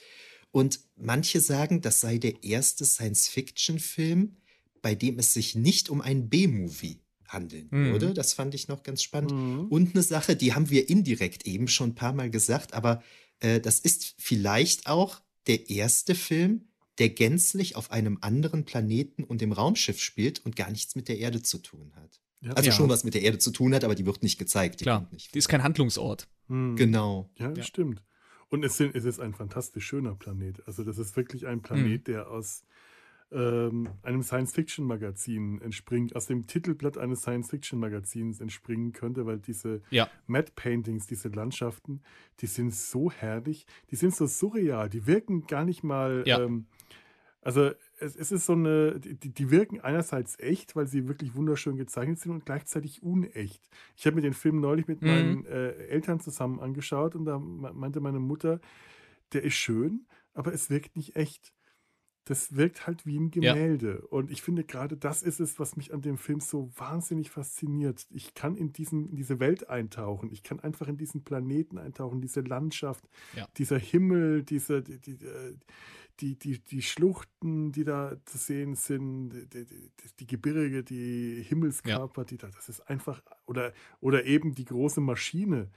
Und 0.52 0.80
manche 0.96 1.40
sagen, 1.40 1.82
das 1.82 2.00
sei 2.00 2.18
der 2.18 2.44
erste 2.44 2.86
Science-Fiction-Film, 2.86 4.38
bei 4.82 4.96
dem 4.96 5.18
es 5.18 5.34
sich 5.34 5.56
nicht 5.56 5.90
um 5.90 6.02
ein 6.02 6.30
B-Movie 6.30 7.00
handeln 7.28 7.68
mhm. 7.72 7.92
würde. 7.92 8.14
Das 8.14 8.34
fand 8.34 8.54
ich 8.54 8.68
noch 8.68 8.84
ganz 8.84 9.02
spannend. 9.02 9.32
Mhm. 9.32 9.68
Und 9.68 9.96
eine 9.96 10.04
Sache, 10.04 10.36
die 10.36 10.54
haben 10.54 10.70
wir 10.70 10.90
indirekt 10.90 11.46
eben 11.48 11.68
schon 11.68 11.92
ein 11.92 11.96
paar 11.96 12.14
Mal 12.14 12.30
gesagt, 12.30 12.74
aber 12.74 13.04
äh, 13.40 13.60
das 13.60 13.80
ist 13.80 14.16
vielleicht 14.18 14.88
auch 14.88 15.22
der 15.48 15.70
erste 15.70 16.16
Film, 16.16 16.70
der 17.04 17.10
gänzlich 17.10 17.76
auf 17.76 17.92
einem 17.92 18.18
anderen 18.22 18.64
Planeten 18.64 19.26
und 19.26 19.42
im 19.42 19.52
Raumschiff 19.52 20.00
spielt 20.00 20.40
und 20.46 20.56
gar 20.56 20.72
nichts 20.72 20.96
mit 20.96 21.10
der 21.10 21.18
Erde 21.18 21.42
zu 21.42 21.58
tun 21.58 21.92
hat. 21.98 22.22
Ja. 22.40 22.54
Also 22.54 22.70
ja. 22.70 22.72
schon 22.74 22.88
was 22.88 23.04
mit 23.04 23.14
der 23.14 23.24
Erde 23.24 23.40
zu 23.40 23.52
tun 23.52 23.76
hat, 23.76 23.84
aber 23.84 23.94
die 23.94 24.06
wird 24.06 24.24
nicht 24.24 24.40
gezeigt. 24.40 24.80
Die 24.80 24.86
Klar, 24.86 25.06
nicht 25.12 25.34
die 25.34 25.38
ist 25.38 25.50
kein 25.50 25.64
Handlungsort. 25.64 26.30
Hm. 26.48 26.78
Genau. 26.78 27.30
Ja, 27.38 27.50
das 27.50 27.58
ja. 27.58 27.64
stimmt. 27.66 28.02
Und 28.48 28.64
es, 28.64 28.78
sind, 28.78 28.96
es, 28.96 29.04
ist 29.04 29.20
ein 29.20 29.34
fantastisch 29.34 29.86
schöner 29.86 30.16
Planet. 30.16 30.66
Also 30.66 30.86
das 30.86 30.98
ist 30.98 31.18
wirklich 31.18 31.46
ein 31.46 31.62
Planet, 31.62 32.08
hm. 32.08 32.14
der 32.14 32.30
aus 32.30 32.64
ähm, 33.34 33.90
einem 34.02 34.24
Science-Fiction-Magazin 34.24 35.60
entspringt, 35.62 36.16
aus 36.16 36.28
dem 36.28 36.48
Titelblatt 36.48 36.98
eines 36.98 37.24
Science-Fiction-Magazins 37.24 38.40
entspringen 38.40 38.94
könnte, 38.94 39.26
weil 39.26 39.40
diese 39.40 39.82
ja. 39.90 40.08
Matte-Paintings, 40.28 41.08
diese 41.08 41.28
Landschaften, 41.30 42.02
die 42.40 42.48
sind 42.48 42.74
so 42.74 43.12
herrlich, 43.12 43.66
die 43.92 43.98
sind 43.98 44.16
so 44.16 44.26
surreal, 44.26 44.90
die 44.90 45.06
wirken 45.06 45.48
gar 45.48 45.66
nicht 45.66 45.84
mal, 45.84 46.24
ja. 46.26 46.42
ähm, 46.42 46.68
also 47.44 47.72
es, 48.00 48.16
es, 48.16 48.32
ist 48.32 48.46
so 48.46 48.54
eine, 48.54 49.00
die, 49.00 49.30
die, 49.30 49.52
wirken 49.52 49.82
einerseits 49.82 50.40
echt, 50.40 50.76
weil 50.76 50.88
sie 50.88 51.08
wirklich 51.08 51.36
wunderschön 51.36 51.76
gezeichnet 51.76 52.20
sind 52.20 52.32
und 52.32 52.46
gleichzeitig 52.46 53.04
unecht. 53.04 53.62
Ich 53.96 54.06
habe 54.06 54.16
mir 54.16 54.22
den 54.22 54.34
Film 54.34 54.60
neulich 54.62 54.88
mit 54.88 55.02
mhm. 55.02 55.08
meinen 55.08 55.46
äh, 55.46 55.72
Eltern 55.88 56.20
zusammen 56.20 56.60
angeschaut 56.60 57.16
und 57.16 57.26
da 57.26 57.40
meinte 57.40 58.00
meine 58.00 58.20
Mutter, 58.20 58.60
der 59.34 59.44
ist 59.44 59.56
schön, 59.56 60.06
aber 60.34 60.54
es 60.54 60.70
wirkt 60.70 60.96
nicht 60.96 61.16
echt 61.16 61.54
das 62.26 62.56
wirkt 62.56 62.88
halt 62.88 63.06
wie 63.06 63.18
ein 63.18 63.32
Gemälde. 63.32 64.00
Ja. 64.02 64.08
Und 64.10 64.32
ich 64.32 64.42
finde, 64.42 64.64
gerade 64.64 64.96
das 64.96 65.24
ist 65.24 65.42
es, 65.42 65.60
was 65.60 65.76
mich 65.76 65.94
an 65.94 66.02
dem 66.02 66.18
Film 66.18 66.40
so 66.40 66.72
wahnsinnig 66.78 67.30
fasziniert. 67.30 68.08
Ich 68.12 68.34
kann 68.34 68.56
in, 68.56 68.72
diesen, 68.72 69.10
in 69.10 69.16
diese 69.16 69.40
Welt 69.40 69.70
eintauchen. 69.70 70.32
Ich 70.32 70.42
kann 70.42 70.60
einfach 70.60 70.88
in 70.88 70.98
diesen 70.98 71.24
Planeten 71.24 71.78
eintauchen, 71.78 72.22
diese 72.22 72.42
Landschaft, 72.42 73.04
ja. 73.36 73.48
dieser 73.58 73.78
Himmel, 73.78 74.44
diese, 74.44 74.82
die, 74.82 75.00
die, 75.00 75.18
die, 75.18 75.28
die, 76.20 76.60
die 76.60 76.82
Schluchten, 76.82 77.72
die 77.72 77.84
da 77.84 78.16
zu 78.26 78.38
sehen 78.38 78.76
sind, 78.76 79.32
die, 79.54 79.66
die, 79.66 79.92
die 80.20 80.28
Gebirge, 80.28 80.84
die 80.84 81.44
Himmelskörper, 81.48 82.22
ja. 82.22 82.26
die 82.26 82.38
da, 82.38 82.48
das 82.48 82.70
ist 82.70 82.82
einfach, 82.82 83.22
oder, 83.46 83.74
oder 84.00 84.26
eben 84.26 84.54
die 84.54 84.66
große 84.66 85.02
Maschine. 85.02 85.70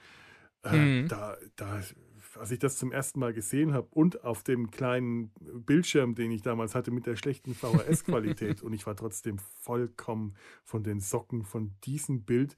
Äh, 0.62 0.76
mhm. 0.76 1.09
Da, 1.09 1.37
da 1.57 1.82
als 2.37 2.51
ich 2.51 2.59
das 2.59 2.76
zum 2.76 2.93
ersten 2.93 3.20
Mal 3.20 3.32
gesehen 3.32 3.72
habe 3.72 3.89
und 3.91 4.24
auf 4.24 4.43
dem 4.43 4.70
kleinen 4.70 5.30
Bildschirm, 5.41 6.14
den 6.14 6.30
ich 6.30 6.43
damals 6.43 6.74
hatte 6.74 6.91
mit 6.91 7.07
der 7.07 7.16
schlechten 7.16 7.55
VHS-Qualität 7.55 8.62
und 8.62 8.72
ich 8.72 8.87
war 8.87 8.97
trotzdem 8.97 9.39
vollkommen 9.39 10.34
von 10.64 10.82
den 10.82 11.01
Socken 11.01 11.45
von 11.45 11.72
diesem 11.84 12.24
Bild, 12.24 12.57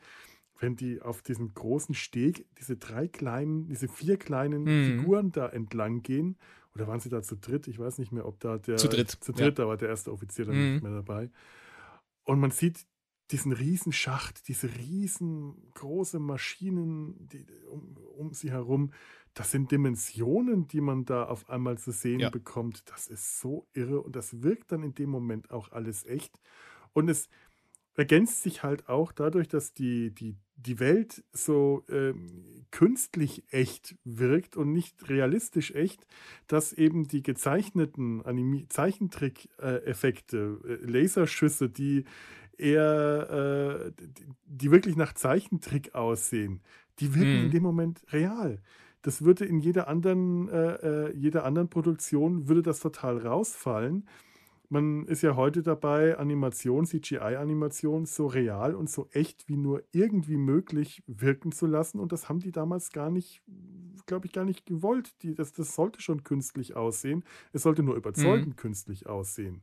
wenn 0.59 0.77
die 0.77 1.01
auf 1.01 1.23
diesem 1.23 1.55
großen 1.55 1.95
Steg 1.95 2.47
diese 2.59 2.77
drei 2.77 3.07
kleinen, 3.07 3.69
diese 3.69 3.89
vier 3.89 4.17
kleinen 4.17 4.65
mhm. 4.65 4.85
Figuren 4.85 5.33
da 5.33 5.49
entlang 5.49 6.03
gehen, 6.03 6.37
oder 6.75 6.87
waren 6.87 7.01
sie 7.01 7.09
da 7.09 7.23
zu 7.23 7.37
dritt? 7.37 7.69
Ich 7.69 7.79
weiß 7.79 7.99
nicht 7.99 8.13
mehr, 8.13 8.27
ob 8.27 8.41
da 8.41 8.59
der 8.59 8.77
zu 8.77 8.89
dritt, 8.89 9.11
zu 9.11 9.33
dritt 9.33 9.59
ja. 9.59 9.65
da 9.65 9.69
war 9.69 9.77
der 9.77 9.89
erste 9.89 10.13
Offizier 10.13 10.47
dann 10.47 10.57
mhm. 10.57 10.73
nicht 10.75 10.83
mehr 10.83 10.93
dabei. 10.93 11.31
Und 12.25 12.41
man 12.41 12.51
sieht 12.51 12.87
diesen 13.31 13.53
riesen 13.53 13.93
Schacht, 13.93 14.49
diese 14.49 14.75
riesengroße 14.75 16.19
Maschinen 16.19 17.29
die, 17.29 17.47
um, 17.71 17.97
um 18.17 18.33
sie 18.33 18.51
herum 18.51 18.93
das 19.39 19.53
sind 19.53 19.71
Dimensionen, 19.71 20.67
die 20.67 20.81
man 20.81 21.05
da 21.05 21.25
auf 21.25 21.49
einmal 21.49 21.79
zu 21.79 21.93
sehen 21.93 22.19
ja. 22.19 22.29
bekommt. 22.29 22.83
Das 22.91 23.07
ist 23.07 23.39
so 23.39 23.69
irre 23.73 24.01
und 24.01 24.17
das 24.17 24.43
wirkt 24.43 24.73
dann 24.73 24.83
in 24.83 24.95
dem 24.95 25.11
Moment 25.11 25.53
auch 25.53 25.71
alles 25.71 26.05
echt. 26.07 26.41
Und 26.93 27.09
es 27.09 27.29
ergänzt 27.95 28.43
sich 28.43 28.65
halt 28.65 28.89
auch 28.89 29.13
dadurch, 29.13 29.47
dass 29.47 29.75
die, 29.75 30.13
die, 30.13 30.37
die 30.59 30.81
Welt 30.81 31.25
so 31.33 31.85
ähm, 31.89 32.67
künstlich 32.71 33.45
echt 33.51 33.97
wirkt 34.05 34.57
und 34.57 34.73
nicht 34.73 35.09
realistisch 35.09 35.71
echt, 35.71 36.07
dass 36.49 36.73
eben 36.73 37.07
die 37.07 37.23
gezeichneten 37.23 38.23
Zeichentrick-Effekte, 38.69 40.61
äh, 40.65 40.91
Laserschüsse, 40.91 41.71
die 41.71 42.05
eher, 42.59 43.87
äh, 43.89 44.05
die, 44.45 44.71
wirklich 44.71 44.97
nach 44.97 45.15
Zeichentrick 45.15 45.95
aussehen, 45.95 46.61
die 46.99 47.15
wirken 47.15 47.39
hm. 47.39 47.45
in 47.47 47.51
dem 47.53 47.63
Moment 47.63 48.03
real. 48.13 48.61
Das 49.03 49.23
würde 49.23 49.45
in 49.45 49.61
jeder 49.61 49.87
anderen, 49.87 50.49
äh, 50.49 51.07
äh, 51.07 51.17
jeder 51.17 51.45
anderen 51.45 51.71
Produktion 51.71 52.49
würde 52.49 52.63
das 52.63 52.81
total 52.81 53.19
rausfallen. 53.19 54.09
Man 54.69 55.07
ist 55.07 55.23
ja 55.23 55.35
heute 55.35 55.63
dabei, 55.63 56.19
Animation, 56.19 56.85
CGI-Animation 56.85 58.05
so 58.05 58.27
real 58.27 58.75
und 58.75 58.91
so 58.91 59.09
echt 59.13 59.49
wie 59.49 59.57
nur 59.57 59.83
irgendwie 59.93 60.37
möglich 60.37 61.03
wirken 61.07 61.53
zu 61.53 61.67
lassen. 61.67 61.99
Und 62.01 62.13
das 62.13 62.29
haben 62.29 62.41
die 62.41 62.53
damals 62.53 62.93
gar 62.93 63.11
nicht, 63.11 63.43
glaube 64.07 64.27
ich, 64.27 64.33
gar 64.33 64.45
nicht 64.45 64.67
gewollt. 64.67 65.23
Die, 65.23 65.35
das, 65.35 65.53
das 65.53 65.75
sollte 65.75 66.03
schon 66.03 66.23
künstlich 66.23 66.77
aussehen. 66.77 67.25
Es 67.53 67.63
sollte 67.63 67.83
nur 67.83 67.97
überzeugend 67.97 68.49
mhm. 68.49 68.57
künstlich 68.57 69.07
aussehen 69.07 69.63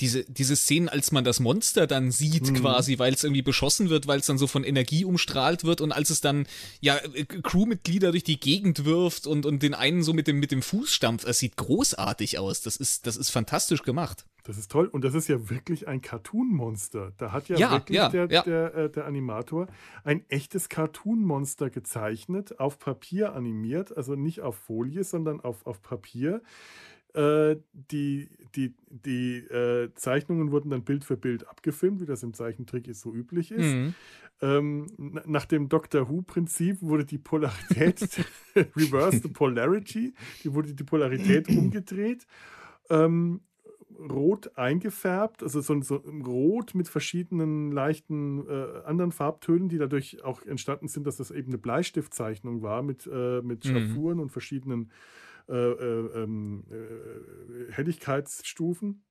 diese, 0.00 0.24
diese 0.24 0.56
Szenen, 0.56 0.88
als 0.88 1.12
man 1.12 1.24
das 1.24 1.40
Monster 1.40 1.86
dann 1.86 2.10
sieht, 2.10 2.50
mhm. 2.50 2.56
quasi, 2.56 2.98
weil 2.98 3.14
es 3.14 3.24
irgendwie 3.24 3.42
beschossen 3.42 3.90
wird, 3.90 4.06
weil 4.06 4.20
es 4.20 4.26
dann 4.26 4.38
so 4.38 4.46
von 4.46 4.64
Energie 4.64 5.04
umstrahlt 5.04 5.64
wird 5.64 5.80
und 5.80 5.92
als 5.92 6.10
es 6.10 6.20
dann 6.20 6.46
ja 6.80 6.96
äh, 6.96 7.24
Crewmitglieder 7.24 8.10
durch 8.10 8.24
die 8.24 8.40
Gegend 8.40 8.84
wirft 8.84 9.26
und, 9.26 9.46
und 9.46 9.62
den 9.62 9.74
einen 9.74 10.02
so 10.02 10.12
mit 10.12 10.26
dem, 10.26 10.38
mit 10.38 10.50
dem 10.50 10.62
Fuß 10.62 10.92
stampft, 10.92 11.26
es 11.26 11.38
sieht 11.38 11.56
großartig 11.56 12.38
aus. 12.38 12.60
Das 12.62 12.76
ist, 12.76 13.06
das 13.06 13.16
ist 13.16 13.30
fantastisch 13.30 13.82
gemacht. 13.82 14.24
Das 14.44 14.58
ist 14.58 14.70
toll. 14.70 14.86
Und 14.86 15.04
das 15.04 15.14
ist 15.14 15.28
ja 15.28 15.50
wirklich 15.50 15.86
ein 15.86 16.00
Cartoon-Monster. 16.00 17.12
Da 17.18 17.32
hat 17.32 17.48
ja, 17.48 17.58
ja 17.58 17.70
wirklich 17.72 17.96
ja, 17.96 18.08
der, 18.08 18.28
ja. 18.30 18.42
Der, 18.42 18.74
äh, 18.74 18.90
der 18.90 19.06
Animator 19.06 19.68
ein 20.04 20.24
echtes 20.28 20.68
Cartoon-Monster 20.68 21.70
gezeichnet, 21.70 22.58
auf 22.58 22.78
Papier 22.78 23.34
animiert, 23.34 23.96
also 23.96 24.14
nicht 24.14 24.40
auf 24.40 24.56
Folie, 24.56 25.04
sondern 25.04 25.40
auf, 25.40 25.66
auf 25.66 25.82
Papier. 25.82 26.42
Äh, 27.14 27.56
die 27.72 28.28
die, 28.56 28.74
die 28.88 29.38
äh, 29.38 29.92
Zeichnungen 29.94 30.50
wurden 30.50 30.70
dann 30.70 30.84
Bild 30.84 31.04
für 31.04 31.16
Bild 31.16 31.46
abgefilmt, 31.48 32.00
wie 32.00 32.06
das 32.06 32.22
im 32.22 32.34
Zeichentrick 32.34 32.88
so 32.94 33.12
üblich 33.12 33.50
ist. 33.52 33.74
Mhm. 33.74 33.94
Ähm, 34.42 34.86
nach 35.26 35.44
dem 35.44 35.68
Doctor 35.68 36.08
Who-Prinzip 36.08 36.80
wurde 36.80 37.04
die 37.04 37.18
Polarität, 37.18 38.00
reverse 38.56 39.20
the 39.22 39.28
polarity, 39.28 40.14
die 40.42 40.54
wurde 40.54 40.74
die 40.74 40.84
Polarität 40.84 41.48
umgedreht. 41.56 42.26
Ähm, 42.88 43.40
rot 43.98 44.56
eingefärbt, 44.56 45.42
also 45.42 45.60
so, 45.60 45.78
so 45.82 45.96
rot 45.96 46.74
mit 46.74 46.88
verschiedenen 46.88 47.70
leichten 47.70 48.48
äh, 48.48 48.82
anderen 48.86 49.12
Farbtönen, 49.12 49.68
die 49.68 49.76
dadurch 49.76 50.24
auch 50.24 50.42
entstanden 50.42 50.88
sind, 50.88 51.06
dass 51.06 51.16
das 51.16 51.30
eben 51.30 51.48
eine 51.48 51.58
Bleistiftzeichnung 51.58 52.62
war 52.62 52.82
mit, 52.82 53.06
äh, 53.12 53.42
mit. 53.42 53.66
Schraffuren 53.66 54.16
mhm. 54.16 54.22
und 54.22 54.30
verschiedenen 54.30 54.90
äh, 55.50 55.54
äh, 55.54 56.22
ähm, 56.22 56.64
äh, 56.70 57.72
Helligkeitsstufen. 57.72 59.04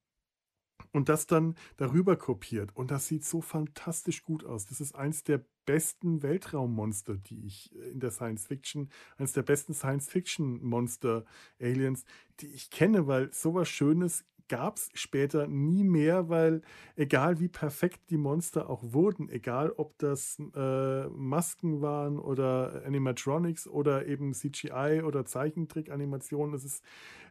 und 0.92 1.10
das 1.10 1.28
dann 1.28 1.56
darüber 1.78 2.16
kopiert. 2.16 2.76
Und 2.76 2.92
das 2.92 3.08
sieht 3.08 3.24
so 3.26 3.42
fantastisch 3.42 4.24
gut 4.24 4.44
aus. 4.46 4.66
Das 4.66 4.82
ist 4.82 4.96
eins 4.96 5.24
der 5.24 5.46
besten 5.66 6.24
Weltraummonster, 6.24 7.18
die 7.18 7.46
ich 7.46 7.76
in 7.76 8.00
der 8.00 8.12
Science 8.12 8.48
Fiction, 8.48 8.90
eines 9.18 9.34
der 9.34 9.44
besten 9.44 9.74
Science 9.74 10.10
Fiction 10.10 10.64
Monster 10.64 11.26
Aliens, 11.60 12.06
die 12.40 12.48
ich 12.48 12.72
kenne, 12.72 13.08
weil 13.08 13.32
sowas 13.34 13.70
Schönes 13.70 14.26
gab 14.50 14.78
es 14.78 14.89
später 14.93 15.47
nie 15.47 15.84
mehr, 15.84 16.28
weil 16.28 16.62
egal 16.95 17.39
wie 17.39 17.47
perfekt 17.47 18.10
die 18.10 18.18
Monster 18.18 18.70
auch 18.70 18.84
wurden, 18.84 19.30
egal 19.30 19.72
ob 19.72 19.97
das 20.00 20.38
äh, 20.56 21.08
Masken 21.08 21.82
waren 21.82 22.20
oder 22.20 22.84
Animatronics 22.86 23.68
oder 23.68 24.08
eben 24.08 24.34
CGI 24.34 25.04
oder 25.06 25.26
Zeichentrick-Animationen, 25.26 26.52
das 26.52 26.66
ist, 26.66 26.84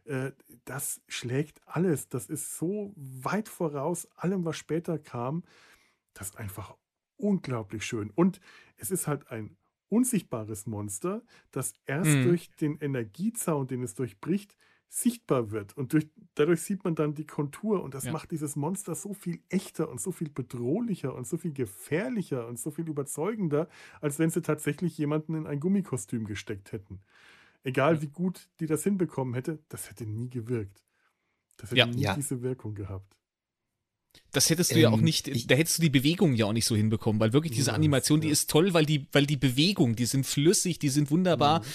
äh, 0.05 0.31
das 0.65 1.01
schlägt 1.07 1.61
alles. 1.65 2.09
Das 2.09 2.27
ist 2.27 2.57
so 2.57 2.93
weit 2.95 3.49
voraus 3.49 4.07
allem, 4.15 4.45
was 4.45 4.57
später 4.57 4.97
kam. 4.97 5.43
Das 6.13 6.29
ist 6.29 6.37
einfach 6.37 6.75
unglaublich 7.17 7.85
schön. 7.85 8.09
Und 8.15 8.39
es 8.77 8.89
ist 8.89 9.07
halt 9.07 9.29
ein 9.29 9.57
unsichtbares 9.89 10.67
Monster, 10.67 11.21
das 11.51 11.73
erst 11.85 12.11
mhm. 12.11 12.23
durch 12.23 12.49
den 12.55 12.77
Energiezaun, 12.77 13.67
den 13.67 13.83
es 13.83 13.95
durchbricht, 13.95 14.55
sichtbar 14.89 15.51
wird. 15.51 15.77
Und 15.77 15.93
durch, 15.93 16.09
dadurch 16.33 16.61
sieht 16.61 16.83
man 16.83 16.95
dann 16.95 17.13
die 17.13 17.27
Kontur 17.27 17.83
und 17.83 17.93
das 17.93 18.05
ja. 18.05 18.11
macht 18.11 18.31
dieses 18.31 18.55
Monster 18.55 18.95
so 18.95 19.13
viel 19.13 19.39
echter 19.49 19.87
und 19.87 20.01
so 20.01 20.11
viel 20.11 20.29
bedrohlicher 20.29 21.13
und 21.13 21.27
so 21.27 21.37
viel 21.37 21.53
gefährlicher 21.53 22.47
und 22.47 22.59
so 22.59 22.71
viel 22.71 22.89
überzeugender, 22.89 23.69
als 24.01 24.17
wenn 24.17 24.31
sie 24.31 24.41
tatsächlich 24.41 24.97
jemanden 24.97 25.35
in 25.35 25.47
ein 25.47 25.59
Gummikostüm 25.59 26.25
gesteckt 26.25 26.71
hätten. 26.71 26.99
Egal 27.63 27.95
ja. 27.95 28.01
wie 28.01 28.07
gut 28.07 28.49
die 28.59 28.65
das 28.65 28.83
hinbekommen 28.83 29.35
hätte, 29.35 29.59
das 29.69 29.89
hätte 29.89 30.05
nie 30.05 30.29
gewirkt. 30.29 30.83
Das 31.57 31.71
hätte 31.71 31.79
ja. 31.79 31.85
nie 31.85 32.07
diese 32.15 32.41
Wirkung 32.41 32.73
gehabt. 32.73 33.15
Das 34.31 34.49
hättest 34.49 34.71
du 34.71 34.75
ähm, 34.75 34.81
ja 34.81 34.89
auch 34.89 34.97
ähm, 34.97 35.03
nicht, 35.03 35.27
ich, 35.27 35.45
da 35.45 35.53
hättest 35.53 35.77
du 35.77 35.81
die 35.83 35.89
Bewegung 35.89 36.33
ja 36.33 36.47
auch 36.47 36.53
nicht 36.53 36.65
so 36.65 36.75
hinbekommen, 36.75 37.19
weil 37.19 37.31
wirklich 37.31 37.53
diese 37.53 37.73
Animation, 37.73 38.21
die 38.21 38.29
ist 38.29 38.49
toll, 38.49 38.73
weil 38.73 38.85
die, 38.85 39.05
weil 39.11 39.27
die 39.27 39.37
Bewegung, 39.37 39.95
die 39.95 40.05
sind 40.05 40.25
flüssig, 40.25 40.79
die 40.79 40.89
sind 40.89 41.11
wunderbar. 41.11 41.59
Mhm 41.59 41.65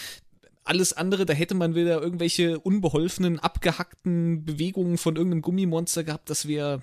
alles 0.65 0.93
andere, 0.93 1.27
da 1.27 1.33
hätte 1.33 1.55
man 1.55 1.75
wieder 1.75 2.01
irgendwelche 2.01 2.59
unbeholfenen, 2.59 3.39
abgehackten 3.39 4.45
Bewegungen 4.45 4.99
von 4.99 5.17
irgendeinem 5.17 5.43
Gummimonster 5.43 6.05
gehabt, 6.05 6.31
das 6.31 6.49
wäre, 6.49 6.83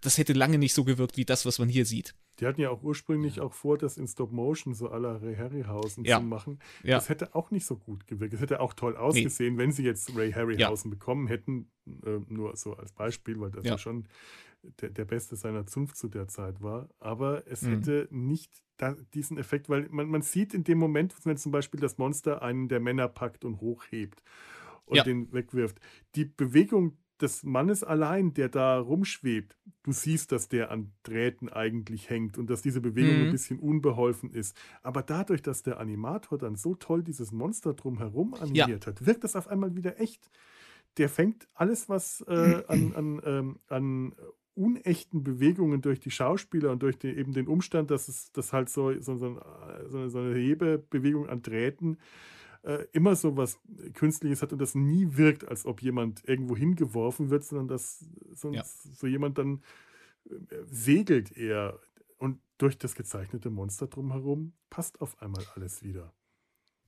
das 0.00 0.18
hätte 0.18 0.32
lange 0.32 0.58
nicht 0.58 0.74
so 0.74 0.84
gewirkt 0.84 1.16
wie 1.16 1.24
das, 1.24 1.46
was 1.46 1.58
man 1.58 1.68
hier 1.68 1.86
sieht. 1.86 2.14
Die 2.40 2.46
hatten 2.46 2.60
ja 2.60 2.70
auch 2.70 2.82
ursprünglich 2.82 3.36
ja. 3.36 3.42
auch 3.42 3.52
vor, 3.52 3.76
das 3.76 3.98
in 3.98 4.08
Stop 4.08 4.32
Motion 4.32 4.72
so 4.72 4.88
aller 4.88 5.22
Ray 5.22 5.36
Harryhausen 5.36 6.04
ja. 6.04 6.18
zu 6.18 6.24
machen. 6.24 6.58
Ja. 6.82 6.96
Das 6.96 7.10
hätte 7.10 7.34
auch 7.34 7.50
nicht 7.50 7.66
so 7.66 7.76
gut 7.76 8.06
gewirkt. 8.06 8.32
Es 8.32 8.40
hätte 8.40 8.60
auch 8.60 8.72
toll 8.72 8.96
ausgesehen, 8.96 9.54
nee. 9.54 9.62
wenn 9.62 9.72
sie 9.72 9.84
jetzt 9.84 10.16
Ray 10.16 10.32
Harryhausen 10.32 10.90
bekommen 10.90 11.26
hätten. 11.26 11.70
Äh, 11.86 12.20
nur 12.28 12.56
so 12.56 12.74
als 12.74 12.92
Beispiel, 12.92 13.38
weil 13.40 13.50
das 13.50 13.66
ja, 13.66 13.76
schon 13.76 14.06
der, 14.80 14.90
der 14.90 15.04
Beste 15.04 15.36
seiner 15.36 15.66
Zunft 15.66 15.96
zu 15.96 16.08
der 16.08 16.28
Zeit 16.28 16.60
war. 16.62 16.88
Aber 16.98 17.46
es 17.46 17.62
mhm. 17.62 17.70
hätte 17.70 18.08
nicht 18.10 18.52
da, 18.76 18.96
diesen 19.14 19.38
Effekt, 19.38 19.68
weil 19.68 19.88
man, 19.90 20.08
man 20.08 20.22
sieht 20.22 20.54
in 20.54 20.64
dem 20.64 20.78
Moment, 20.78 21.14
wenn 21.24 21.36
zum 21.36 21.52
Beispiel 21.52 21.80
das 21.80 21.98
Monster 21.98 22.42
einen 22.42 22.68
der 22.68 22.80
Männer 22.80 23.08
packt 23.08 23.44
und 23.44 23.60
hochhebt 23.60 24.22
und 24.86 24.96
ja. 24.96 25.04
den 25.04 25.32
wegwirft, 25.32 25.80
die 26.14 26.24
Bewegung 26.24 26.96
des 27.20 27.42
Mannes 27.42 27.84
allein, 27.84 28.32
der 28.34 28.48
da 28.48 28.78
rumschwebt, 28.78 29.56
du 29.82 29.92
siehst, 29.92 30.32
dass 30.32 30.48
der 30.48 30.70
an 30.70 30.92
Drähten 31.02 31.48
eigentlich 31.48 32.08
hängt 32.08 32.38
und 32.38 32.48
dass 32.48 32.62
diese 32.62 32.80
Bewegung 32.80 33.18
mhm. 33.18 33.26
ein 33.26 33.32
bisschen 33.32 33.58
unbeholfen 33.58 34.30
ist. 34.30 34.56
Aber 34.82 35.02
dadurch, 35.02 35.42
dass 35.42 35.62
der 35.62 35.78
Animator 35.78 36.38
dann 36.38 36.56
so 36.56 36.74
toll 36.74 37.02
dieses 37.02 37.32
Monster 37.32 37.74
drumherum 37.74 38.34
animiert 38.34 38.86
ja. 38.86 38.86
hat, 38.86 39.04
wirkt 39.06 39.24
das 39.24 39.36
auf 39.36 39.48
einmal 39.48 39.76
wieder 39.76 40.00
echt. 40.00 40.30
Der 40.96 41.08
fängt 41.08 41.46
alles, 41.54 41.88
was 41.88 42.22
äh, 42.22 42.62
an, 42.68 42.94
an, 42.94 43.22
ähm, 43.24 43.58
an 43.68 44.14
unechten 44.60 45.24
Bewegungen 45.24 45.80
durch 45.80 46.00
die 46.00 46.10
Schauspieler 46.10 46.70
und 46.70 46.82
durch 46.82 46.98
den, 46.98 47.16
eben 47.16 47.32
den 47.32 47.48
Umstand, 47.48 47.90
dass 47.90 48.08
es 48.08 48.30
das 48.32 48.52
halt 48.52 48.68
so, 48.68 48.92
so, 49.00 49.16
so, 49.16 49.40
eine, 49.90 50.10
so 50.10 50.18
eine 50.18 50.34
Hebebewegung 50.34 51.28
an 51.28 51.42
Drähten 51.42 51.96
äh, 52.62 52.84
immer 52.92 53.16
so 53.16 53.36
was 53.36 53.58
Künstliches 53.94 54.42
hat 54.42 54.52
und 54.52 54.60
das 54.60 54.74
nie 54.74 55.16
wirkt, 55.16 55.48
als 55.48 55.64
ob 55.64 55.80
jemand 55.80 56.28
irgendwo 56.28 56.56
hingeworfen 56.56 57.30
wird, 57.30 57.44
sondern 57.44 57.68
dass 57.68 58.04
sonst 58.34 58.84
ja. 58.84 58.92
so 58.94 59.06
jemand 59.06 59.38
dann 59.38 59.62
äh, 60.28 60.34
segelt 60.70 61.36
eher. 61.36 61.78
Und 62.18 62.38
durch 62.58 62.76
das 62.76 62.94
gezeichnete 62.94 63.48
Monster 63.48 63.86
drumherum 63.86 64.52
passt 64.68 65.00
auf 65.00 65.22
einmal 65.22 65.42
alles 65.54 65.82
wieder 65.82 66.12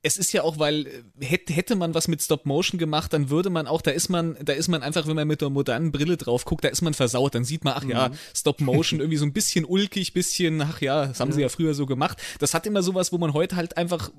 es 0.04 0.18
ist 0.18 0.32
ja 0.32 0.42
auch, 0.42 0.58
weil 0.58 0.86
äh, 1.20 1.38
hätte 1.48 1.76
man 1.76 1.94
was 1.94 2.08
mit 2.08 2.20
Stop 2.20 2.44
Motion 2.44 2.78
gemacht, 2.78 3.12
dann 3.12 3.30
würde 3.30 3.50
man 3.50 3.66
auch, 3.66 3.82
da 3.82 3.92
ist 3.92 4.08
man, 4.08 4.36
da 4.42 4.52
ist 4.52 4.68
man 4.68 4.82
einfach, 4.82 5.06
wenn 5.06 5.14
man 5.14 5.28
mit 5.28 5.40
der 5.40 5.50
modernen 5.50 5.92
Brille 5.92 6.16
drauf 6.16 6.44
guckt, 6.44 6.64
da 6.64 6.68
ist 6.68 6.82
man 6.82 6.94
versaut. 6.94 7.34
Dann 7.34 7.44
sieht 7.44 7.64
man, 7.64 7.74
ach 7.76 7.84
ja, 7.84 8.08
mhm. 8.08 8.14
Stop 8.34 8.60
Motion 8.60 9.00
irgendwie 9.00 9.16
so 9.16 9.24
ein 9.24 9.32
bisschen 9.32 9.64
ulkig, 9.64 10.12
bisschen, 10.12 10.60
ach 10.60 10.80
ja, 10.80 11.06
das 11.06 11.20
haben 11.20 11.30
ja. 11.30 11.34
sie 11.34 11.42
ja 11.42 11.48
früher 11.48 11.74
so 11.74 11.86
gemacht. 11.86 12.18
Das 12.40 12.52
hat 12.52 12.66
immer 12.66 12.82
sowas, 12.82 13.12
wo 13.12 13.18
man 13.18 13.32
heute 13.32 13.56
halt 13.56 13.76
einfach 13.76 14.10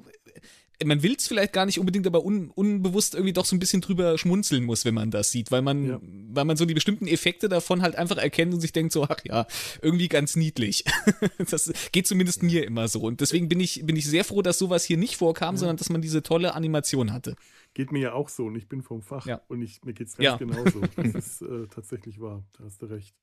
man 0.84 1.04
will 1.04 1.16
es 1.18 1.28
vielleicht 1.28 1.54
gar 1.54 1.66
nicht 1.66 1.80
unbedingt, 1.80 2.08
aber 2.08 2.26
un, 2.26 2.50
unbewusst 2.50 3.14
irgendwie 3.14 3.34
doch 3.34 3.46
so 3.46 3.56
ein 3.56 3.60
bisschen 3.60 3.82
drüber 3.82 4.18
schmunzeln 4.18 4.64
muss, 4.64 4.86
wenn 4.86 4.94
man 4.94 5.12
das 5.12 5.32
sieht, 5.32 5.52
weil 5.52 5.62
man, 5.62 5.88
ja. 5.88 6.00
weil 6.02 6.46
man 6.46 6.58
so 6.58 6.66
die 6.66 6.74
bestimmten 6.74 7.08
Effekte 7.08 7.50
davon 7.50 7.82
halt 7.82 7.96
einfach 7.96 8.18
erkennt 8.18 8.54
und 8.54 8.62
sich 8.62 8.74
denkt 8.74 8.92
so, 8.92 9.04
ach 9.04 9.20
ja, 9.24 9.46
irgendwie 9.82 10.08
ganz 10.08 10.36
niedlich. 10.36 10.84
das 11.38 11.72
geht 11.92 12.08
zumindest 12.08 12.42
ja. 12.42 12.48
mir 12.48 12.66
immer 12.66 12.88
so. 12.88 13.02
Und 13.02 13.22
deswegen 13.22 13.50
bin 13.50 13.60
ich, 13.60 13.86
bin 13.86 13.96
ich 13.96 14.06
sehr 14.06 14.26
froh, 14.26 14.42
dass 14.42 14.58
sowas 14.58 14.84
hier 14.84 14.98
nicht 14.98 15.18
vorkam, 15.18 15.56
ja. 15.56 15.60
sondern 15.60 15.78
dass 15.78 15.90
man 15.90 16.02
diese 16.02 16.24
tolle 16.24 16.56
Animation 16.56 17.14
hatte. 17.14 17.36
Geht 17.74 17.92
mir 17.92 18.00
ja 18.00 18.14
auch 18.14 18.30
so 18.30 18.46
und 18.46 18.56
ich 18.56 18.68
bin 18.68 18.82
vom 18.82 19.02
Fach 19.02 19.28
und 19.48 19.62
ich, 19.62 19.84
mir 19.84 19.94
geht 19.94 20.08
es 20.08 20.18
ganz 20.18 20.40
genauso. 20.40 20.82
Das 20.96 21.16
ist 21.16 21.42
äh, 21.42 21.68
tatsächlich 21.68 22.20
wahr, 22.20 22.44
da 22.58 22.66
hast 22.66 22.82
du 22.82 22.88
recht. 22.88 23.16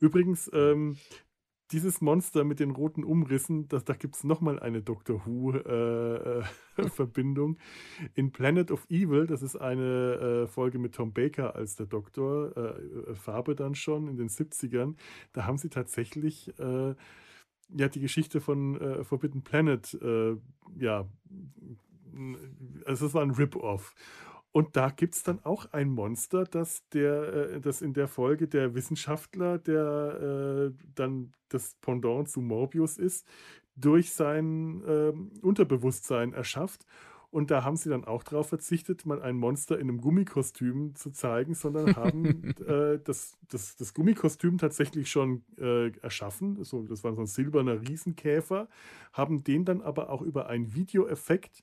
Übrigens, 0.00 0.50
ähm, 0.52 0.96
dieses 1.70 2.00
Monster 2.00 2.44
mit 2.44 2.60
den 2.60 2.70
roten 2.70 3.04
Umrissen, 3.04 3.68
das, 3.68 3.84
da 3.84 3.92
gibt 3.94 4.16
es 4.16 4.24
nochmal 4.24 4.58
eine 4.58 4.80
Doctor 4.82 5.26
Who-Verbindung. 5.26 7.56
Äh, 7.56 8.04
äh, 8.04 8.08
In 8.20 8.32
Planet 8.32 8.70
of 8.70 8.86
Evil, 8.88 9.26
das 9.26 9.42
ist 9.42 9.56
eine 9.56 10.44
äh, 10.44 10.46
Folge 10.46 10.78
mit 10.78 10.94
Tom 10.94 11.12
Baker 11.12 11.54
als 11.54 11.76
der 11.76 11.84
Doktor, 11.86 12.56
äh, 12.56 13.10
äh, 13.10 13.14
Farbe 13.14 13.54
dann 13.54 13.74
schon 13.74 14.08
in 14.08 14.16
den 14.16 14.28
70ern, 14.28 14.94
da 15.32 15.44
haben 15.44 15.58
sie 15.58 15.68
tatsächlich 15.68 16.58
äh, 16.58 16.94
ja, 17.76 17.88
die 17.88 18.00
Geschichte 18.00 18.40
von 18.40 19.04
Forbidden 19.04 19.42
Planet, 19.42 19.94
ja, 20.78 21.06
also 22.86 23.04
das 23.04 23.12
war 23.12 23.20
ein 23.20 23.32
Rip-Off. 23.32 23.94
Und 24.58 24.74
da 24.74 24.90
gibt 24.90 25.14
es 25.14 25.22
dann 25.22 25.38
auch 25.44 25.66
ein 25.70 25.88
Monster, 25.88 26.42
das, 26.42 26.82
der, 26.88 27.52
äh, 27.52 27.60
das 27.60 27.80
in 27.80 27.92
der 27.92 28.08
Folge 28.08 28.48
der 28.48 28.74
Wissenschaftler, 28.74 29.56
der 29.56 30.72
äh, 30.72 30.84
dann 30.96 31.30
das 31.48 31.76
Pendant 31.80 32.28
zu 32.28 32.40
Morbius 32.40 32.98
ist, 32.98 33.24
durch 33.76 34.10
sein 34.10 34.82
äh, 34.84 35.12
Unterbewusstsein 35.42 36.32
erschafft. 36.32 36.86
Und 37.30 37.52
da 37.52 37.62
haben 37.62 37.76
sie 37.76 37.88
dann 37.88 38.04
auch 38.04 38.24
darauf 38.24 38.48
verzichtet, 38.48 39.06
mal 39.06 39.22
ein 39.22 39.36
Monster 39.36 39.78
in 39.78 39.88
einem 39.88 40.00
Gummikostüm 40.00 40.96
zu 40.96 41.12
zeigen, 41.12 41.54
sondern 41.54 41.94
haben 41.94 42.52
äh, 42.66 42.98
das, 42.98 43.38
das, 43.48 43.76
das 43.76 43.94
Gummikostüm 43.94 44.58
tatsächlich 44.58 45.08
schon 45.08 45.44
äh, 45.56 45.92
erschaffen. 46.00 46.64
So, 46.64 46.82
das 46.82 47.04
war 47.04 47.14
so 47.14 47.20
ein 47.20 47.26
silberner 47.28 47.80
Riesenkäfer, 47.80 48.66
haben 49.12 49.44
den 49.44 49.64
dann 49.64 49.82
aber 49.82 50.10
auch 50.10 50.22
über 50.22 50.48
einen 50.48 50.74
Videoeffekt 50.74 51.60
äh, 51.60 51.62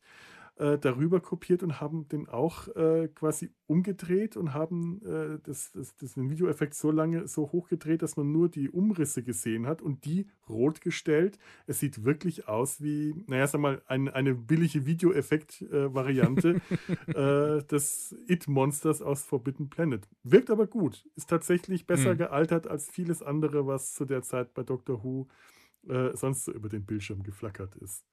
darüber 0.57 1.19
kopiert 1.19 1.63
und 1.63 1.81
haben 1.81 2.07
den 2.07 2.29
auch 2.29 2.67
äh, 2.75 3.09
quasi 3.13 3.51
umgedreht 3.67 4.37
und 4.37 4.53
haben 4.53 5.01
äh, 5.05 5.39
das, 5.43 5.71
das, 5.71 5.95
das, 5.97 6.13
den 6.13 6.29
Videoeffekt 6.29 6.75
so 6.75 6.91
lange 6.91 7.27
so 7.27 7.51
hochgedreht, 7.51 8.01
dass 8.01 8.15
man 8.15 8.31
nur 8.31 8.49
die 8.49 8.69
Umrisse 8.69 9.23
gesehen 9.23 9.65
hat 9.65 9.81
und 9.81 10.05
die 10.05 10.27
rot 10.47 10.81
gestellt. 10.81 11.39
Es 11.67 11.79
sieht 11.79 12.05
wirklich 12.05 12.47
aus 12.47 12.81
wie, 12.81 13.15
naja, 13.27 13.47
sag 13.47 13.59
mal, 13.61 13.81
ein, 13.87 14.07
eine 14.07 14.35
billige 14.35 14.85
Videoeffekt-Variante 14.85 16.61
äh, 17.07 17.63
des 17.65 18.15
It-Monsters 18.27 19.01
aus 19.01 19.23
Forbidden 19.23 19.69
Planet. 19.69 20.07
Wirkt 20.23 20.51
aber 20.51 20.67
gut, 20.67 21.05
ist 21.15 21.29
tatsächlich 21.29 21.87
besser 21.87 22.13
mhm. 22.13 22.19
gealtert 22.19 22.67
als 22.67 22.89
vieles 22.89 23.21
andere, 23.21 23.67
was 23.67 23.93
zu 23.93 24.05
der 24.05 24.21
Zeit 24.21 24.53
bei 24.53 24.63
Doctor 24.63 25.03
Who 25.03 25.27
äh, 25.87 26.15
sonst 26.15 26.45
so 26.45 26.51
über 26.51 26.69
den 26.69 26.85
Bildschirm 26.85 27.23
geflackert 27.23 27.75
ist. 27.75 28.05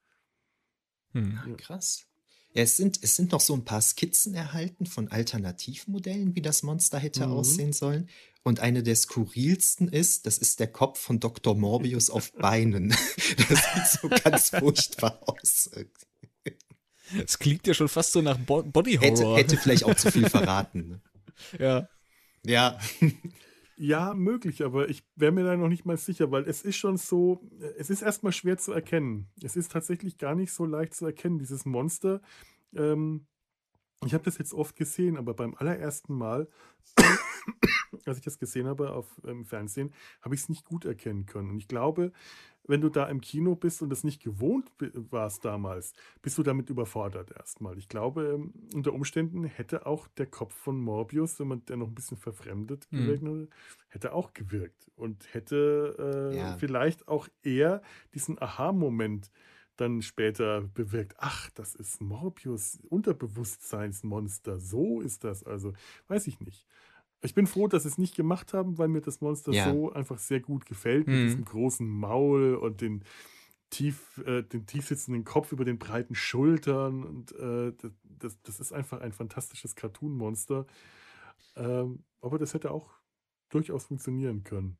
Hm. 1.13 1.39
Ja. 1.47 1.55
Krass. 1.55 2.07
Ja, 2.53 2.63
es 2.63 2.77
sind, 2.77 2.99
es 3.01 3.15
sind 3.15 3.31
noch 3.31 3.41
so 3.41 3.53
ein 3.55 3.65
paar 3.65 3.81
Skizzen 3.81 4.35
erhalten 4.35 4.85
von 4.85 5.07
Alternativmodellen, 5.07 6.35
wie 6.35 6.41
das 6.41 6.61
Monster 6.63 6.99
hätte 6.99 7.25
mhm. 7.25 7.33
aussehen 7.33 7.73
sollen. 7.73 8.09
Und 8.43 8.59
eine 8.59 8.83
der 8.83 8.95
skurrilsten 8.95 9.87
ist, 9.87 10.25
das 10.25 10.37
ist 10.37 10.59
der 10.59 10.67
Kopf 10.67 10.99
von 10.99 11.19
Dr. 11.19 11.55
Morbius 11.55 12.09
auf 12.09 12.31
Beinen. 12.37 12.89
Das 12.89 13.47
sieht 13.47 14.01
so 14.01 14.09
ganz 14.09 14.49
furchtbar 14.59 15.19
aus. 15.25 15.71
Es 17.25 17.39
klingt 17.39 17.65
ja 17.67 17.73
schon 17.73 17.89
fast 17.89 18.11
so 18.11 18.21
nach 18.21 18.37
Bo 18.37 18.63
Body 18.63 18.95
Horror. 18.95 19.37
Hätte, 19.37 19.55
hätte 19.55 19.57
vielleicht 19.57 19.85
auch 19.85 19.95
zu 19.95 20.11
viel 20.11 20.29
verraten. 20.29 20.89
Ne? 20.89 21.01
Ja. 21.59 21.89
Ja. 22.45 22.79
Ja, 23.75 24.13
möglich, 24.13 24.63
aber 24.63 24.89
ich 24.89 25.03
wäre 25.15 25.31
mir 25.31 25.43
da 25.43 25.57
noch 25.57 25.67
nicht 25.67 25.85
mal 25.85 25.97
sicher, 25.97 26.31
weil 26.31 26.43
es 26.47 26.61
ist 26.61 26.75
schon 26.75 26.97
so, 26.97 27.49
es 27.77 27.89
ist 27.89 28.01
erstmal 28.03 28.31
schwer 28.31 28.57
zu 28.57 28.71
erkennen. 28.71 29.27
Es 29.41 29.55
ist 29.55 29.71
tatsächlich 29.71 30.17
gar 30.17 30.35
nicht 30.35 30.51
so 30.53 30.65
leicht 30.65 30.93
zu 30.93 31.05
erkennen, 31.05 31.39
dieses 31.39 31.65
Monster. 31.65 32.21
Ähm, 32.75 33.25
ich 34.05 34.13
habe 34.13 34.23
das 34.23 34.37
jetzt 34.37 34.53
oft 34.53 34.75
gesehen, 34.75 35.17
aber 35.17 35.33
beim 35.33 35.55
allerersten 35.55 36.13
Mal 36.13 36.47
als 38.05 38.17
ich 38.17 38.23
das 38.23 38.39
gesehen 38.39 38.67
habe 38.67 38.91
auf 38.91 39.07
im 39.23 39.45
Fernsehen, 39.45 39.93
habe 40.21 40.35
ich 40.35 40.41
es 40.41 40.49
nicht 40.49 40.65
gut 40.65 40.85
erkennen 40.85 41.25
können. 41.25 41.49
Und 41.51 41.57
ich 41.57 41.67
glaube, 41.67 42.11
wenn 42.65 42.81
du 42.81 42.89
da 42.89 43.05
im 43.07 43.21
Kino 43.21 43.55
bist 43.55 43.81
und 43.81 43.89
das 43.89 44.03
nicht 44.03 44.23
gewohnt 44.23 44.71
warst 45.11 45.43
damals, 45.45 45.93
bist 46.21 46.37
du 46.37 46.43
damit 46.43 46.69
überfordert 46.69 47.31
erstmal. 47.31 47.77
Ich 47.77 47.89
glaube, 47.89 48.33
ähm, 48.35 48.53
unter 48.73 48.93
Umständen 48.93 49.43
hätte 49.43 49.85
auch 49.85 50.07
der 50.07 50.27
Kopf 50.27 50.53
von 50.53 50.79
Morbius, 50.79 51.39
wenn 51.39 51.47
man 51.47 51.65
der 51.65 51.77
noch 51.77 51.87
ein 51.87 51.95
bisschen 51.95 52.17
verfremdet 52.17 52.87
mhm. 52.91 52.97
gewirkt 52.97 53.23
hätte, 53.23 53.47
hätte 53.89 54.13
auch 54.13 54.33
gewirkt 54.33 54.91
und 54.95 55.33
hätte 55.33 56.31
äh, 56.33 56.37
ja. 56.37 56.57
vielleicht 56.57 57.07
auch 57.07 57.27
eher 57.43 57.81
diesen 58.13 58.41
Aha-Moment 58.41 59.31
dann 59.75 60.01
später 60.01 60.61
bewirkt, 60.61 61.15
ach, 61.17 61.49
das 61.51 61.75
ist 61.75 62.01
Morbius, 62.01 62.79
Unterbewusstseinsmonster, 62.89 64.59
so 64.59 65.01
ist 65.01 65.23
das. 65.23 65.43
Also, 65.43 65.73
weiß 66.07 66.27
ich 66.27 66.39
nicht. 66.39 66.67
Ich 67.23 67.33
bin 67.33 67.47
froh, 67.47 67.67
dass 67.67 67.83
sie 67.83 67.89
es 67.89 67.97
nicht 67.97 68.15
gemacht 68.15 68.53
haben, 68.53 68.77
weil 68.77 68.89
mir 68.89 69.01
das 69.01 69.21
Monster 69.21 69.53
ja. 69.53 69.71
so 69.71 69.91
einfach 69.93 70.19
sehr 70.19 70.41
gut 70.41 70.65
gefällt, 70.65 71.07
mhm. 71.07 71.13
mit 71.13 71.23
diesem 71.25 71.45
großen 71.45 71.87
Maul 71.87 72.55
und 72.55 72.81
den 72.81 73.03
tief, 73.69 74.21
äh, 74.25 74.43
den 74.43 74.65
tief 74.65 74.87
sitzenden 74.87 75.23
Kopf 75.23 75.51
über 75.51 75.65
den 75.65 75.79
breiten 75.79 76.15
Schultern. 76.15 77.03
Und 77.03 77.31
äh, 77.33 77.73
das, 78.03 78.41
das 78.43 78.59
ist 78.59 78.73
einfach 78.73 79.01
ein 79.01 79.13
fantastisches 79.13 79.75
Cartoon-Monster. 79.75 80.67
Ähm, 81.55 82.03
aber 82.21 82.37
das 82.37 82.53
hätte 82.53 82.71
auch 82.71 82.91
durchaus 83.49 83.85
funktionieren 83.85 84.43
können 84.43 84.77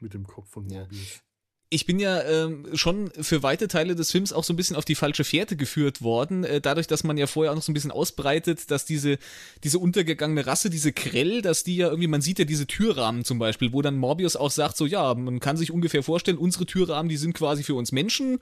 mit 0.00 0.14
dem 0.14 0.26
Kopf 0.26 0.48
von 0.48 0.66
Morbius. 0.66 1.22
Ich 1.68 1.84
bin 1.84 1.98
ja 1.98 2.22
ähm, 2.22 2.64
schon 2.74 3.10
für 3.20 3.42
weite 3.42 3.66
Teile 3.66 3.96
des 3.96 4.12
Films 4.12 4.32
auch 4.32 4.44
so 4.44 4.52
ein 4.52 4.56
bisschen 4.56 4.76
auf 4.76 4.84
die 4.84 4.94
falsche 4.94 5.24
Fährte 5.24 5.56
geführt 5.56 6.00
worden, 6.00 6.44
äh, 6.44 6.60
dadurch, 6.60 6.86
dass 6.86 7.02
man 7.02 7.18
ja 7.18 7.26
vorher 7.26 7.50
auch 7.50 7.56
noch 7.56 7.62
so 7.62 7.72
ein 7.72 7.74
bisschen 7.74 7.90
ausbreitet, 7.90 8.70
dass 8.70 8.84
diese, 8.84 9.18
diese 9.64 9.80
untergegangene 9.80 10.46
Rasse, 10.46 10.70
diese 10.70 10.92
Krell, 10.92 11.42
dass 11.42 11.64
die 11.64 11.76
ja 11.76 11.88
irgendwie, 11.88 12.06
man 12.06 12.20
sieht 12.20 12.38
ja 12.38 12.44
diese 12.44 12.68
Türrahmen 12.68 13.24
zum 13.24 13.40
Beispiel, 13.40 13.72
wo 13.72 13.82
dann 13.82 13.96
Morbius 13.96 14.36
auch 14.36 14.52
sagt, 14.52 14.76
so 14.76 14.86
ja, 14.86 15.12
man 15.14 15.40
kann 15.40 15.56
sich 15.56 15.72
ungefähr 15.72 16.04
vorstellen, 16.04 16.38
unsere 16.38 16.66
Türrahmen, 16.66 17.08
die 17.08 17.16
sind 17.16 17.34
quasi 17.34 17.64
für 17.64 17.74
uns 17.74 17.90
Menschen 17.90 18.38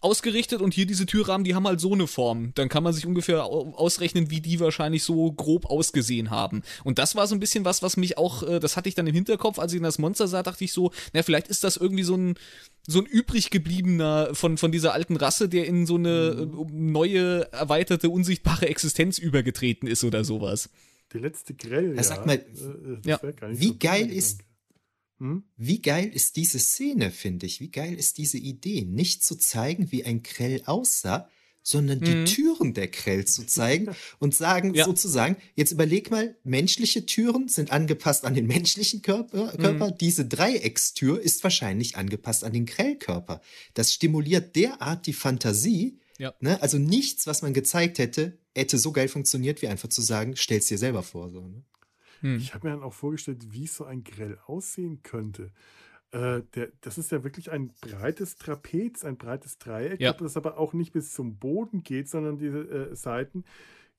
ausgerichtet 0.00 0.60
und 0.60 0.74
hier 0.74 0.86
diese 0.86 1.06
Türrahmen, 1.06 1.44
die 1.44 1.54
haben 1.54 1.66
halt 1.66 1.80
so 1.80 1.92
eine 1.92 2.06
Form. 2.06 2.52
Dann 2.54 2.68
kann 2.68 2.82
man 2.82 2.92
sich 2.92 3.06
ungefähr 3.06 3.44
ausrechnen, 3.44 4.30
wie 4.30 4.40
die 4.40 4.60
wahrscheinlich 4.60 5.02
so 5.04 5.32
grob 5.32 5.66
ausgesehen 5.66 6.30
haben. 6.30 6.62
Und 6.84 6.98
das 6.98 7.14
war 7.14 7.26
so 7.26 7.34
ein 7.34 7.40
bisschen 7.40 7.64
was, 7.64 7.82
was 7.82 7.96
mich 7.96 8.18
auch, 8.18 8.42
äh, 8.42 8.60
das 8.60 8.76
hatte 8.76 8.88
ich 8.88 8.94
dann 8.94 9.06
im 9.06 9.14
Hinterkopf, 9.14 9.58
als 9.58 9.72
ich 9.72 9.78
in 9.78 9.82
das 9.82 9.98
Monster 9.98 10.28
sah, 10.28 10.42
dachte 10.42 10.64
ich 10.64 10.72
so, 10.72 10.92
na, 11.12 11.22
vielleicht 11.22 11.48
ist 11.48 11.64
das 11.64 11.76
irgendwie 11.76 12.04
so 12.04 12.16
ein, 12.16 12.34
so 12.86 13.00
ein 13.00 13.06
übrig 13.06 13.50
gebliebener 13.50 14.34
von, 14.34 14.58
von 14.58 14.72
dieser 14.72 14.92
alten 14.92 15.16
Rasse, 15.16 15.48
der 15.48 15.66
in 15.66 15.86
so 15.86 15.96
eine 15.96 16.48
mhm. 16.48 16.92
neue, 16.92 17.52
erweiterte, 17.52 18.10
unsichtbare 18.10 18.68
Existenz 18.68 19.18
übergetreten 19.18 19.88
ist 19.88 20.04
oder 20.04 20.24
sowas. 20.24 20.70
Der 21.12 21.20
letzte 21.20 21.54
Grell, 21.54 21.96
ja. 21.96 22.02
Sag 22.02 22.26
mal, 22.26 22.36
äh, 22.36 23.08
ja. 23.08 23.20
wie 23.50 23.68
so 23.68 23.76
geil 23.78 24.10
ist? 24.10 24.40
Wie 25.56 25.80
geil 25.80 26.10
ist 26.12 26.36
diese 26.36 26.58
Szene, 26.58 27.10
finde 27.10 27.46
ich? 27.46 27.60
Wie 27.60 27.70
geil 27.70 27.94
ist 27.94 28.18
diese 28.18 28.38
Idee? 28.38 28.82
Nicht 28.82 29.24
zu 29.24 29.36
zeigen, 29.36 29.90
wie 29.90 30.04
ein 30.04 30.22
Krell 30.22 30.62
aussah, 30.66 31.28
sondern 31.66 32.00
die 32.00 32.14
mhm. 32.14 32.26
Türen 32.26 32.74
der 32.74 32.88
Krell 32.88 33.24
zu 33.24 33.44
zeigen 33.44 33.88
und 34.20 34.36
sagen 34.36 34.72
ja. 34.74 34.84
sozusagen, 34.84 35.36
jetzt 35.56 35.72
überleg 35.72 36.12
mal, 36.12 36.36
menschliche 36.44 37.06
Türen 37.06 37.48
sind 37.48 37.72
angepasst 37.72 38.24
an 38.24 38.34
den 38.34 38.46
menschlichen 38.46 39.02
Körper, 39.02 39.52
mhm. 39.52 39.58
Körper. 39.58 39.86
Mhm. 39.88 39.98
diese 39.98 40.26
Dreieckstür 40.26 41.20
ist 41.20 41.42
wahrscheinlich 41.42 41.96
angepasst 41.96 42.44
an 42.44 42.52
den 42.52 42.66
Krellkörper. 42.66 43.40
Das 43.74 43.92
stimuliert 43.92 44.54
derart 44.54 45.06
die 45.06 45.12
Fantasie, 45.12 45.98
ja. 46.18 46.32
ne? 46.38 46.62
also 46.62 46.78
nichts, 46.78 47.26
was 47.26 47.42
man 47.42 47.52
gezeigt 47.52 47.98
hätte, 47.98 48.38
hätte 48.54 48.78
so 48.78 48.92
geil 48.92 49.08
funktioniert, 49.08 49.60
wie 49.60 49.68
einfach 49.68 49.88
zu 49.88 50.02
sagen, 50.02 50.36
stell's 50.36 50.66
dir 50.66 50.78
selber 50.78 51.02
vor. 51.02 51.30
So, 51.30 51.48
ne? 51.48 51.64
Hm. 52.20 52.36
Ich 52.36 52.54
habe 52.54 52.66
mir 52.66 52.74
dann 52.74 52.82
auch 52.82 52.94
vorgestellt, 52.94 53.52
wie 53.52 53.66
so 53.66 53.84
ein 53.84 54.04
Grell 54.04 54.38
aussehen 54.46 55.02
könnte. 55.02 55.52
Äh, 56.12 56.42
der, 56.54 56.72
das 56.80 56.98
ist 56.98 57.10
ja 57.10 57.24
wirklich 57.24 57.50
ein 57.50 57.72
breites 57.80 58.36
Trapez, 58.36 59.04
ein 59.04 59.16
breites 59.16 59.58
Dreieck, 59.58 60.00
ja. 60.00 60.12
das 60.12 60.36
aber 60.36 60.58
auch 60.58 60.72
nicht 60.72 60.92
bis 60.92 61.12
zum 61.12 61.36
Boden 61.38 61.82
geht, 61.82 62.08
sondern 62.08 62.38
diese 62.38 62.60
äh, 62.60 62.96
Seiten 62.96 63.44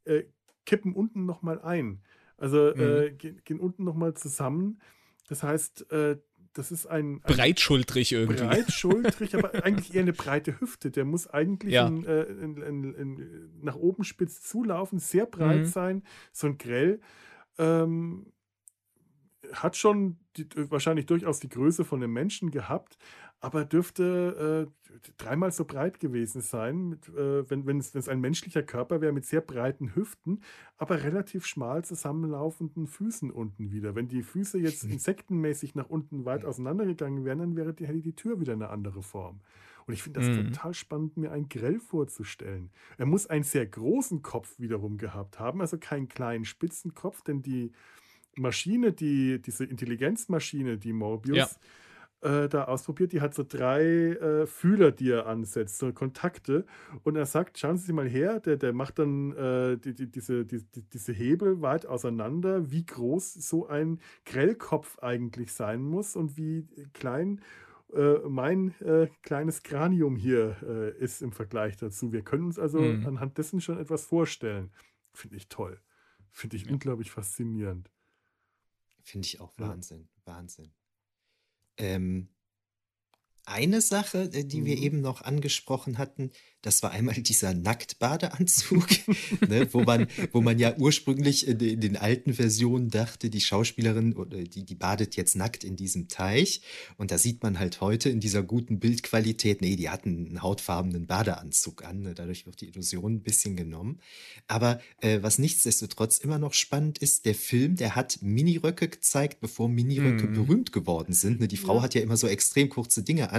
äh, 0.05 0.23
kippen 0.65 0.93
unten 0.93 1.25
nochmal 1.25 1.61
ein. 1.61 2.01
Also 2.37 2.69
äh, 2.69 3.11
mhm. 3.11 3.17
gehen, 3.17 3.41
gehen, 3.43 3.59
unten 3.59 3.83
nochmal 3.83 4.13
zusammen. 4.13 4.79
Das 5.27 5.43
heißt, 5.43 5.91
äh, 5.91 6.17
das 6.53 6.71
ist 6.71 6.87
ein, 6.87 7.21
ein 7.23 7.35
breitschultrig 7.35 8.11
irgendwie. 8.11 8.43
Breitschultrig, 8.43 9.35
aber 9.35 9.53
eigentlich 9.63 9.93
eher 9.93 10.01
eine 10.01 10.13
breite 10.13 10.59
Hüfte. 10.59 10.91
Der 10.91 11.05
muss 11.05 11.27
eigentlich 11.27 11.73
ja. 11.73 11.87
in, 11.87 12.05
äh, 12.05 12.23
in, 12.23 12.93
in, 12.93 13.49
nach 13.61 13.75
oben 13.75 14.03
spitz 14.03 14.41
zulaufen, 14.41 14.99
sehr 14.99 15.25
breit 15.25 15.61
mhm. 15.61 15.65
sein. 15.65 16.03
So 16.31 16.47
ein 16.47 16.57
Grell 16.57 16.99
ähm, 17.57 18.31
hat 19.53 19.77
schon 19.77 20.17
die, 20.35 20.47
wahrscheinlich 20.69 21.05
durchaus 21.05 21.39
die 21.39 21.49
Größe 21.49 21.85
von 21.85 22.03
einem 22.03 22.13
Menschen 22.13 22.51
gehabt, 22.51 22.97
aber 23.39 23.65
dürfte 23.65 24.67
äh, 24.67 24.91
dreimal 25.17 25.51
so 25.51 25.65
breit 25.65 25.99
gewesen 25.99 26.41
sein, 26.41 26.89
mit, 26.89 27.07
äh, 27.09 27.49
wenn 27.49 27.79
es 27.79 28.09
ein 28.09 28.19
menschlicher 28.19 28.63
Körper 28.63 29.01
wäre 29.01 29.13
mit 29.13 29.25
sehr 29.25 29.41
breiten 29.41 29.95
Hüften, 29.95 30.41
aber 30.77 31.03
relativ 31.03 31.45
schmal 31.45 31.83
zusammenlaufenden 31.83 32.87
Füßen 32.87 33.31
unten 33.31 33.71
wieder. 33.71 33.95
Wenn 33.95 34.07
die 34.07 34.23
Füße 34.23 34.57
jetzt 34.57 34.83
insektenmäßig 34.83 35.75
nach 35.75 35.89
unten 35.89 36.25
weit 36.25 36.45
auseinandergegangen 36.45 37.25
wären, 37.25 37.39
dann 37.39 37.55
wäre 37.55 37.73
die, 37.73 37.87
hätte 37.87 38.01
die 38.01 38.15
Tür 38.15 38.39
wieder 38.39 38.53
eine 38.53 38.69
andere 38.69 39.03
Form. 39.03 39.41
Und 39.87 39.93
ich 39.93 40.03
finde 40.03 40.19
das 40.19 40.29
mhm. 40.29 40.53
total 40.53 40.73
spannend, 40.73 41.17
mir 41.17 41.31
einen 41.31 41.49
Grell 41.49 41.79
vorzustellen. 41.79 42.69
Er 42.97 43.05
muss 43.05 43.27
einen 43.27 43.43
sehr 43.43 43.65
großen 43.65 44.21
Kopf 44.21 44.59
wiederum 44.59 44.97
gehabt 44.97 45.39
haben, 45.39 45.61
also 45.61 45.77
keinen 45.77 46.09
kleinen 46.09 46.45
Spitzenkopf, 46.45 47.23
denn 47.23 47.41
die 47.41 47.71
Maschine, 48.35 48.93
die, 48.93 49.41
diese 49.41 49.63
Intelligenzmaschine, 49.63 50.77
die 50.77 50.93
Morbius, 50.93 51.37
ja 51.37 51.47
äh, 52.21 52.49
da 52.49 52.63
ausprobiert. 52.63 53.11
Die 53.11 53.21
hat 53.21 53.33
so 53.33 53.43
drei 53.47 53.83
äh, 53.83 54.47
Fühler, 54.47 54.91
die 54.91 55.11
er 55.11 55.27
ansetzt, 55.27 55.77
so 55.77 55.91
Kontakte. 55.93 56.65
Und 57.03 57.15
er 57.15 57.25
sagt, 57.25 57.59
schauen 57.59 57.77
Sie 57.77 57.93
mal 57.93 58.07
her, 58.07 58.39
der, 58.39 58.57
der 58.57 58.73
macht 58.73 58.99
dann 58.99 59.33
äh, 59.33 59.77
die, 59.77 59.93
die, 59.93 60.09
diese, 60.09 60.45
die, 60.45 60.63
diese 60.93 61.13
Hebel 61.13 61.61
weit 61.61 61.85
auseinander, 61.85 62.71
wie 62.71 62.85
groß 62.85 63.33
so 63.35 63.67
ein 63.67 63.99
Grellkopf 64.25 64.97
eigentlich 64.99 65.53
sein 65.53 65.81
muss 65.81 66.15
und 66.15 66.37
wie 66.37 66.67
klein 66.93 67.41
äh, 67.93 68.19
mein 68.27 68.79
äh, 68.81 69.07
kleines 69.21 69.63
Kranium 69.63 70.15
hier 70.15 70.57
äh, 70.63 70.97
ist 70.97 71.21
im 71.21 71.31
Vergleich 71.31 71.77
dazu. 71.77 72.11
Wir 72.11 72.21
können 72.21 72.43
uns 72.43 72.59
also 72.59 72.79
mhm. 72.79 73.05
anhand 73.05 73.37
dessen 73.37 73.61
schon 73.61 73.79
etwas 73.79 74.05
vorstellen. 74.05 74.71
Finde 75.13 75.37
ich 75.37 75.47
toll. 75.47 75.79
Finde 76.31 76.57
ich 76.57 76.65
ja. 76.65 76.71
unglaublich 76.71 77.11
faszinierend. 77.11 77.89
Finde 79.03 79.25
ich 79.25 79.39
auch 79.39 79.53
Wahnsinn. 79.57 80.09
Ja. 80.25 80.33
Wahnsinn. 80.33 80.73
Ähm, 81.77 82.29
eine 83.47 83.81
Sache, 83.81 84.29
äh, 84.33 84.43
die 84.43 84.65
wir 84.65 84.77
mhm. 84.77 84.83
eben 84.83 85.01
noch 85.01 85.21
angesprochen 85.21 85.97
hatten, 85.97 86.31
das 86.61 86.83
war 86.83 86.91
einmal 86.91 87.15
dieser 87.21 87.53
Nacktbadeanzug, 87.53 88.87
ne, 89.47 89.67
wo, 89.71 89.81
man, 89.81 90.07
wo 90.31 90.41
man 90.41 90.59
ja 90.59 90.75
ursprünglich 90.77 91.47
in, 91.47 91.59
in, 91.59 91.79
den 91.79 91.97
alten 91.97 92.33
Versionen 92.33 92.89
dachte, 92.89 93.29
die 93.29 93.41
Schauspielerin 93.41 94.15
die, 94.53 94.63
die 94.63 94.75
badet 94.75 95.15
jetzt 95.15 95.35
nackt 95.35 95.63
in 95.63 95.75
diesem 95.75 96.07
Teich. 96.07 96.61
Und 96.97 97.11
da 97.11 97.17
sieht 97.17 97.43
man 97.43 97.59
halt 97.59 97.81
heute 97.81 98.09
in 98.09 98.19
dieser 98.19 98.43
guten 98.43 98.79
Bildqualität, 98.79 99.61
nee, 99.61 99.75
die 99.75 99.89
hatten 99.89 100.27
einen 100.27 100.41
hautfarbenen 100.41 101.07
Badeanzug 101.07 101.85
an. 101.85 102.01
Ne, 102.01 102.13
dadurch 102.13 102.45
wird 102.45 102.61
die 102.61 102.67
Illusion 102.67 103.15
ein 103.15 103.23
bisschen 103.23 103.55
genommen. 103.55 103.99
Aber 104.47 104.81
äh, 105.01 105.19
was 105.21 105.37
nichtsdestotrotz 105.37 106.17
immer 106.17 106.39
noch 106.39 106.53
spannend 106.53 106.97
ist, 106.97 107.25
der 107.25 107.35
Film, 107.35 107.75
der 107.75 107.95
hat 107.95 108.19
Miniröcke 108.21 108.89
gezeigt, 108.89 109.39
bevor 109.39 109.69
Miniröcke 109.69 110.27
mhm. 110.27 110.33
berühmt 110.33 110.71
geworden 110.71 111.13
sind. 111.13 111.39
Ne, 111.39 111.47
die 111.47 111.57
Frau 111.57 111.77
ja. 111.77 111.83
hat 111.83 111.95
ja 111.95 112.01
immer 112.01 112.17
so 112.17 112.27
extrem 112.27 112.69
kurze 112.69 113.03
Dinge 113.03 113.31
an. 113.31 113.36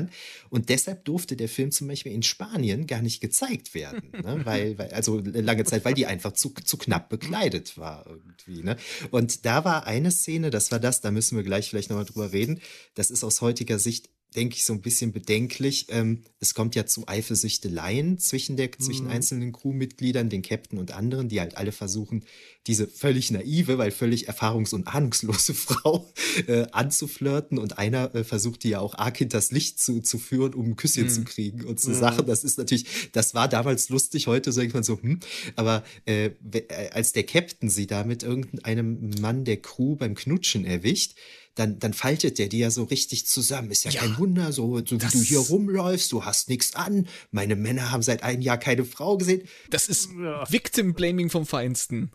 Und 0.51 0.69
deshalb 0.69 1.05
durfte 1.05 1.37
der 1.37 1.49
Film 1.49 1.71
zum 1.73 1.89
Beispiel 1.89 2.13
in 2.13 2.23
Spanien 2.23 2.87
gar 2.87 3.03
nicht 3.03 3.21
gezeigt 3.21 3.75
werden. 3.75 4.11
Ne? 4.13 4.41
weil, 4.45 4.79
weil, 4.79 4.91
also 4.93 5.21
lange 5.25 5.65
Zeit, 5.65 5.85
weil 5.85 5.95
die 5.95 6.07
einfach 6.07 6.33
zu, 6.33 6.51
zu 6.51 6.79
knapp 6.79 7.09
bekleidet 7.09 7.77
war 7.79 8.07
irgendwie. 8.07 8.63
Ne? 8.63 8.77
Und 9.11 9.45
da 9.45 9.65
war 9.65 9.87
eine 9.87 10.11
Szene, 10.11 10.51
das 10.51 10.71
war 10.71 10.79
das, 10.79 11.01
da 11.01 11.11
müssen 11.11 11.37
wir 11.37 11.45
gleich 11.45 11.71
vielleicht 11.71 11.91
nochmal 11.91 12.07
drüber 12.07 12.33
reden. 12.33 12.61
Das 12.95 13.11
ist 13.11 13.25
aus 13.25 13.41
heutiger 13.41 13.79
Sicht 13.79 14.11
denke 14.39 14.55
ich, 14.55 14.65
so 14.65 14.73
ein 14.73 14.83
bisschen 14.83 15.13
bedenklich. 15.13 15.87
Ähm, 15.89 16.23
es 16.39 16.55
kommt 16.55 16.77
ja 16.77 16.87
zu 16.87 17.09
Eifersüchteleien 17.09 18.19
zwischen, 18.19 18.57
der, 18.57 18.69
mhm. 18.69 18.83
zwischen 18.85 19.09
einzelnen 19.09 19.53
Crewmitgliedern, 19.53 20.29
den 20.31 20.43
Captain 20.43 20.79
und 20.79 20.93
anderen, 20.93 21.29
die 21.29 21.41
halt 21.41 21.57
alle 21.57 21.73
versuchen, 21.73 22.25
diese 22.69 22.87
völlig 22.87 23.33
naive, 23.33 23.79
weil 23.79 23.91
völlig 23.91 24.31
erfahrungs- 24.31 24.73
und 24.75 24.87
ahnungslose 24.87 25.55
Frau 25.55 26.13
äh, 26.47 26.67
anzuflirten. 26.71 27.59
Und 27.59 27.79
einer 27.79 28.15
äh, 28.15 28.23
versucht 28.23 28.63
die 28.63 28.69
ja 28.69 28.79
auch 28.79 28.95
arg 28.95 29.17
hinters 29.17 29.51
Licht 29.51 29.83
zu, 29.83 30.01
zu 30.01 30.19
führen, 30.19 30.55
um 30.55 30.67
ein 30.67 30.77
Küsschen 30.77 31.05
mhm. 31.05 31.11
zu 31.11 31.25
kriegen 31.25 31.65
und 31.65 31.81
so 31.81 31.91
mhm. 31.91 31.95
Sachen. 31.95 32.27
Das 32.27 32.45
ist 32.45 32.59
natürlich, 32.59 32.87
das 33.11 33.35
war 33.35 33.49
damals 33.49 33.89
lustig, 33.89 34.29
heute 34.29 34.53
sagt 34.53 34.73
man 34.73 34.85
so, 34.85 35.03
hm. 35.03 35.19
Aber 35.57 35.83
äh, 36.07 36.27
äh, 36.53 36.91
als 36.93 37.13
der 37.13 37.25
Captain 37.25 37.71
sie 37.71 37.89
da 37.89 38.05
mit 38.05 38.23
irgendeinem 38.23 39.11
Mann 39.21 39.45
der 39.45 39.57
Crew 39.57 39.97
beim 39.97 40.15
Knutschen 40.15 40.65
erwischt, 40.65 41.17
dann, 41.59 41.79
dann 41.81 41.93
faltet 41.93 42.39
der 42.39 42.49
die 42.49 42.59
ja 42.59 42.71
so 42.71 42.85
richtig 42.85 43.27
zusammen. 43.27 43.71
Ist 43.71 43.85
ja, 43.85 43.91
ja 43.91 44.01
kein 44.01 44.17
Wunder, 44.19 44.53
so, 44.53 44.79
so 44.79 45.01
wie 45.01 45.07
du 45.07 45.21
hier 45.21 45.41
rumläufst, 45.41 46.13
du 46.13 46.25
hast 46.25 46.49
nichts 46.49 46.75
an. 46.77 47.09
Meine 47.33 47.57
Männer 47.57 47.91
haben 47.91 48.03
seit 48.03 48.23
einem 48.23 48.43
Jahr 48.43 48.59
keine 48.59 48.85
Frau 48.85 49.17
gesehen. 49.17 49.43
Das 49.69 49.89
ist 49.89 50.11
ja. 50.21 50.51
Victim 50.51 50.95
Blaming 50.95 51.31
vom 51.31 51.47
Feinsten. 51.47 52.13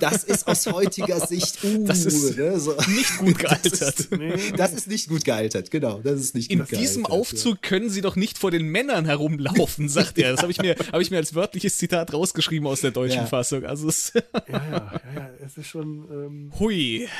Das 0.00 0.24
ist 0.24 0.46
aus 0.46 0.66
heutiger 0.66 1.26
Sicht 1.26 1.58
uh, 1.64 1.84
das 1.86 2.06
ist 2.06 2.38
ne, 2.38 2.58
so. 2.58 2.74
nicht 2.88 3.18
gut 3.18 3.38
gealtert. 3.38 4.08
Das 4.16 4.42
ist, 4.42 4.58
das 4.58 4.72
ist, 4.72 4.88
nicht 4.88 5.08
gut 5.08 5.24
gealtert, 5.24 5.70
genau. 5.70 6.00
Das 6.00 6.20
ist 6.20 6.34
nicht 6.34 6.50
In 6.50 6.64
diesem 6.64 7.02
gealtert, 7.02 7.10
Aufzug 7.10 7.54
ja. 7.62 7.68
können 7.68 7.90
sie 7.90 8.00
doch 8.00 8.16
nicht 8.16 8.38
vor 8.38 8.50
den 8.50 8.66
Männern 8.68 9.04
herumlaufen, 9.04 9.88
sagt 9.88 10.18
er. 10.18 10.32
Das 10.32 10.42
habe 10.42 10.52
ich, 10.52 10.58
mir, 10.58 10.74
hab 10.92 11.00
ich 11.00 11.10
mir 11.10 11.18
als 11.18 11.34
wörtliches 11.34 11.78
Zitat 11.78 12.12
rausgeschrieben 12.12 12.66
aus 12.66 12.80
der 12.80 12.92
deutschen 12.92 13.20
ja. 13.20 13.26
Fassung. 13.26 13.64
Also 13.64 13.88
es 13.88 14.12
ja, 14.14 14.22
ja, 14.48 14.60
ja, 14.60 15.00
ja, 15.14 15.30
es 15.44 15.56
ist 15.58 15.66
schon. 15.66 16.06
Ähm 16.10 16.52
Hui. 16.58 17.08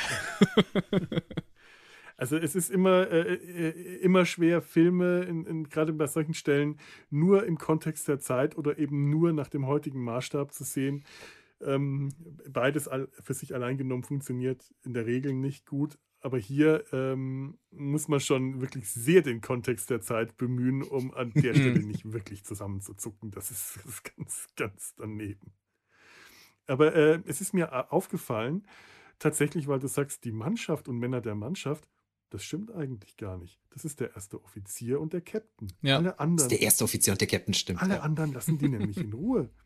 Also 2.17 2.37
es 2.37 2.55
ist 2.55 2.71
immer, 2.71 3.11
äh, 3.11 3.35
äh, 3.35 3.97
immer 3.99 4.25
schwer, 4.25 4.63
Filme 4.63 5.25
in, 5.25 5.45
in, 5.45 5.69
gerade 5.69 5.93
bei 5.93 6.07
solchen 6.07 6.35
Stellen 6.35 6.79
nur 7.11 7.45
im 7.45 7.59
Kontext 7.59 8.09
der 8.09 8.21
Zeit 8.21 8.57
oder 8.57 8.79
eben 8.79 9.11
nur 9.11 9.33
nach 9.33 9.49
dem 9.49 9.67
heutigen 9.67 10.03
Maßstab 10.03 10.53
zu 10.53 10.65
sehen. 10.65 11.05
Ähm, 11.61 12.13
beides 12.49 12.89
für 13.23 13.35
sich 13.35 13.55
allein 13.55 13.77
genommen 13.77 14.03
funktioniert 14.03 14.73
in 14.83 14.95
der 14.95 15.07
Regel 15.07 15.35
nicht 15.35 15.67
gut. 15.67 15.99
Aber 16.21 16.39
hier 16.39 16.85
ähm, 16.93 17.59
muss 17.71 18.09
man 18.09 18.21
schon 18.21 18.61
wirklich 18.61 18.91
sehr 18.91 19.23
den 19.23 19.43
Kontext 19.43 19.91
der 19.91 20.01
Zeit 20.01 20.37
bemühen, 20.39 20.83
um 20.83 21.13
an 21.15 21.33
der 21.35 21.55
Stelle 21.55 21.81
nicht 21.81 22.11
wirklich 22.13 22.45
zusammenzuzucken. 22.45 23.31
Das 23.31 23.51
ist, 23.51 23.77
das 23.77 23.85
ist 23.85 24.17
ganz, 24.17 24.47
ganz 24.57 24.95
daneben. 24.97 25.53
Aber 26.67 26.95
äh, 26.95 27.21
es 27.27 27.41
ist 27.41 27.53
mir 27.53 27.93
aufgefallen, 27.93 28.67
tatsächlich, 29.19 29.69
weil 29.69 29.79
du 29.79 29.87
sagst, 29.87 30.25
die 30.25 30.33
Mannschaft 30.33 30.89
und 30.89 30.99
Männer 30.99 31.21
der 31.21 31.35
Mannschaft, 31.35 31.89
das 32.31 32.45
stimmt 32.45 32.73
eigentlich 32.73 33.17
gar 33.17 33.39
nicht. 33.39 33.61
Das 33.71 33.85
ist 33.85 34.01
der 34.01 34.15
erste 34.15 34.43
Offizier 34.43 35.01
und 35.01 35.13
der 35.13 35.21
Captain. 35.21 35.73
Ja. 35.83 35.97
Alle 35.97 36.19
anderen, 36.19 36.37
das 36.37 36.45
ist 36.47 36.53
der 36.53 36.63
erste 36.63 36.85
Offizier 36.85 37.13
und 37.13 37.21
der 37.21 37.29
Captain, 37.29 37.55
stimmt. 37.55 37.83
Alle 37.83 37.95
ja. 37.95 38.01
anderen 38.01 38.33
lassen 38.33 38.59
die 38.59 38.69
nämlich 38.69 38.99
in 38.99 39.13
Ruhe. 39.13 39.51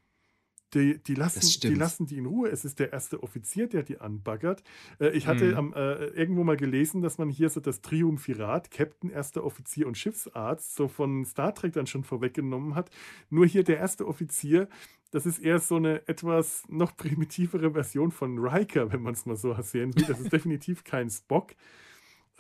Die, 0.73 1.03
die, 1.03 1.17
lassen, 1.17 1.61
die 1.63 1.75
lassen 1.75 2.07
die 2.07 2.19
in 2.19 2.27
Ruhe. 2.27 2.49
Es 2.49 2.65
ist 2.65 2.79
der 2.79 2.93
erste 2.93 3.25
Offizier, 3.25 3.67
der 3.67 3.83
die 3.83 3.99
anbaggert. 3.99 4.63
Äh, 5.01 5.09
ich 5.17 5.27
hatte 5.27 5.47
mhm. 5.47 5.57
am, 5.57 5.73
äh, 5.73 6.07
irgendwo 6.11 6.45
mal 6.45 6.57
gelesen, 6.57 7.03
dass 7.03 7.19
man 7.19 7.29
hier 7.29 7.51
so 7.51 7.59
das 7.59 7.81
Triumphirat, 7.81 8.71
Captain, 8.71 9.11
erster 9.11 9.43
Offizier 9.43 9.89
und 9.89 9.99
Schiffsarzt, 9.99 10.77
so 10.77 10.87
von 10.87 11.25
Star 11.25 11.57
Trek 11.57 11.73
dann 11.73 11.89
schon 11.89 12.05
vorweggenommen 12.05 12.77
hat. 12.77 12.89
Nur 13.31 13.47
hier 13.47 13.65
der 13.65 13.79
erste 13.79 14.07
Offizier, 14.07 14.69
das 15.11 15.27
ist 15.27 15.41
eher 15.41 15.59
so 15.59 15.75
eine 15.75 16.07
etwas 16.07 16.63
noch 16.69 16.97
primitivere 16.97 17.73
Version 17.73 18.13
von 18.13 18.39
Riker, 18.39 18.93
wenn 18.93 19.03
man 19.03 19.15
es 19.15 19.27
mal 19.27 19.35
so 19.35 19.61
sehen 19.63 19.93
will. 19.97 20.05
Das 20.05 20.21
ist 20.21 20.33
definitiv 20.33 20.85
kein 20.85 21.11
Spock 21.11 21.57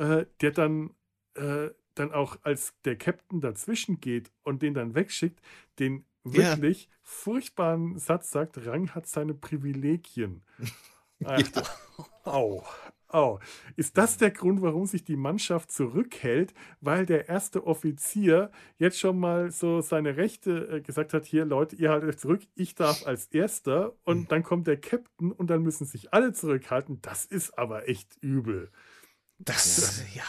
äh, 0.00 0.24
der 0.40 0.50
dann, 0.50 0.94
äh, 1.34 1.68
dann 1.94 2.12
auch 2.12 2.38
als 2.42 2.74
der 2.84 2.96
Captain 2.96 3.40
dazwischen 3.40 4.00
geht 4.00 4.32
und 4.42 4.62
den 4.62 4.72
dann 4.72 4.94
wegschickt, 4.94 5.40
den 5.78 6.06
wirklich 6.24 6.84
ja. 6.84 6.90
furchtbaren 7.02 7.98
Satz 7.98 8.30
sagt, 8.30 8.66
Rang 8.66 8.94
hat 8.94 9.06
seine 9.06 9.34
Privilegien. 9.34 10.42
Ach, 11.24 11.38
ja. 11.54 11.62
Au, 12.24 12.64
au. 13.08 13.40
Ist 13.76 13.98
das 13.98 14.16
der 14.16 14.30
Grund, 14.30 14.62
warum 14.62 14.86
sich 14.86 15.04
die 15.04 15.16
Mannschaft 15.16 15.70
zurückhält? 15.70 16.54
Weil 16.80 17.04
der 17.04 17.28
erste 17.28 17.66
Offizier 17.66 18.50
jetzt 18.78 18.98
schon 18.98 19.18
mal 19.18 19.50
so 19.50 19.82
seine 19.82 20.16
Rechte 20.16 20.76
äh, 20.76 20.80
gesagt 20.80 21.12
hat, 21.12 21.26
hier 21.26 21.44
Leute, 21.44 21.76
ihr 21.76 21.90
haltet 21.90 22.08
euch 22.08 22.18
zurück, 22.18 22.42
ich 22.54 22.74
darf 22.74 23.06
als 23.06 23.26
Erster 23.26 23.94
und 24.04 24.20
hm. 24.20 24.28
dann 24.28 24.42
kommt 24.44 24.66
der 24.66 24.80
Captain 24.80 25.30
und 25.30 25.50
dann 25.50 25.62
müssen 25.62 25.86
sich 25.86 26.14
alle 26.14 26.32
zurückhalten. 26.32 27.02
Das 27.02 27.26
ist 27.26 27.58
aber 27.58 27.86
echt 27.86 28.16
übel. 28.22 28.70
Das, 29.40 30.02
ja. 30.14 30.24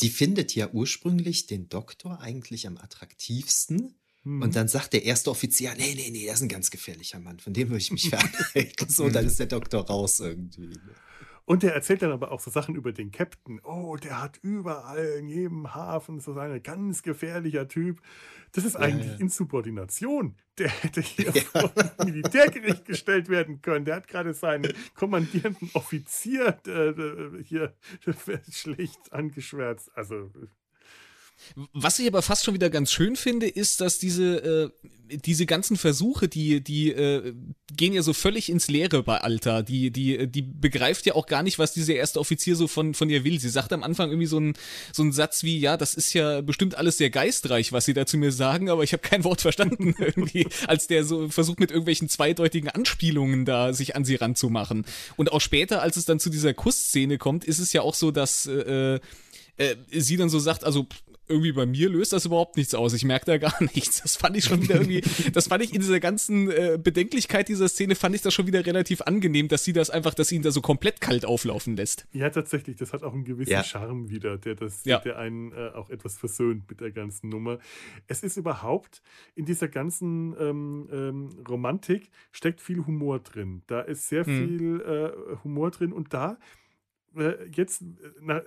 Die 0.00 0.10
findet 0.10 0.54
ja 0.54 0.68
ursprünglich 0.72 1.46
den 1.46 1.68
Doktor 1.68 2.20
eigentlich 2.20 2.66
am 2.66 2.76
attraktivsten. 2.76 3.94
Hm. 4.22 4.42
Und 4.42 4.56
dann 4.56 4.68
sagt 4.68 4.92
der 4.92 5.04
erste 5.04 5.30
Offizier, 5.30 5.74
nee, 5.76 5.94
nee, 5.94 6.10
nee, 6.10 6.26
das 6.26 6.36
ist 6.36 6.42
ein 6.42 6.48
ganz 6.48 6.70
gefährlicher 6.70 7.20
Mann, 7.20 7.38
von 7.38 7.54
dem 7.54 7.68
würde 7.68 7.80
ich 7.80 7.92
mich 7.92 8.10
fernhalten. 8.10 8.88
so, 8.88 9.04
und 9.04 9.14
dann 9.14 9.26
ist 9.26 9.38
der 9.38 9.46
Doktor 9.46 9.86
raus 9.86 10.20
irgendwie. 10.20 10.70
Und 11.46 11.62
der 11.62 11.74
erzählt 11.74 12.02
dann 12.02 12.10
aber 12.10 12.32
auch 12.32 12.40
so 12.40 12.50
Sachen 12.50 12.74
über 12.74 12.92
den 12.92 13.12
Captain. 13.12 13.60
Oh, 13.62 13.96
der 13.96 14.20
hat 14.20 14.38
überall 14.42 15.16
in 15.20 15.28
jedem 15.28 15.74
Hafen 15.74 16.18
so 16.18 16.36
ein 16.36 16.60
ganz 16.60 17.04
gefährlicher 17.04 17.68
Typ. 17.68 18.02
Das 18.50 18.64
ist 18.64 18.74
eigentlich 18.74 19.06
ja, 19.06 19.12
ja. 19.12 19.20
Insubordination. 19.20 20.34
Der 20.58 20.68
hätte 20.68 21.00
hier 21.02 21.30
ja. 21.30 21.42
vor 21.42 21.72
Militärgericht 22.04 22.84
gestellt 22.84 23.28
werden 23.28 23.62
können. 23.62 23.84
Der 23.84 23.94
hat 23.94 24.08
gerade 24.08 24.34
seinen 24.34 24.72
kommandierenden 24.94 25.70
Offizier 25.74 26.58
äh, 26.66 27.42
hier 27.44 27.74
schlecht 28.50 29.12
angeschwärzt. 29.12 29.96
Also 29.96 30.32
was 31.72 31.98
ich 31.98 32.06
aber 32.06 32.22
fast 32.22 32.44
schon 32.44 32.54
wieder 32.54 32.70
ganz 32.70 32.92
schön 32.92 33.16
finde, 33.16 33.48
ist, 33.48 33.80
dass 33.80 33.98
diese, 33.98 34.72
äh, 34.82 34.88
diese 35.08 35.46
ganzen 35.46 35.76
Versuche, 35.76 36.28
die, 36.28 36.60
die 36.60 36.90
äh, 36.90 37.34
gehen 37.76 37.92
ja 37.92 38.02
so 38.02 38.12
völlig 38.12 38.48
ins 38.48 38.68
Leere 38.68 39.02
bei 39.02 39.18
Alta. 39.18 39.62
Die, 39.62 39.90
die, 39.90 40.26
die 40.26 40.42
begreift 40.42 41.06
ja 41.06 41.14
auch 41.14 41.26
gar 41.26 41.42
nicht, 41.42 41.58
was 41.58 41.72
dieser 41.72 41.94
erste 41.94 42.18
Offizier 42.18 42.56
so 42.56 42.66
von, 42.66 42.94
von 42.94 43.08
ihr 43.08 43.24
will. 43.24 43.38
Sie 43.38 43.48
sagt 43.48 43.72
am 43.72 43.82
Anfang 43.82 44.10
irgendwie 44.10 44.26
so 44.26 44.38
einen 44.38 44.54
so 44.92 45.02
einen 45.02 45.12
Satz 45.12 45.42
wie, 45.42 45.58
ja, 45.58 45.76
das 45.76 45.94
ist 45.94 46.12
ja 46.12 46.40
bestimmt 46.40 46.76
alles 46.76 46.98
sehr 46.98 47.10
geistreich, 47.10 47.72
was 47.72 47.84
sie 47.84 47.94
da 47.94 48.06
zu 48.06 48.18
mir 48.18 48.32
sagen, 48.32 48.68
aber 48.68 48.82
ich 48.82 48.92
habe 48.92 49.02
kein 49.02 49.24
Wort 49.24 49.40
verstanden 49.40 49.94
irgendwie, 49.98 50.46
als 50.66 50.86
der 50.86 51.04
so 51.04 51.28
versucht 51.28 51.60
mit 51.60 51.70
irgendwelchen 51.70 52.08
zweideutigen 52.08 52.68
Anspielungen 52.68 53.44
da 53.44 53.72
sich 53.72 53.94
an 53.94 54.04
sie 54.04 54.16
ranzumachen. 54.16 54.84
Und 55.16 55.32
auch 55.32 55.40
später, 55.40 55.82
als 55.82 55.96
es 55.96 56.04
dann 56.04 56.18
zu 56.18 56.30
dieser 56.30 56.54
Kussszene 56.54 57.18
kommt, 57.18 57.44
ist 57.44 57.58
es 57.58 57.72
ja 57.72 57.82
auch 57.82 57.94
so, 57.94 58.10
dass 58.10 58.46
äh, 58.46 58.98
äh, 59.58 59.76
sie 59.90 60.16
dann 60.16 60.28
so 60.28 60.38
sagt, 60.38 60.64
also 60.64 60.86
irgendwie 61.28 61.52
bei 61.52 61.66
mir 61.66 61.88
löst 61.88 62.12
das 62.12 62.24
überhaupt 62.24 62.56
nichts 62.56 62.74
aus. 62.74 62.92
Ich 62.92 63.04
merke 63.04 63.26
da 63.26 63.38
gar 63.38 63.62
nichts. 63.74 64.02
Das 64.02 64.16
fand 64.16 64.36
ich 64.36 64.44
schon 64.44 64.62
wieder 64.62 64.76
irgendwie, 64.76 65.00
das 65.32 65.48
fand 65.48 65.62
ich 65.62 65.74
in 65.74 65.80
dieser 65.80 66.00
ganzen 66.00 66.50
äh, 66.50 66.78
Bedenklichkeit 66.82 67.48
dieser 67.48 67.68
Szene, 67.68 67.94
fand 67.94 68.14
ich 68.14 68.22
das 68.22 68.34
schon 68.34 68.46
wieder 68.46 68.64
relativ 68.64 69.02
angenehm, 69.02 69.48
dass 69.48 69.64
sie 69.64 69.72
das 69.72 69.90
einfach, 69.90 70.14
dass 70.14 70.28
sie 70.28 70.36
ihn 70.36 70.42
da 70.42 70.50
so 70.50 70.60
komplett 70.60 71.00
kalt 71.00 71.24
auflaufen 71.24 71.76
lässt. 71.76 72.06
Ja, 72.12 72.30
tatsächlich. 72.30 72.76
Das 72.76 72.92
hat 72.92 73.02
auch 73.02 73.12
einen 73.12 73.24
gewissen 73.24 73.50
ja. 73.50 73.64
Charme 73.64 74.10
wieder, 74.10 74.38
der 74.38 74.54
das, 74.54 74.84
ja. 74.84 74.98
der 74.98 75.18
einen 75.18 75.52
äh, 75.52 75.70
auch 75.74 75.90
etwas 75.90 76.16
versöhnt 76.16 76.68
mit 76.68 76.80
der 76.80 76.92
ganzen 76.92 77.28
Nummer. 77.28 77.58
Es 78.06 78.22
ist 78.22 78.36
überhaupt 78.36 79.02
in 79.34 79.44
dieser 79.44 79.68
ganzen 79.68 80.34
ähm, 80.38 80.88
ähm, 80.92 81.44
Romantik 81.48 82.10
steckt 82.32 82.60
viel 82.60 82.86
Humor 82.86 83.20
drin. 83.20 83.62
Da 83.66 83.80
ist 83.80 84.08
sehr 84.08 84.24
hm. 84.24 84.48
viel 84.48 84.80
äh, 84.80 85.36
Humor 85.44 85.70
drin 85.70 85.92
und 85.92 86.12
da 86.12 86.38
äh, 87.16 87.48
jetzt, 87.52 87.82
äh, 87.82 87.84
na, 88.20 88.42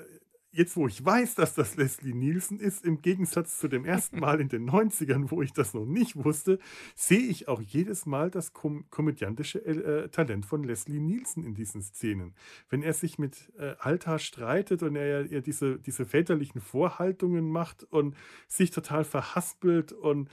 jetzt, 0.51 0.75
wo 0.75 0.87
ich 0.87 1.03
weiß, 1.03 1.35
dass 1.35 1.53
das 1.53 1.75
Leslie 1.75 2.13
Nielsen 2.13 2.59
ist, 2.59 2.83
im 2.83 3.01
Gegensatz 3.01 3.59
zu 3.59 3.67
dem 3.67 3.85
ersten 3.85 4.19
Mal 4.21 4.41
in 4.41 4.49
den 4.49 4.69
90ern, 4.69 5.29
wo 5.31 5.41
ich 5.41 5.53
das 5.53 5.73
noch 5.73 5.85
nicht 5.85 6.23
wusste, 6.23 6.59
sehe 6.95 7.19
ich 7.19 7.47
auch 7.47 7.61
jedes 7.61 8.05
Mal 8.05 8.31
das 8.31 8.53
kom 8.53 8.89
komödiantische 8.89 9.63
äh, 9.65 10.09
Talent 10.09 10.45
von 10.45 10.63
Leslie 10.63 10.99
Nielsen 10.99 11.43
in 11.43 11.53
diesen 11.53 11.81
Szenen. 11.81 12.33
Wenn 12.69 12.81
er 12.81 12.93
sich 12.93 13.19
mit 13.19 13.51
äh, 13.57 13.75
Alta 13.79 14.19
streitet 14.19 14.83
und 14.83 14.95
er, 14.95 15.31
er 15.31 15.41
diese, 15.41 15.79
diese 15.79 16.05
väterlichen 16.05 16.61
Vorhaltungen 16.61 17.49
macht 17.49 17.83
und 17.83 18.15
sich 18.47 18.71
total 18.71 19.03
verhaspelt 19.03 19.91
und 19.91 20.29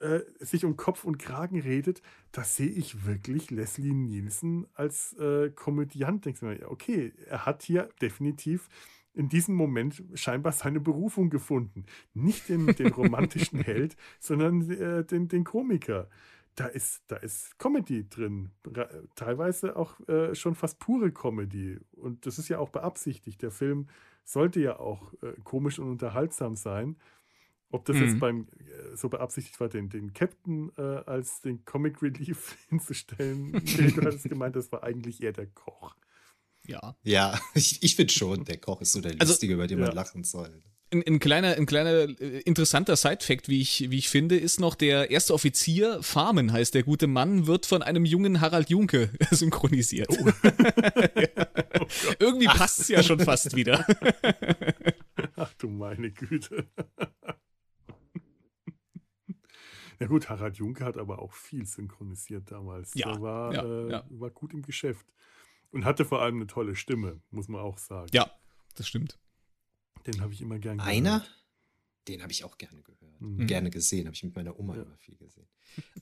äh, 0.00 0.20
sich 0.40 0.64
um 0.64 0.76
Kopf 0.76 1.04
und 1.04 1.18
Kragen 1.18 1.60
redet, 1.60 2.02
da 2.32 2.44
sehe 2.44 2.68
ich 2.68 3.06
wirklich 3.06 3.50
Leslie 3.50 3.94
Nielsen 3.94 4.66
als 4.74 5.14
äh, 5.14 5.50
Komödiant. 5.50 6.26
Denkst 6.26 6.40
du 6.40 6.46
mir, 6.46 6.70
okay, 6.70 7.14
er 7.26 7.46
hat 7.46 7.62
hier 7.62 7.88
definitiv 8.02 8.68
in 9.16 9.28
diesem 9.28 9.54
Moment 9.54 10.02
scheinbar 10.14 10.52
seine 10.52 10.78
Berufung 10.78 11.30
gefunden. 11.30 11.86
Nicht 12.14 12.48
den, 12.48 12.66
den 12.66 12.88
romantischen 12.88 13.58
Held, 13.64 13.96
sondern 14.20 14.70
äh, 14.70 15.04
den, 15.04 15.28
den 15.28 15.42
Komiker. 15.42 16.08
Da 16.54 16.66
ist, 16.66 17.02
da 17.08 17.16
ist 17.16 17.58
Comedy 17.58 18.08
drin. 18.08 18.50
Teilweise 19.14 19.76
auch 19.76 19.98
äh, 20.08 20.34
schon 20.34 20.54
fast 20.54 20.78
pure 20.78 21.12
Comedy. 21.12 21.78
Und 21.92 22.26
das 22.26 22.38
ist 22.38 22.48
ja 22.48 22.58
auch 22.58 22.70
beabsichtigt. 22.70 23.42
Der 23.42 23.50
Film 23.50 23.88
sollte 24.24 24.60
ja 24.60 24.78
auch 24.78 25.12
äh, 25.22 25.32
komisch 25.44 25.78
und 25.78 25.90
unterhaltsam 25.90 26.54
sein. 26.54 26.96
Ob 27.70 27.84
das 27.84 27.96
mhm. 27.96 28.02
jetzt 28.02 28.20
beim 28.20 28.48
äh, 28.58 28.96
so 28.96 29.08
beabsichtigt 29.08 29.58
war, 29.60 29.68
den, 29.68 29.88
den 29.88 30.12
Captain 30.12 30.72
äh, 30.76 30.82
als 30.82 31.40
den 31.40 31.64
Comic 31.64 32.02
Relief 32.02 32.56
hinzustellen, 32.68 33.50
nee, 33.50 33.90
du 33.90 34.02
hattest 34.02 34.28
gemeint, 34.28 34.56
das 34.56 34.70
war 34.72 34.82
eigentlich 34.82 35.22
eher 35.22 35.32
der 35.32 35.46
Koch. 35.46 35.96
Ja. 36.66 36.96
Ja, 37.02 37.38
ich, 37.54 37.82
ich 37.82 37.96
finde 37.96 38.12
schon, 38.12 38.44
der 38.44 38.58
Koch 38.58 38.80
ist 38.80 38.92
so 38.92 39.00
der 39.00 39.12
also, 39.18 39.32
Lustige, 39.32 39.54
über 39.54 39.66
den 39.66 39.78
ja. 39.78 39.86
man 39.86 39.94
lachen 39.94 40.24
soll. 40.24 40.62
Ein, 40.92 41.02
ein, 41.04 41.18
kleiner, 41.18 41.54
ein 41.56 41.66
kleiner 41.66 42.08
äh, 42.20 42.40
interessanter 42.40 42.94
Side-Fact, 42.94 43.48
wie 43.48 43.60
ich, 43.60 43.90
wie 43.90 43.98
ich 43.98 44.08
finde, 44.08 44.36
ist 44.36 44.60
noch 44.60 44.76
der 44.76 45.10
erste 45.10 45.34
Offizier, 45.34 46.00
Farmen 46.00 46.52
heißt 46.52 46.74
der 46.74 46.84
gute 46.84 47.08
Mann, 47.08 47.48
wird 47.48 47.66
von 47.66 47.82
einem 47.82 48.04
jungen 48.04 48.40
Harald 48.40 48.70
Junke 48.70 49.10
synchronisiert. 49.32 50.08
Oh. 50.10 50.26
ja. 50.26 51.46
oh 51.80 51.86
Irgendwie 52.20 52.46
passt 52.46 52.80
es 52.80 52.88
ja 52.88 53.02
schon 53.02 53.18
fast 53.18 53.56
wieder. 53.56 53.84
Ach 55.34 55.52
du 55.54 55.68
meine 55.68 56.12
Güte. 56.12 56.68
Ja 59.98 60.06
gut, 60.06 60.28
Harald 60.28 60.56
Junke 60.58 60.84
hat 60.84 60.98
aber 60.98 61.20
auch 61.20 61.32
viel 61.32 61.66
synchronisiert 61.66 62.50
damals. 62.50 62.94
Ja, 62.94 63.12
der 63.12 63.22
war, 63.22 63.54
ja, 63.54 63.64
äh, 63.64 63.90
ja. 63.90 64.04
war 64.10 64.30
gut 64.30 64.52
im 64.52 64.62
Geschäft. 64.62 65.06
Und 65.76 65.84
hatte 65.84 66.06
vor 66.06 66.22
allem 66.22 66.36
eine 66.36 66.46
tolle 66.46 66.74
Stimme, 66.74 67.20
muss 67.30 67.48
man 67.48 67.60
auch 67.60 67.76
sagen. 67.76 68.08
Ja, 68.10 68.30
das 68.76 68.88
stimmt. 68.88 69.18
Den 70.06 70.22
habe 70.22 70.32
ich 70.32 70.40
immer 70.40 70.58
gern 70.58 70.78
gehört. 70.78 70.90
Einer? 70.90 71.22
Den 72.08 72.22
habe 72.22 72.32
ich 72.32 72.44
auch 72.44 72.56
gerne 72.56 72.80
gehört. 72.80 73.05
Mhm. 73.26 73.46
Gerne 73.46 73.70
gesehen, 73.70 74.06
habe 74.06 74.14
ich 74.14 74.22
mit 74.22 74.34
meiner 74.34 74.58
Oma 74.58 74.76
ja. 74.76 74.82
immer 74.82 74.96
viel 74.96 75.16
gesehen. 75.16 75.46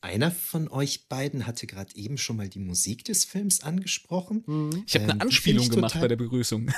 Einer 0.00 0.30
von 0.30 0.68
euch 0.68 1.08
beiden 1.08 1.46
hatte 1.46 1.66
gerade 1.66 1.96
eben 1.96 2.16
schon 2.16 2.36
mal 2.36 2.48
die 2.48 2.58
Musik 2.60 3.04
des 3.04 3.24
Films 3.24 3.62
angesprochen. 3.62 4.44
Mhm. 4.46 4.84
Ich 4.86 4.94
habe 4.94 5.04
ähm, 5.04 5.10
eine 5.12 5.20
Anspielung 5.22 5.68
gemacht 5.68 5.98
bei 6.00 6.08
der 6.08 6.16
Begrüßung. 6.16 6.70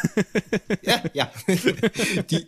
Ja, 0.82 1.03
ja. 1.12 1.32
die 2.30 2.47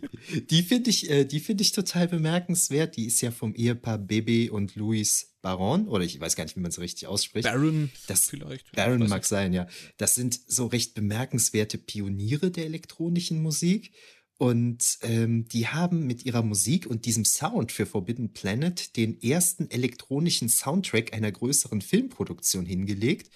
die 0.49 0.63
finde 0.63 0.89
ich, 0.89 1.09
äh, 1.09 1.27
find 1.39 1.61
ich 1.61 1.71
total 1.71 2.07
bemerkenswert. 2.07 2.95
Die 2.95 3.05
ist 3.05 3.21
ja 3.21 3.31
vom 3.31 3.53
Ehepaar 3.53 3.97
Bebe 3.97 4.51
und 4.51 4.75
Louis 4.75 5.33
Baron, 5.41 5.87
oder 5.87 6.03
ich 6.03 6.19
weiß 6.19 6.35
gar 6.35 6.43
nicht, 6.43 6.55
wie 6.55 6.61
man 6.61 6.71
es 6.71 6.79
richtig 6.79 7.07
ausspricht. 7.07 7.45
Baron 7.45 7.89
das, 8.07 8.29
vielleicht. 8.29 8.71
Baron 8.73 9.07
mag 9.07 9.25
sein, 9.25 9.53
ja. 9.53 9.67
Das 9.97 10.15
sind 10.15 10.39
so 10.47 10.67
recht 10.67 10.95
bemerkenswerte 10.95 11.77
Pioniere 11.77 12.51
der 12.51 12.65
elektronischen 12.65 13.41
Musik. 13.41 13.91
Und 14.39 14.99
ähm, 15.01 15.49
die 15.49 15.67
haben 15.67 16.07
mit 16.07 16.23
ihrer 16.25 16.43
Musik 16.43 16.87
und 16.87 17.03
diesem 17.03 17.25
Sound 17.25 17.73
für 17.73 17.85
Forbidden 17.85 18.31
Planet 18.31 18.95
den 18.95 19.21
ersten 19.21 19.69
elektronischen 19.69 20.47
Soundtrack 20.47 21.13
einer 21.13 21.29
größeren 21.29 21.81
Filmproduktion 21.81 22.65
hingelegt. 22.65 23.31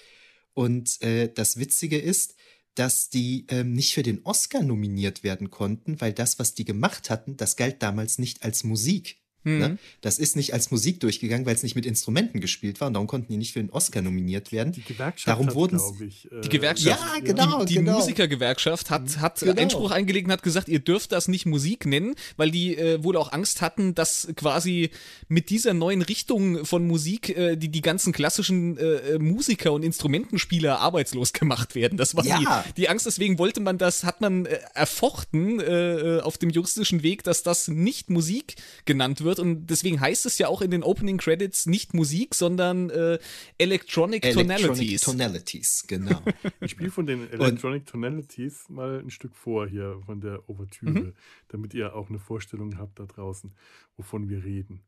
Und 0.54 1.02
äh, 1.02 1.28
das 1.28 1.58
Witzige 1.60 2.00
ist, 2.00 2.36
dass 2.76 3.10
die 3.10 3.46
ähm, 3.50 3.74
nicht 3.74 3.94
für 3.94 4.02
den 4.02 4.22
Oscar 4.24 4.64
nominiert 4.64 5.26
werden 5.26 5.52
konnten, 5.52 6.00
weil 6.00 6.14
das, 6.14 6.40
was 6.40 6.56
die 6.56 6.64
gemacht 6.64 7.10
hatten, 7.10 7.36
das 7.36 7.58
galt 7.58 7.84
damals 7.84 8.18
nicht 8.18 8.44
als 8.44 8.64
Musik. 8.64 9.23
Mhm. 9.44 9.58
Ne? 9.60 9.78
Das 10.02 10.20
ist 10.20 10.36
nicht 10.36 10.54
als 10.54 10.72
Musik 10.72 11.00
durchgegangen, 11.00 11.46
weil 11.46 11.56
es 11.56 11.64
nicht 11.64 11.76
mit 11.76 11.86
Instrumenten 11.86 12.40
gespielt 12.40 12.80
war 12.82 12.88
und 12.88 12.94
darum 12.94 13.08
konnten 13.08 13.32
die 13.32 13.38
nicht 13.38 13.54
für 13.54 13.60
den 13.60 13.70
Oscar 13.70 14.02
nominiert 14.02 14.52
werden. 14.52 14.74
Die 14.74 14.84
Gewerkschaft 14.84 15.28
darum 15.28 15.54
wurden 15.54 15.80
ich, 16.08 16.32
äh, 16.32 16.42
die 16.42 16.50
Gewerkschaft, 16.50 17.02
ja, 17.16 17.20
genau, 17.22 17.60
die, 17.60 17.66
die 17.66 17.76
genau. 17.76 17.98
Musikergewerkschaft 17.98 18.90
hat, 18.90 19.18
hat 19.20 19.40
genau. 19.40 19.62
Einspruch 19.62 19.92
eingelegt 19.92 20.28
und 20.28 20.32
hat 20.32 20.44
gesagt, 20.44 20.70
ihr 20.70 20.80
dürft 20.80 21.12
das 21.12 21.28
nicht 21.28 21.46
Musik 21.46 21.86
nennen, 21.86 22.16
weil 22.38 22.52
die 22.52 22.78
äh, 22.78 23.04
wohl 23.04 23.18
auch 23.18 23.32
Angst 23.32 23.62
hatten, 23.62 23.96
dass 23.96 24.28
quasi 24.36 24.90
mit 25.28 25.50
dieser 25.50 25.74
neuen 25.74 26.02
Richtung 26.02 26.66
von 26.66 26.88
Musik 26.88 27.30
äh, 27.30 27.56
die 27.56 27.70
die 27.70 27.82
ganzen 27.82 28.14
klassischen 28.14 28.78
äh, 28.78 29.20
Musiker 29.20 29.74
und 29.74 29.84
Instrumentenspieler 29.84 30.80
arbeitslos 30.80 31.34
gemacht 31.34 31.76
werden. 31.76 31.98
Das 31.98 32.16
war 32.16 32.26
ja. 32.26 32.64
die, 32.68 32.74
die 32.82 32.90
Angst. 32.90 33.06
Deswegen 33.06 33.38
wollte 33.40 33.60
man 33.60 33.78
das, 33.78 34.04
hat 34.04 34.22
man 34.22 34.46
äh, 34.46 34.60
erfochten 34.74 35.60
äh, 35.60 36.20
auf 36.24 36.38
dem 36.38 36.50
juristischen 36.50 37.04
Weg, 37.04 37.24
dass 37.24 37.44
das 37.44 37.68
nicht 37.68 38.10
Musik 38.10 38.56
genannt 38.86 39.22
wird 39.22 39.33
wird. 39.38 39.46
Und 39.46 39.68
deswegen 39.68 40.00
heißt 40.00 40.26
es 40.26 40.38
ja 40.38 40.48
auch 40.48 40.62
in 40.62 40.72
den 40.72 40.84
Opening 40.84 41.18
Credits 41.18 41.66
nicht 41.66 41.94
Musik, 41.94 42.36
sondern 42.36 42.90
äh, 42.90 43.20
Electronic, 43.58 44.26
Electronic 44.26 44.58
Tonalities. 44.58 45.02
Tonalities, 45.02 45.86
genau. 45.88 46.22
ich 46.62 46.72
spiele 46.72 46.92
von 46.92 47.06
den 47.06 47.30
Electronic 47.32 47.86
Tonalities 47.86 48.70
mal 48.70 49.00
ein 49.00 49.10
Stück 49.10 49.36
vor 49.36 49.68
hier 49.68 50.00
von 50.06 50.22
der 50.22 50.48
Ouvertüre, 50.50 50.92
mhm. 50.92 51.14
damit 51.50 51.74
ihr 51.74 51.96
auch 51.96 52.10
eine 52.10 52.20
Vorstellung 52.20 52.78
habt 52.78 53.00
da 53.00 53.06
draußen, 53.06 53.52
wovon 53.98 54.30
wir 54.30 54.44
reden. 54.44 54.82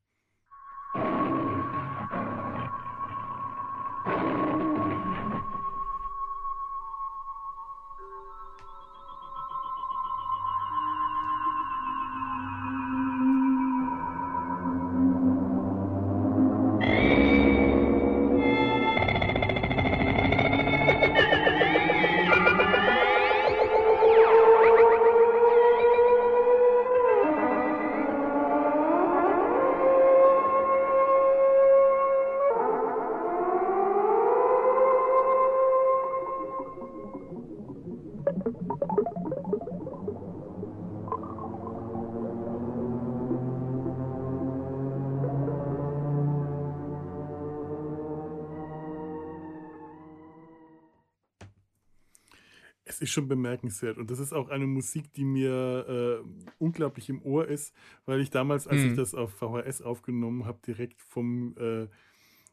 Es 52.86 53.02
ist 53.02 53.10
schon 53.10 53.28
bemerkenswert. 53.28 53.98
Und 53.98 54.12
das 54.12 54.20
ist 54.20 54.32
auch 54.32 54.50
eine 54.50 54.68
Musik, 54.68 55.12
die 55.14 55.26
mir 55.26 56.24
äh, 56.24 56.52
unglaublich 56.60 57.10
im 57.10 57.22
Ohr 57.24 57.48
ist, 57.48 57.74
weil 58.06 58.22
ich 58.22 58.30
damals, 58.30 58.68
als 58.68 58.82
mhm. 58.82 58.92
ich 58.92 58.96
das 58.96 59.16
auf 59.16 59.34
VHS 59.34 59.82
aufgenommen 59.82 60.46
habe, 60.46 60.60
direkt 60.66 61.02
vom 61.02 61.56
äh, 61.58 61.88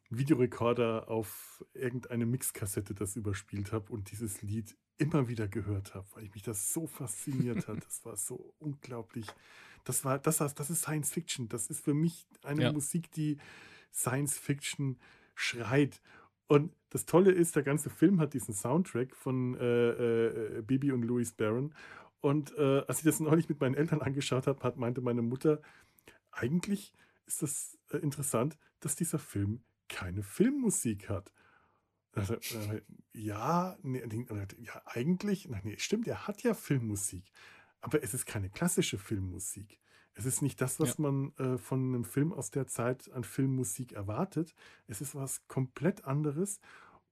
Videorekorder 0.08 1.08
auf 1.08 1.64
irgendeine 1.74 2.26
Mixkassette 2.26 2.94
das 2.94 3.16
überspielt 3.16 3.72
habe 3.72 3.92
und 3.92 4.10
dieses 4.10 4.42
Lied 4.42 4.76
immer 4.98 5.28
wieder 5.28 5.48
gehört 5.48 5.94
habe, 5.94 6.06
weil 6.14 6.24
ich 6.24 6.34
mich 6.34 6.42
das 6.42 6.72
so 6.72 6.86
fasziniert 6.86 7.68
hat. 7.68 7.78
Das 7.84 8.04
war 8.04 8.16
so 8.16 8.54
unglaublich. 8.58 9.26
Das 9.84 10.04
war, 10.04 10.18
das, 10.18 10.38
das 10.38 10.70
ist 10.70 10.82
Science 10.82 11.10
Fiction. 11.10 11.48
Das 11.48 11.66
ist 11.66 11.84
für 11.84 11.94
mich 11.94 12.26
eine 12.42 12.62
ja. 12.62 12.72
Musik, 12.72 13.10
die 13.12 13.38
Science 13.92 14.38
Fiction 14.38 14.98
schreit. 15.34 16.00
Und 16.52 16.70
das 16.90 17.06
Tolle 17.06 17.32
ist, 17.32 17.56
der 17.56 17.62
ganze 17.62 17.88
Film 17.88 18.20
hat 18.20 18.34
diesen 18.34 18.52
Soundtrack 18.52 19.16
von 19.16 19.54
äh, 19.54 20.58
äh, 20.58 20.60
Bibi 20.60 20.92
und 20.92 21.00
Louis 21.00 21.32
Barron. 21.32 21.74
Und 22.20 22.54
äh, 22.58 22.82
als 22.86 22.98
ich 22.98 23.04
das 23.04 23.20
neulich 23.20 23.48
mit 23.48 23.58
meinen 23.58 23.74
Eltern 23.74 24.02
angeschaut 24.02 24.46
habe, 24.46 24.62
hat, 24.62 24.76
meinte 24.76 25.00
meine 25.00 25.22
Mutter, 25.22 25.62
eigentlich 26.30 26.92
ist 27.24 27.40
das 27.40 27.78
äh, 27.90 27.96
interessant, 27.96 28.58
dass 28.80 28.96
dieser 28.96 29.18
Film 29.18 29.64
keine 29.88 30.22
Filmmusik 30.22 31.08
hat. 31.08 31.32
Also, 32.12 32.36
ja, 33.14 33.78
nee, 33.80 34.02
ja, 34.58 34.82
eigentlich, 34.84 35.48
nee, 35.48 35.78
stimmt, 35.78 36.06
er 36.06 36.26
hat 36.26 36.42
ja 36.42 36.52
Filmmusik, 36.52 37.32
aber 37.80 38.02
es 38.02 38.12
ist 38.12 38.26
keine 38.26 38.50
klassische 38.50 38.98
Filmmusik. 38.98 39.80
Es 40.14 40.26
ist 40.26 40.42
nicht 40.42 40.60
das, 40.60 40.78
was 40.78 40.98
ja. 40.98 41.02
man 41.02 41.32
äh, 41.38 41.58
von 41.58 41.80
einem 41.80 42.04
Film 42.04 42.32
aus 42.32 42.50
der 42.50 42.66
Zeit 42.66 43.10
an 43.12 43.24
Filmmusik 43.24 43.92
erwartet. 43.92 44.54
Es 44.86 45.00
ist 45.00 45.14
was 45.14 45.46
komplett 45.48 46.04
anderes. 46.04 46.60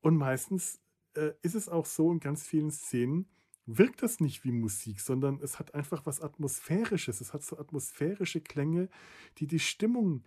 Und 0.00 0.16
meistens 0.16 0.80
äh, 1.14 1.32
ist 1.42 1.54
es 1.54 1.68
auch 1.68 1.86
so 1.86 2.12
in 2.12 2.20
ganz 2.20 2.46
vielen 2.46 2.70
Szenen, 2.70 3.26
wirkt 3.66 4.02
das 4.02 4.20
nicht 4.20 4.44
wie 4.44 4.52
Musik, 4.52 5.00
sondern 5.00 5.40
es 5.42 5.58
hat 5.58 5.74
einfach 5.74 6.04
was 6.06 6.20
Atmosphärisches. 6.20 7.20
Es 7.20 7.32
hat 7.32 7.42
so 7.42 7.58
atmosphärische 7.58 8.40
Klänge, 8.40 8.88
die 9.38 9.46
die 9.46 9.60
Stimmung 9.60 10.24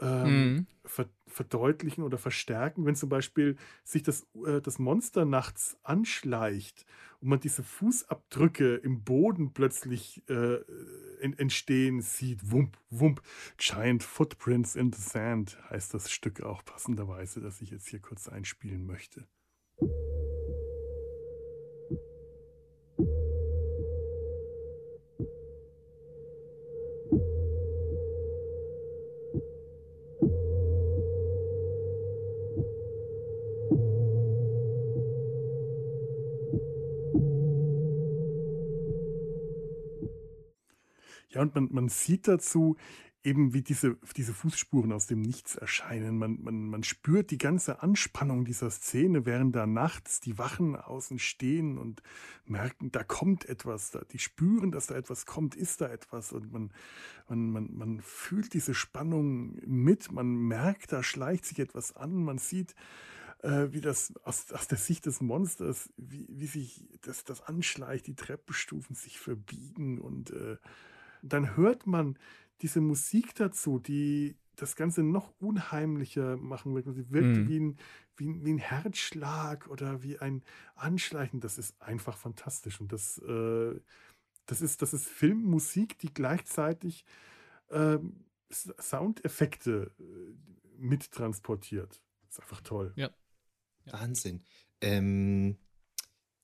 ähm, 0.00 0.54
mhm. 0.54 0.66
ver 0.84 1.08
verdeutlichen 1.26 2.04
oder 2.04 2.18
verstärken. 2.18 2.86
Wenn 2.86 2.94
zum 2.94 3.08
Beispiel 3.08 3.56
sich 3.84 4.02
das, 4.02 4.26
äh, 4.46 4.60
das 4.60 4.78
Monster 4.78 5.24
nachts 5.24 5.76
anschleicht 5.82 6.86
und 7.20 7.28
man 7.28 7.40
diese 7.40 7.62
Fußabdrücke 7.62 8.76
im 8.76 9.02
Boden 9.02 9.52
plötzlich 9.52 10.22
äh, 10.28 10.58
entstehen 11.20 12.00
sieht. 12.00 12.50
Wump, 12.50 12.78
wump. 12.90 13.22
Giant 13.56 14.02
Footprints 14.02 14.76
in 14.76 14.92
the 14.92 15.00
Sand 15.00 15.58
heißt 15.70 15.94
das 15.94 16.10
Stück 16.10 16.42
auch 16.42 16.64
passenderweise, 16.64 17.40
das 17.40 17.60
ich 17.60 17.70
jetzt 17.70 17.88
hier 17.88 18.00
kurz 18.00 18.28
einspielen 18.28 18.86
möchte. 18.86 19.26
Ja, 41.48 41.54
und 41.54 41.54
man, 41.54 41.68
man 41.70 41.88
sieht 41.88 42.28
dazu 42.28 42.76
eben, 43.24 43.52
wie 43.52 43.62
diese, 43.62 43.96
diese 44.16 44.32
Fußspuren 44.32 44.92
aus 44.92 45.06
dem 45.06 45.20
Nichts 45.20 45.56
erscheinen. 45.56 46.18
Man, 46.18 46.40
man, 46.42 46.68
man 46.68 46.82
spürt 46.82 47.30
die 47.30 47.38
ganze 47.38 47.82
Anspannung 47.82 48.44
dieser 48.44 48.70
Szene, 48.70 49.26
während 49.26 49.56
da 49.56 49.66
nachts 49.66 50.20
die 50.20 50.38
Wachen 50.38 50.76
außen 50.76 51.18
stehen 51.18 51.78
und 51.78 52.02
merken, 52.44 52.92
da 52.92 53.02
kommt 53.02 53.44
etwas. 53.46 53.90
Da, 53.90 54.02
die 54.12 54.18
spüren, 54.18 54.70
dass 54.70 54.86
da 54.86 54.94
etwas 54.94 55.26
kommt, 55.26 55.56
ist 55.56 55.80
da 55.80 55.88
etwas. 55.88 56.32
Und 56.32 56.52
man, 56.52 56.72
man, 57.28 57.50
man, 57.50 57.76
man 57.76 58.00
fühlt 58.00 58.54
diese 58.54 58.74
Spannung 58.74 59.58
mit, 59.66 60.12
man 60.12 60.34
merkt, 60.34 60.92
da 60.92 61.02
schleicht 61.02 61.44
sich 61.44 61.58
etwas 61.58 61.96
an, 61.96 62.22
man 62.22 62.38
sieht, 62.38 62.74
äh, 63.42 63.68
wie 63.72 63.80
das 63.80 64.14
aus, 64.22 64.52
aus 64.52 64.68
der 64.68 64.78
Sicht 64.78 65.06
des 65.06 65.20
Monsters, 65.20 65.90
wie, 65.96 66.26
wie 66.30 66.46
sich 66.46 66.88
das, 67.02 67.24
das 67.24 67.42
anschleicht, 67.42 68.06
die 68.06 68.16
Treppenstufen 68.16 68.94
sich 68.94 69.18
verbiegen 69.18 69.98
und 69.98 70.30
äh, 70.30 70.56
dann 71.22 71.56
hört 71.56 71.86
man 71.86 72.18
diese 72.60 72.80
Musik 72.80 73.34
dazu, 73.34 73.78
die 73.78 74.36
das 74.56 74.74
Ganze 74.74 75.02
noch 75.02 75.32
unheimlicher 75.38 76.36
machen 76.36 76.74
wird. 76.74 76.86
Sie 76.92 77.10
wirkt 77.10 77.38
mhm. 77.38 77.48
wie, 77.48 77.60
ein, 77.60 77.78
wie, 78.16 78.44
wie, 78.44 78.52
ein 78.52 78.58
Herzschlag 78.58 79.68
oder 79.68 80.02
wie 80.02 80.18
ein 80.18 80.42
Anschleichen. 80.74 81.40
Das 81.40 81.58
ist 81.58 81.80
einfach 81.80 82.16
fantastisch. 82.16 82.80
Und 82.80 82.92
das, 82.92 83.18
äh, 83.18 83.80
Das 84.46 84.60
ist, 84.60 84.82
das 84.82 84.94
ist 84.94 85.06
Filmmusik, 85.06 85.98
die 85.98 86.12
gleichzeitig 86.12 87.04
ähm, 87.70 88.24
Soundeffekte 88.50 89.92
äh, 90.00 90.02
mittransportiert. 90.78 92.02
Ist 92.28 92.40
einfach 92.40 92.62
toll. 92.62 92.92
Ja. 92.96 93.10
Wahnsinn. 93.86 94.42
Ähm, 94.80 95.56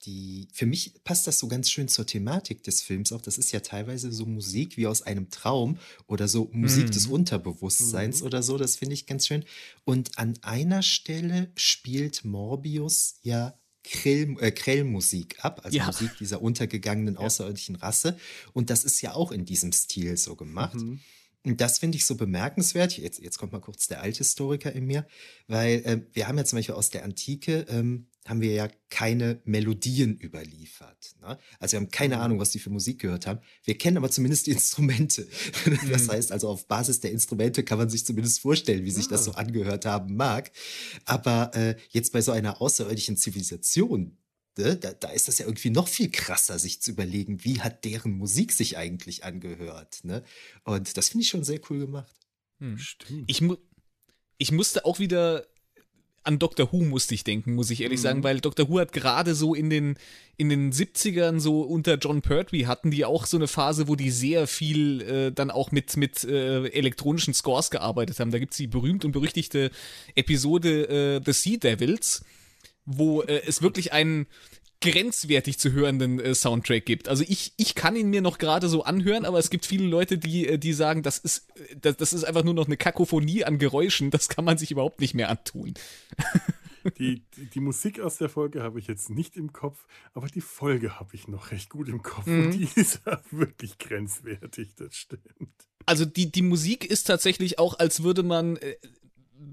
die, 0.06 0.48
für 0.52 0.66
mich 0.66 0.94
passt 1.04 1.26
das 1.26 1.38
so 1.38 1.48
ganz 1.48 1.70
schön 1.70 1.88
zur 1.88 2.06
Thematik 2.06 2.62
des 2.62 2.82
Films 2.82 3.12
auch. 3.12 3.20
Das 3.20 3.38
ist 3.38 3.52
ja 3.52 3.60
teilweise 3.60 4.12
so 4.12 4.26
Musik 4.26 4.76
wie 4.76 4.86
aus 4.86 5.02
einem 5.02 5.30
Traum 5.30 5.78
oder 6.06 6.28
so 6.28 6.50
Musik 6.52 6.86
mhm. 6.86 6.90
des 6.90 7.06
Unterbewusstseins 7.06 8.20
mhm. 8.20 8.26
oder 8.26 8.42
so. 8.42 8.58
Das 8.58 8.76
finde 8.76 8.94
ich 8.94 9.06
ganz 9.06 9.26
schön. 9.26 9.44
Und 9.84 10.18
an 10.18 10.34
einer 10.42 10.82
Stelle 10.82 11.50
spielt 11.56 12.24
Morbius 12.24 13.16
ja 13.22 13.58
Krill, 13.82 14.36
äh, 14.40 14.50
Krellmusik 14.50 15.44
ab, 15.44 15.60
also 15.62 15.76
ja. 15.76 15.86
Musik 15.86 16.16
dieser 16.18 16.42
untergegangenen 16.42 17.16
außerirdischen 17.16 17.76
Rasse. 17.76 18.16
Und 18.52 18.70
das 18.70 18.84
ist 18.84 19.00
ja 19.02 19.14
auch 19.14 19.30
in 19.30 19.44
diesem 19.44 19.72
Stil 19.72 20.16
so 20.16 20.36
gemacht. 20.36 20.76
Mhm. 20.76 21.00
Und 21.44 21.60
das 21.60 21.78
finde 21.78 21.96
ich 21.96 22.06
so 22.06 22.16
bemerkenswert. 22.16 22.96
Jetzt, 22.96 23.20
jetzt 23.20 23.36
kommt 23.36 23.52
mal 23.52 23.60
kurz 23.60 23.86
der 23.86 24.00
alte 24.00 24.18
Historiker 24.18 24.72
in 24.72 24.86
mir, 24.86 25.06
weil 25.46 25.82
äh, 25.84 26.00
wir 26.14 26.26
haben 26.26 26.38
ja 26.38 26.44
zum 26.44 26.58
Beispiel 26.58 26.74
aus 26.74 26.88
der 26.88 27.04
Antike, 27.04 27.66
ähm, 27.68 28.06
haben 28.26 28.40
wir 28.40 28.52
ja 28.52 28.68
keine 28.88 29.40
Melodien 29.44 30.18
überliefert. 30.18 31.14
Ne? 31.20 31.38
Also 31.58 31.72
wir 31.72 31.80
haben 31.80 31.90
keine 31.90 32.20
Ahnung, 32.20 32.38
was 32.38 32.50
die 32.50 32.58
für 32.58 32.70
Musik 32.70 33.00
gehört 33.00 33.26
haben. 33.26 33.40
Wir 33.64 33.76
kennen 33.76 33.98
aber 33.98 34.10
zumindest 34.10 34.46
die 34.46 34.52
Instrumente. 34.52 35.26
Das 35.90 36.04
mhm. 36.04 36.12
heißt 36.12 36.32
also, 36.32 36.48
auf 36.48 36.66
Basis 36.66 37.00
der 37.00 37.10
Instrumente 37.10 37.64
kann 37.64 37.78
man 37.78 37.90
sich 37.90 38.06
zumindest 38.06 38.40
vorstellen, 38.40 38.84
wie 38.84 38.90
sich 38.90 39.08
das 39.08 39.24
so 39.24 39.32
ah. 39.32 39.38
angehört 39.38 39.84
haben 39.84 40.16
mag. 40.16 40.50
Aber 41.04 41.50
äh, 41.54 41.76
jetzt 41.90 42.12
bei 42.12 42.22
so 42.22 42.32
einer 42.32 42.60
außerirdischen 42.60 43.16
Zivilisation, 43.16 44.16
ne, 44.58 44.76
da, 44.76 44.92
da, 44.92 45.10
ist 45.10 45.28
das 45.28 45.38
ja 45.38 45.46
irgendwie 45.46 45.70
noch 45.70 45.88
viel 45.88 46.10
krasser, 46.10 46.58
sich 46.58 46.80
zu 46.80 46.92
überlegen, 46.92 47.44
wie 47.44 47.60
hat 47.60 47.84
deren 47.84 48.12
Musik 48.12 48.52
sich 48.52 48.76
eigentlich 48.76 49.24
angehört. 49.24 50.04
Ne? 50.04 50.22
Und 50.64 50.96
das 50.96 51.10
finde 51.10 51.22
ich 51.22 51.28
schon 51.28 51.44
sehr 51.44 51.60
cool 51.70 51.80
gemacht. 51.80 52.14
Hm. 52.58 52.78
Stimmt. 52.78 53.24
Ich, 53.30 53.40
mu 53.40 53.56
ich 54.38 54.52
musste 54.52 54.84
auch 54.84 54.98
wieder 54.98 55.46
an 56.24 56.38
Doctor 56.38 56.72
Who 56.72 56.82
musste 56.84 57.14
ich 57.14 57.22
denken, 57.22 57.54
muss 57.54 57.70
ich 57.70 57.82
ehrlich 57.82 58.00
mhm. 58.00 58.02
sagen, 58.02 58.24
weil 58.24 58.40
Doctor 58.40 58.68
Who 58.68 58.80
hat 58.80 58.92
gerade 58.92 59.34
so 59.34 59.54
in 59.54 59.70
den, 59.70 59.96
in 60.36 60.48
den 60.48 60.72
70ern, 60.72 61.38
so 61.38 61.60
unter 61.60 61.96
John 61.96 62.22
Pertwee, 62.22 62.66
hatten 62.66 62.90
die 62.90 63.04
auch 63.04 63.26
so 63.26 63.36
eine 63.36 63.46
Phase, 63.46 63.88
wo 63.88 63.94
die 63.94 64.10
sehr 64.10 64.46
viel 64.46 65.02
äh, 65.02 65.32
dann 65.32 65.50
auch 65.50 65.70
mit, 65.70 65.96
mit 65.96 66.24
äh, 66.24 66.66
elektronischen 66.68 67.34
Scores 67.34 67.70
gearbeitet 67.70 68.18
haben. 68.18 68.30
Da 68.30 68.38
gibt 68.38 68.52
es 68.52 68.56
die 68.56 68.66
berühmt 68.66 69.04
und 69.04 69.12
berüchtigte 69.12 69.70
Episode 70.14 70.88
äh, 70.88 71.20
The 71.24 71.32
Sea 71.32 71.58
Devils, 71.58 72.24
wo 72.86 73.22
äh, 73.22 73.42
es 73.46 73.62
wirklich 73.62 73.92
einen 73.92 74.26
grenzwertig 74.84 75.58
zu 75.58 75.72
hörenden 75.72 76.20
äh, 76.20 76.34
Soundtrack 76.34 76.84
gibt. 76.84 77.08
Also 77.08 77.24
ich, 77.26 77.54
ich 77.56 77.74
kann 77.74 77.96
ihn 77.96 78.10
mir 78.10 78.20
noch 78.20 78.36
gerade 78.38 78.68
so 78.68 78.84
anhören, 78.84 79.24
aber 79.24 79.38
es 79.38 79.48
gibt 79.48 79.64
viele 79.64 79.86
Leute, 79.86 80.18
die, 80.18 80.46
äh, 80.46 80.58
die 80.58 80.74
sagen, 80.74 81.02
das 81.02 81.18
ist, 81.18 81.48
äh, 81.56 81.76
das, 81.80 81.96
das 81.96 82.12
ist 82.12 82.24
einfach 82.24 82.44
nur 82.44 82.54
noch 82.54 82.66
eine 82.66 82.76
Kakophonie 82.76 83.44
an 83.44 83.58
Geräuschen, 83.58 84.10
das 84.10 84.28
kann 84.28 84.44
man 84.44 84.58
sich 84.58 84.70
überhaupt 84.70 85.00
nicht 85.00 85.14
mehr 85.14 85.30
antun. 85.30 85.74
Die, 86.98 87.24
die, 87.34 87.46
die, 87.46 87.60
Musik 87.60 87.98
aus 88.00 88.18
der 88.18 88.28
Folge 88.28 88.62
habe 88.62 88.78
ich 88.78 88.86
jetzt 88.88 89.08
nicht 89.08 89.38
im 89.38 89.54
Kopf, 89.54 89.86
aber 90.12 90.26
die 90.26 90.42
Folge 90.42 91.00
habe 91.00 91.14
ich 91.14 91.28
noch 91.28 91.50
recht 91.50 91.70
gut 91.70 91.88
im 91.88 92.02
Kopf 92.02 92.26
mhm. 92.26 92.44
und 92.44 92.50
die 92.50 92.68
ist 92.74 93.00
wirklich 93.30 93.78
grenzwertig, 93.78 94.74
das 94.74 94.94
stimmt. 94.94 95.22
Also 95.86 96.04
die, 96.04 96.30
die 96.30 96.42
Musik 96.42 96.84
ist 96.84 97.04
tatsächlich 97.04 97.58
auch, 97.58 97.78
als 97.78 98.02
würde 98.02 98.22
man 98.22 98.56
äh, 98.56 98.76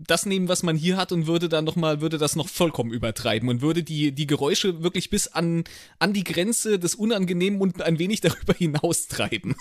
das 0.07 0.25
nehmen, 0.25 0.47
was 0.47 0.63
man 0.63 0.75
hier 0.75 0.97
hat 0.97 1.11
und 1.11 1.27
würde 1.27 1.49
dann 1.49 1.65
noch 1.65 1.75
mal, 1.75 2.01
würde 2.01 2.17
das 2.17 2.35
noch 2.35 2.49
vollkommen 2.49 2.91
übertreiben 2.91 3.49
und 3.49 3.61
würde 3.61 3.83
die, 3.83 4.11
die 4.11 4.27
Geräusche 4.27 4.83
wirklich 4.83 5.09
bis 5.09 5.27
an, 5.27 5.63
an 5.99 6.13
die 6.13 6.23
Grenze 6.23 6.79
des 6.79 6.95
Unangenehmen 6.95 7.61
und 7.61 7.81
ein 7.81 7.99
wenig 7.99 8.21
darüber 8.21 8.53
hinaus 8.53 9.07
treiben. 9.07 9.55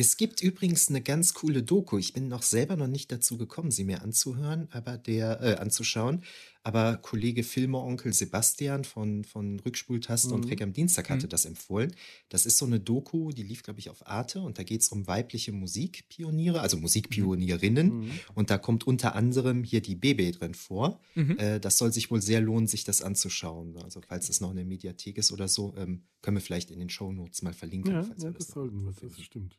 Es 0.00 0.16
gibt 0.16 0.40
übrigens 0.40 0.88
eine 0.88 1.02
ganz 1.02 1.34
coole 1.34 1.62
Doku. 1.62 1.98
Ich 1.98 2.14
bin 2.14 2.28
noch 2.28 2.40
selber 2.40 2.74
noch 2.74 2.86
nicht 2.86 3.12
dazu 3.12 3.36
gekommen, 3.36 3.70
sie 3.70 3.84
mir 3.84 4.00
anzuhören, 4.00 4.66
aber 4.70 4.96
der 4.96 5.42
äh, 5.42 5.54
anzuschauen. 5.56 6.22
Aber 6.62 6.96
Kollege 6.96 7.42
Filmer 7.42 7.82
Onkel 7.84 8.14
Sebastian 8.14 8.84
von, 8.84 9.24
von 9.24 9.60
Rückspultaste 9.60 10.28
mhm. 10.28 10.34
und 10.34 10.42
Trick 10.48 10.62
am 10.62 10.72
Dienstag 10.72 11.10
hatte 11.10 11.26
mhm. 11.26 11.28
das 11.28 11.44
empfohlen. 11.44 11.94
Das 12.30 12.46
ist 12.46 12.56
so 12.56 12.64
eine 12.64 12.80
Doku, 12.80 13.30
die 13.32 13.42
lief, 13.42 13.62
glaube 13.62 13.78
ich, 13.78 13.90
auf 13.90 14.06
Arte 14.06 14.40
und 14.40 14.58
da 14.58 14.62
geht 14.62 14.80
es 14.80 14.88
um 14.88 15.06
weibliche 15.06 15.52
Musikpioniere, 15.52 16.62
also 16.62 16.78
Musikpionierinnen. 16.78 18.00
Mhm. 18.00 18.10
Und 18.34 18.48
da 18.48 18.56
kommt 18.56 18.86
unter 18.86 19.14
anderem 19.14 19.64
hier 19.64 19.82
die 19.82 19.96
Bebe 19.96 20.30
drin 20.30 20.54
vor. 20.54 20.98
Mhm. 21.14 21.36
Äh, 21.36 21.60
das 21.60 21.76
soll 21.76 21.92
sich 21.92 22.10
wohl 22.10 22.22
sehr 22.22 22.40
lohnen, 22.40 22.68
sich 22.68 22.84
das 22.84 23.02
anzuschauen. 23.02 23.76
Also 23.84 24.00
falls 24.00 24.30
es 24.30 24.40
noch 24.40 24.48
in 24.48 24.56
der 24.56 24.64
Mediathek 24.64 25.18
ist 25.18 25.30
oder 25.30 25.46
so, 25.46 25.74
ähm, 25.76 26.04
können 26.22 26.38
wir 26.38 26.42
vielleicht 26.42 26.70
in 26.70 26.78
den 26.78 26.88
Show 26.88 27.12
Notes 27.12 27.42
mal 27.42 27.52
verlinken. 27.52 27.92
Ja, 27.92 28.00
ja 28.00 28.30
das, 28.30 28.48
sollten 28.48 28.82
wir, 28.82 28.94
das 28.98 29.20
stimmt. 29.20 29.58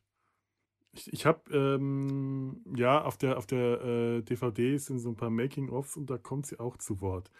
Ich, 0.93 1.11
ich 1.13 1.25
habe, 1.25 1.41
ähm, 1.55 2.61
ja, 2.75 3.01
auf 3.03 3.17
der, 3.17 3.37
auf 3.37 3.45
der 3.45 3.81
äh, 3.81 4.21
DVD 4.23 4.77
sind 4.77 4.99
so 4.99 5.09
ein 5.09 5.15
paar 5.15 5.29
Making-ofs 5.29 5.95
und 5.95 6.09
da 6.09 6.17
kommt 6.17 6.45
sie 6.45 6.59
auch 6.59 6.77
zu 6.77 6.99
Wort. 7.01 7.31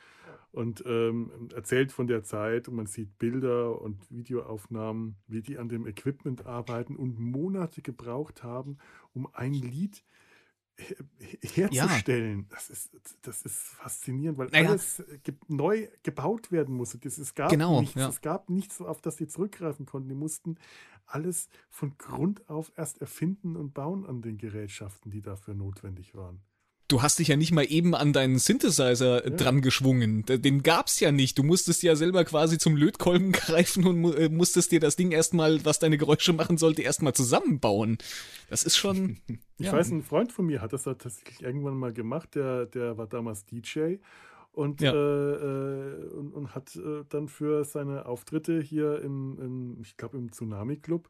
Und 0.52 0.84
ähm, 0.86 1.50
erzählt 1.54 1.92
von 1.92 2.08
der 2.08 2.24
Zeit 2.24 2.68
und 2.68 2.76
man 2.76 2.86
sieht 2.86 3.18
Bilder 3.18 3.82
und 3.82 4.10
Videoaufnahmen, 4.12 5.16
wie 5.28 5.42
die 5.42 5.58
an 5.58 5.70
dem 5.70 5.88
Equipment 5.88 6.46
arbeiten 6.46 6.96
und 6.96 7.20
Monate 7.20 7.82
gebraucht 7.82 8.44
haben, 8.44 8.78
um 9.14 9.28
ein 9.34 9.54
Lied 9.54 10.04
herzustellen. 11.42 12.40
Ja. 12.50 12.56
Das, 12.56 12.70
ist, 12.70 12.92
das 13.22 13.42
ist 13.44 13.58
faszinierend, 13.58 14.38
weil 14.38 14.48
naja. 14.48 14.70
alles 14.70 15.04
ge 15.24 15.36
neu 15.48 15.88
gebaut 16.04 16.52
werden 16.52 16.76
musste. 16.76 16.98
Das, 16.98 17.18
es, 17.18 17.34
gab 17.34 17.50
genau, 17.50 17.82
nichts, 17.82 17.96
ja. 17.96 18.10
es 18.10 18.22
gab 18.22 18.50
nichts, 18.50 18.82
auf 18.82 19.02
das 19.02 19.18
sie 19.18 19.28
zurückgreifen 19.28 19.86
konnten. 19.86 20.10
Die 20.10 20.16
mussten 20.16 20.58
alles 21.06 21.50
von 21.70 21.98
Grund 21.98 22.50
auf 22.50 22.72
erst 22.76 23.02
erfinden 23.02 23.56
und 23.56 23.74
bauen 23.74 24.06
an 24.06 24.22
den 24.22 24.38
Gerätschaften, 24.38 25.12
die 25.12 25.22
dafür 25.22 25.54
notwendig 25.54 26.16
waren. 26.16 26.42
Du 26.92 27.02
hast 27.02 27.20
dich 27.20 27.30
ja 27.30 27.38
nicht 27.38 27.54
mal 27.54 27.64
eben 27.64 27.96
an 27.96 28.12
deinen 28.12 28.38
Synthesizer 28.38 29.24
ja. 29.24 29.30
dran 29.30 29.62
geschwungen. 29.62 30.26
Den 30.26 30.62
gab's 30.62 31.00
ja 31.00 31.14
nicht. 31.14 31.38
Du 31.38 31.44
musstest 31.44 31.84
ja 31.84 31.96
selber 31.96 32.26
quasi 32.26 32.58
zum 32.58 32.76
Lötkolben 32.76 33.32
greifen 33.32 33.88
und 33.88 34.14
äh, 34.16 34.28
musstest 34.28 34.74
dir 34.74 34.82
das 34.82 34.98
Ding 34.98 35.12
erstmal, 35.12 35.64
was 35.64 35.80
deine 35.80 35.98
Geräusche 35.98 36.34
machen 36.34 36.58
sollte, 36.58 36.82
erstmal 36.82 37.14
zusammenbauen. 37.14 37.98
Das 38.50 38.64
ist 38.64 38.78
schon. 38.78 39.18
Ich 39.58 39.68
ja. 39.68 39.74
weiß, 39.74 39.92
ein 39.92 40.02
Freund 40.02 40.32
von 40.32 40.48
mir 40.48 40.60
hat 40.60 40.74
das 40.74 40.86
tatsächlich 40.86 41.40
irgendwann 41.44 41.78
mal 41.78 41.94
gemacht. 41.94 42.34
Der, 42.34 42.66
der 42.66 42.98
war 42.98 43.06
damals 43.06 43.46
DJ 43.46 43.98
und, 44.54 44.82
ja. 44.82 44.92
äh, 44.92 44.96
äh, 44.96 46.08
und, 46.14 46.34
und, 46.34 46.56
hat 46.56 46.76
äh, 46.76 47.04
dann 47.10 47.28
für 47.28 47.64
seine 47.64 48.08
Auftritte 48.08 48.60
hier 48.60 49.02
im, 49.04 49.38
im 49.40 49.78
ich 49.82 49.98
glaube, 49.98 50.18
im 50.18 50.32
Tsunami 50.32 50.78
Club 50.78 51.10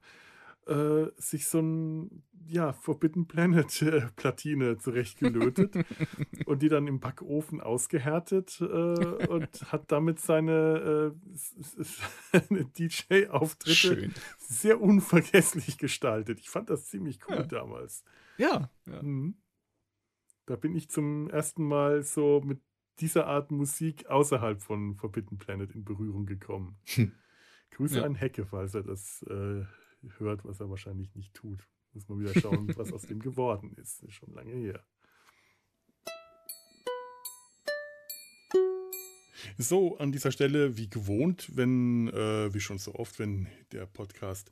äh, 0.67 1.07
sich 1.17 1.47
so 1.47 1.59
ein 1.59 2.23
ja, 2.47 2.73
Forbidden 2.73 3.27
Planet 3.27 3.81
äh, 3.81 4.01
Platine 4.15 4.77
zurechtgelötet 4.77 5.73
und 6.45 6.61
die 6.61 6.69
dann 6.69 6.87
im 6.87 6.99
Backofen 6.99 7.61
ausgehärtet 7.61 8.59
äh, 8.61 8.65
und 8.65 9.47
hat 9.71 9.91
damit 9.91 10.19
seine, 10.19 11.15
seine 12.31 12.65
DJ-Auftritte 12.65 14.11
sehr 14.37 14.81
unvergesslich 14.81 15.77
gestaltet. 15.77 16.39
Ich 16.39 16.49
fand 16.49 16.69
das 16.69 16.87
ziemlich 16.87 17.19
cool 17.27 17.37
ja. 17.37 17.43
damals. 17.43 18.03
Ja. 18.37 18.69
ja. 18.85 19.01
Mhm. 19.01 19.35
Da 20.45 20.55
bin 20.55 20.75
ich 20.75 20.89
zum 20.89 21.29
ersten 21.29 21.63
Mal 21.63 22.03
so 22.03 22.41
mit 22.43 22.59
dieser 22.99 23.27
Art 23.27 23.51
Musik 23.51 24.07
außerhalb 24.07 24.61
von 24.61 24.95
Forbidden 24.95 25.37
Planet 25.37 25.73
in 25.73 25.83
Berührung 25.83 26.25
gekommen. 26.25 26.77
Hm. 26.87 27.13
Grüße 27.71 27.99
ja. 27.99 28.03
an 28.03 28.15
Hecke, 28.15 28.45
falls 28.45 28.75
er 28.75 28.83
das 28.83 29.23
äh, 29.23 29.63
hört, 30.17 30.43
was 30.45 30.59
er 30.59 30.69
wahrscheinlich 30.69 31.13
nicht 31.15 31.33
tut. 31.33 31.67
Muss 31.93 32.07
man 32.07 32.19
wieder 32.19 32.39
schauen, 32.39 32.67
was 32.77 32.91
aus 32.93 33.03
dem 33.03 33.19
geworden 33.19 33.73
ist. 33.75 34.03
Ist 34.03 34.13
schon 34.13 34.33
lange 34.33 34.53
her. 34.53 34.83
So, 39.57 39.97
an 39.97 40.11
dieser 40.11 40.31
Stelle, 40.31 40.77
wie 40.77 40.89
gewohnt, 40.89 41.51
wenn, 41.55 42.07
äh, 42.09 42.53
wie 42.53 42.59
schon 42.59 42.77
so 42.77 42.95
oft, 42.95 43.19
wenn 43.19 43.47
der 43.71 43.85
Podcast 43.85 44.49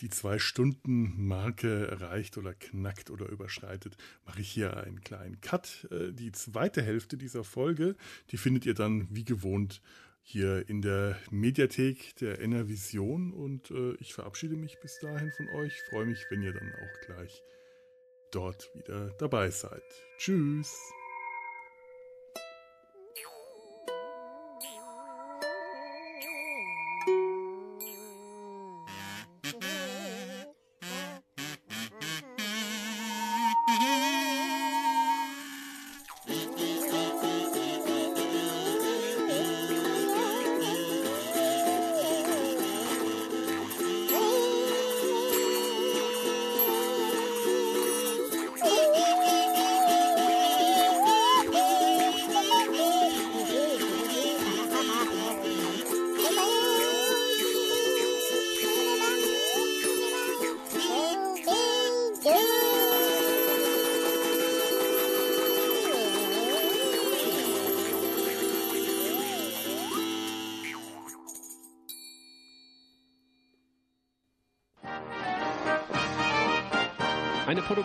die 0.00 0.08
Zwei-Stunden-Marke 0.08 1.88
erreicht 1.88 2.38
oder 2.38 2.54
knackt 2.54 3.10
oder 3.10 3.28
überschreitet, 3.28 3.96
mache 4.24 4.40
ich 4.40 4.50
hier 4.50 4.76
einen 4.76 5.00
kleinen 5.00 5.40
Cut. 5.40 5.88
Äh, 5.90 6.12
die 6.12 6.32
zweite 6.32 6.82
Hälfte 6.82 7.16
dieser 7.16 7.44
Folge, 7.44 7.96
die 8.30 8.36
findet 8.36 8.66
ihr 8.66 8.74
dann 8.74 9.08
wie 9.10 9.24
gewohnt 9.24 9.82
hier 10.30 10.68
in 10.68 10.82
der 10.82 11.18
Mediathek 11.30 12.14
der 12.16 12.40
Enervision 12.40 13.32
und 13.32 13.70
äh, 13.70 13.94
ich 13.98 14.12
verabschiede 14.12 14.56
mich 14.56 14.78
bis 14.78 14.98
dahin 14.98 15.32
von 15.32 15.48
euch. 15.48 15.80
Freue 15.88 16.04
mich, 16.04 16.26
wenn 16.28 16.42
ihr 16.42 16.52
dann 16.52 16.70
auch 16.74 17.00
gleich 17.06 17.42
dort 18.30 18.70
wieder 18.74 19.10
dabei 19.18 19.48
seid. 19.48 19.82
Tschüss. 20.18 20.76